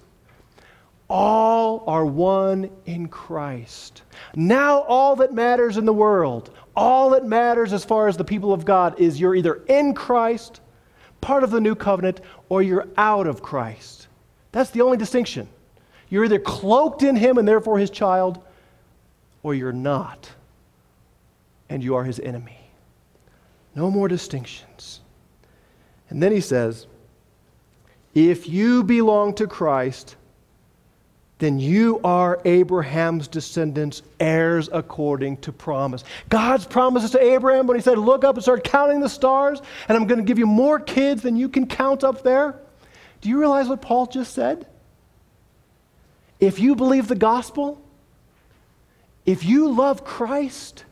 All 1.09 1.83
are 1.85 2.05
one 2.05 2.71
in 2.85 3.07
Christ. 3.07 4.01
Now, 4.35 4.81
all 4.81 5.15
that 5.17 5.33
matters 5.33 5.77
in 5.77 5.85
the 5.85 5.93
world, 5.93 6.49
all 6.75 7.11
that 7.11 7.25
matters 7.25 7.73
as 7.73 7.85
far 7.85 8.07
as 8.07 8.17
the 8.17 8.23
people 8.23 8.53
of 8.53 8.65
God 8.65 8.99
is 8.99 9.19
you're 9.19 9.35
either 9.35 9.61
in 9.67 9.93
Christ, 9.93 10.61
part 11.21 11.43
of 11.43 11.51
the 11.51 11.61
new 11.61 11.75
covenant, 11.75 12.21
or 12.49 12.63
you're 12.63 12.87
out 12.97 13.27
of 13.27 13.43
Christ. 13.43 14.07
That's 14.51 14.71
the 14.71 14.81
only 14.81 14.97
distinction. 14.97 15.47
You're 16.09 16.25
either 16.25 16.39
cloaked 16.39 17.03
in 17.03 17.15
Him 17.15 17.37
and 17.37 17.47
therefore 17.47 17.77
His 17.77 17.91
child, 17.91 18.43
or 19.43 19.53
you're 19.53 19.71
not, 19.71 20.31
and 21.69 21.83
you 21.83 21.95
are 21.95 22.03
his 22.03 22.19
enemy. 22.19 22.57
No 23.75 23.91
more 23.91 24.07
distinctions. 24.07 25.01
And 26.09 26.21
then 26.21 26.31
he 26.31 26.41
says, 26.41 26.87
if 28.13 28.47
you 28.47 28.83
belong 28.83 29.33
to 29.35 29.47
Christ, 29.47 30.15
then 31.39 31.59
you 31.59 31.99
are 32.03 32.39
Abraham's 32.45 33.27
descendants, 33.27 34.01
heirs 34.19 34.69
according 34.71 35.37
to 35.37 35.51
promise. 35.51 36.03
God's 36.29 36.65
promises 36.65 37.11
to 37.11 37.21
Abraham 37.21 37.67
when 37.67 37.75
he 37.75 37.81
said, 37.81 37.97
Look 37.97 38.23
up 38.23 38.35
and 38.35 38.43
start 38.43 38.63
counting 38.63 39.01
the 39.01 39.09
stars, 39.09 39.61
and 39.89 39.97
I'm 39.97 40.07
going 40.07 40.19
to 40.19 40.25
give 40.25 40.39
you 40.39 40.45
more 40.45 40.79
kids 40.79 41.23
than 41.23 41.35
you 41.35 41.49
can 41.49 41.67
count 41.67 42.03
up 42.03 42.23
there. 42.23 42.55
Do 43.21 43.29
you 43.29 43.39
realize 43.39 43.67
what 43.67 43.81
Paul 43.81 44.05
just 44.05 44.33
said? 44.33 44.67
If 46.39 46.59
you 46.59 46.75
believe 46.75 47.07
the 47.07 47.15
gospel, 47.15 47.81
if 49.25 49.45
you 49.45 49.71
love 49.71 50.03
Christ, 50.03 50.85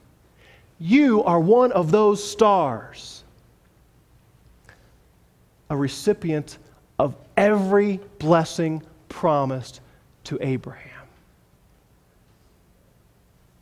you 0.80 1.24
are 1.24 1.40
one 1.40 1.72
of 1.72 1.92
those 1.92 2.24
stars, 2.24 3.24
a 5.70 5.78
recipient 5.78 6.58
of 6.98 7.16
every 7.36 8.00
blessing 8.20 8.82
promised 9.10 9.82
to 10.26 10.38
Abraham. 10.42 10.92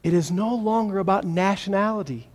It 0.03 0.13
is 0.13 0.32
no 0.32 0.55
longer 0.55 0.99
about 0.99 1.26
nationality. 1.26 2.28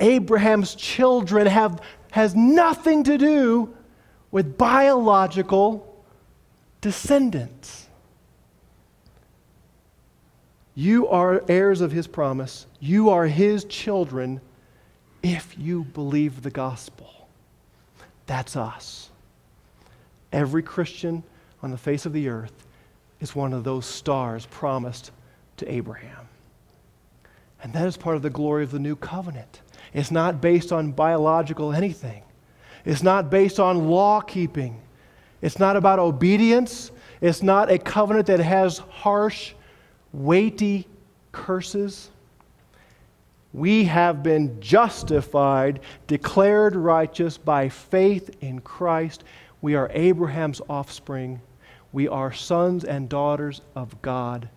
Abraham's 0.00 0.74
children 0.74 1.46
have, 1.46 1.80
has 2.10 2.34
nothing 2.34 3.04
to 3.04 3.18
do 3.18 3.74
with 4.30 4.56
biological 4.56 6.02
descendants. 6.80 7.83
You 10.74 11.08
are 11.08 11.42
heirs 11.48 11.80
of 11.80 11.92
his 11.92 12.06
promise. 12.06 12.66
You 12.80 13.10
are 13.10 13.26
his 13.26 13.64
children 13.64 14.40
if 15.22 15.56
you 15.58 15.84
believe 15.84 16.42
the 16.42 16.50
gospel. 16.50 17.28
That's 18.26 18.56
us. 18.56 19.10
Every 20.32 20.62
Christian 20.62 21.22
on 21.62 21.70
the 21.70 21.78
face 21.78 22.06
of 22.06 22.12
the 22.12 22.28
earth 22.28 22.66
is 23.20 23.34
one 23.34 23.52
of 23.52 23.64
those 23.64 23.86
stars 23.86 24.46
promised 24.46 25.12
to 25.58 25.72
Abraham. 25.72 26.28
And 27.62 27.72
that 27.72 27.86
is 27.86 27.96
part 27.96 28.16
of 28.16 28.22
the 28.22 28.30
glory 28.30 28.64
of 28.64 28.70
the 28.70 28.78
new 28.78 28.96
covenant. 28.96 29.62
It's 29.94 30.10
not 30.10 30.40
based 30.40 30.72
on 30.72 30.92
biological 30.92 31.72
anything, 31.72 32.22
it's 32.84 33.02
not 33.02 33.30
based 33.30 33.58
on 33.58 33.88
law 33.88 34.20
keeping, 34.20 34.80
it's 35.40 35.58
not 35.58 35.76
about 35.76 35.98
obedience, 35.98 36.90
it's 37.20 37.42
not 37.42 37.70
a 37.70 37.78
covenant 37.78 38.26
that 38.26 38.40
has 38.40 38.78
harsh, 38.78 39.54
weighty 40.14 40.86
curses. 41.32 42.10
We 43.52 43.84
have 43.84 44.22
been 44.22 44.60
justified, 44.60 45.80
declared 46.06 46.76
righteous 46.76 47.36
by 47.36 47.68
faith 47.68 48.36
in 48.40 48.60
Christ. 48.60 49.24
We 49.60 49.74
are 49.74 49.90
Abraham's 49.92 50.60
offspring. 50.68 51.40
We 51.92 52.08
are 52.08 52.32
sons 52.32 52.84
and 52.84 53.08
daughters 53.08 53.60
of 53.74 54.00
God. 54.02 54.48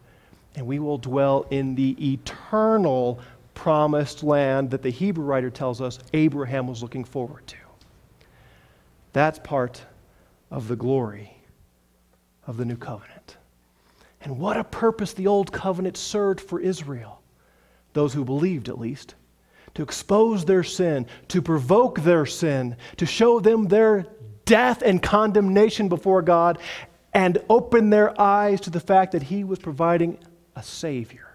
And 0.56 0.66
we 0.66 0.80
will 0.80 0.98
dwell 0.98 1.46
in 1.52 1.76
the 1.76 2.14
eternal 2.14 3.20
promised 3.54 4.24
land 4.24 4.72
that 4.72 4.82
the 4.82 4.90
Hebrew 4.90 5.24
writer 5.24 5.50
tells 5.50 5.82
us 5.82 6.00
Abraham 6.14 6.68
was 6.68 6.82
looking 6.82 7.04
forward 7.04 7.46
to. 7.48 7.58
That's 9.14 9.40
part 9.40 9.84
of 10.52 10.68
the 10.68 10.76
glory 10.76 11.38
of 12.46 12.58
the 12.58 12.66
new 12.66 12.78
covenant. 12.78 13.38
And 14.28 14.40
what 14.40 14.58
a 14.58 14.64
purpose 14.66 15.14
the 15.14 15.28
old 15.28 15.54
covenant 15.54 15.96
served 15.96 16.42
for 16.42 16.60
Israel 16.60 17.22
those 17.94 18.14
who 18.14 18.26
believed 18.26 18.68
at 18.68 18.78
least, 18.78 19.16
to 19.74 19.82
expose 19.82 20.44
their 20.44 20.64
sin, 20.64 21.08
to 21.30 21.42
provoke 21.42 22.02
their 22.02 22.26
sin, 22.26 22.76
to 22.98 23.06
show 23.06 23.40
them 23.40 23.70
their 23.70 24.06
death 24.44 24.82
and 24.82 25.02
condemnation 25.02 25.88
before 25.88 26.22
God, 26.22 26.58
and 27.14 27.38
open 27.50 27.90
their 27.90 28.20
eyes 28.20 28.60
to 28.62 28.70
the 28.70 28.82
fact 28.82 29.14
that 29.14 29.24
He 29.24 29.46
was 29.46 29.60
providing 29.60 30.18
a 30.58 30.62
Savior 30.62 31.30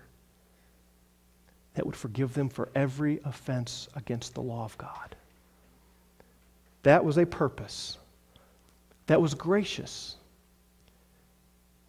that 1.73 1.87
would 1.87 1.97
forgive 1.97 2.35
them 2.35 2.51
for 2.51 2.69
every 2.75 3.21
offense 3.25 3.89
against 3.97 4.35
the 4.35 4.43
law 4.43 4.67
of 4.67 4.77
God. 4.77 5.17
That 6.83 7.07
was 7.07 7.17
a 7.17 7.25
purpose. 7.25 7.97
That 9.07 9.23
was 9.23 9.33
gracious. 9.33 10.17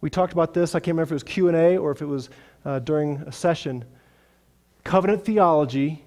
We 0.04 0.10
talked 0.10 0.34
about 0.34 0.52
this. 0.52 0.74
I 0.74 0.80
can't 0.80 0.88
remember 0.88 1.04
if 1.04 1.10
it 1.12 1.14
was 1.14 1.22
Q&A 1.22 1.78
or 1.78 1.90
if 1.90 2.02
it 2.02 2.04
was 2.04 2.28
uh, 2.66 2.78
during 2.80 3.22
a 3.22 3.32
session 3.32 3.86
Covenant 4.84 5.24
theology 5.24 6.04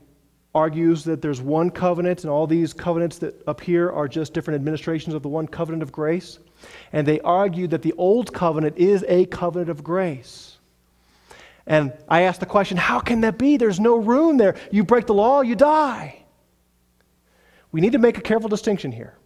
argues 0.54 1.04
that 1.06 1.20
there's 1.20 1.41
one 1.41 1.72
covenant, 1.72 2.24
and 2.24 2.30
all 2.30 2.45
these 2.45 2.74
covenants 2.74 3.18
that 3.18 3.41
appear 3.48 3.89
are 3.89 4.08
just 4.08 4.36
different 4.36 4.54
administrations 4.54 5.16
of 5.16 5.24
the 5.24 5.30
one 5.30 5.48
covenant 5.48 5.82
of 5.82 5.91
grace. 5.91 6.38
And 6.93 7.08
they 7.08 7.20
argue 7.22 7.66
that 7.70 7.82
the 7.82 7.93
old 7.93 8.32
covenant 8.36 8.78
is 8.78 9.04
a 9.08 9.26
covenant 9.26 9.72
of 9.72 9.84
grace. 9.84 10.60
And 11.66 11.91
I 12.08 12.22
asked 12.22 12.39
the 12.39 12.45
question 12.45 12.78
how 12.78 13.00
can 13.00 13.22
that 13.22 13.39
be? 13.39 13.58
There's 13.58 13.80
no 13.80 13.95
room 13.95 14.38
there. 14.38 14.58
You 14.72 14.84
break 14.84 15.08
the 15.08 15.16
law, 15.16 15.41
you 15.41 15.56
die. 15.56 16.24
We 17.72 17.82
need 17.82 17.93
to 17.93 17.98
make 17.98 18.20
a 18.20 18.22
careful 18.22 18.48
distinction 18.48 18.91
here. 18.91 19.18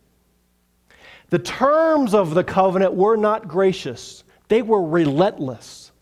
The 1.29 1.39
terms 1.39 2.13
of 2.13 2.33
the 2.35 2.43
covenant 2.45 2.93
were 2.93 3.17
not 3.17 3.49
gracious, 3.49 4.23
they 4.51 4.61
were 4.61 4.83
relentless. 4.83 5.93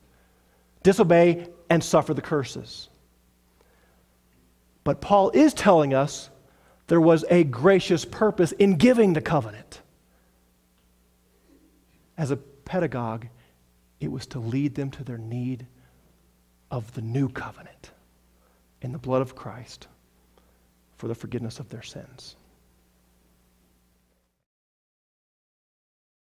Disobey 0.82 1.45
and 1.70 1.84
suffer 1.84 2.16
the 2.16 2.22
curses. 2.24 2.89
But 4.84 5.02
Paul 5.02 5.30
is 5.36 5.54
telling 5.54 5.93
us 5.93 6.32
there 6.88 7.00
was 7.00 7.24
a 7.30 7.43
gracious 7.43 8.06
purpose 8.06 8.52
in 8.54 8.78
giving 8.78 9.14
the 9.14 9.22
covenant. 9.22 9.82
As 12.18 12.32
a 12.32 12.38
pedagogue, 12.38 13.28
it 14.00 14.12
was 14.12 14.26
to 14.26 14.39
lead 14.39 14.74
them 14.74 14.89
to 14.91 15.04
their 15.04 15.20
need 15.20 15.68
of 16.72 16.91
the 16.95 17.02
new 17.02 17.30
covenant 17.30 17.91
in 18.82 18.91
the 18.91 18.97
blood 18.97 19.22
of 19.22 19.36
Christ 19.36 19.86
for 20.97 21.08
the 21.08 21.14
forgiveness 21.14 21.60
of 21.60 21.70
their 21.70 21.84
sins. 21.84 22.36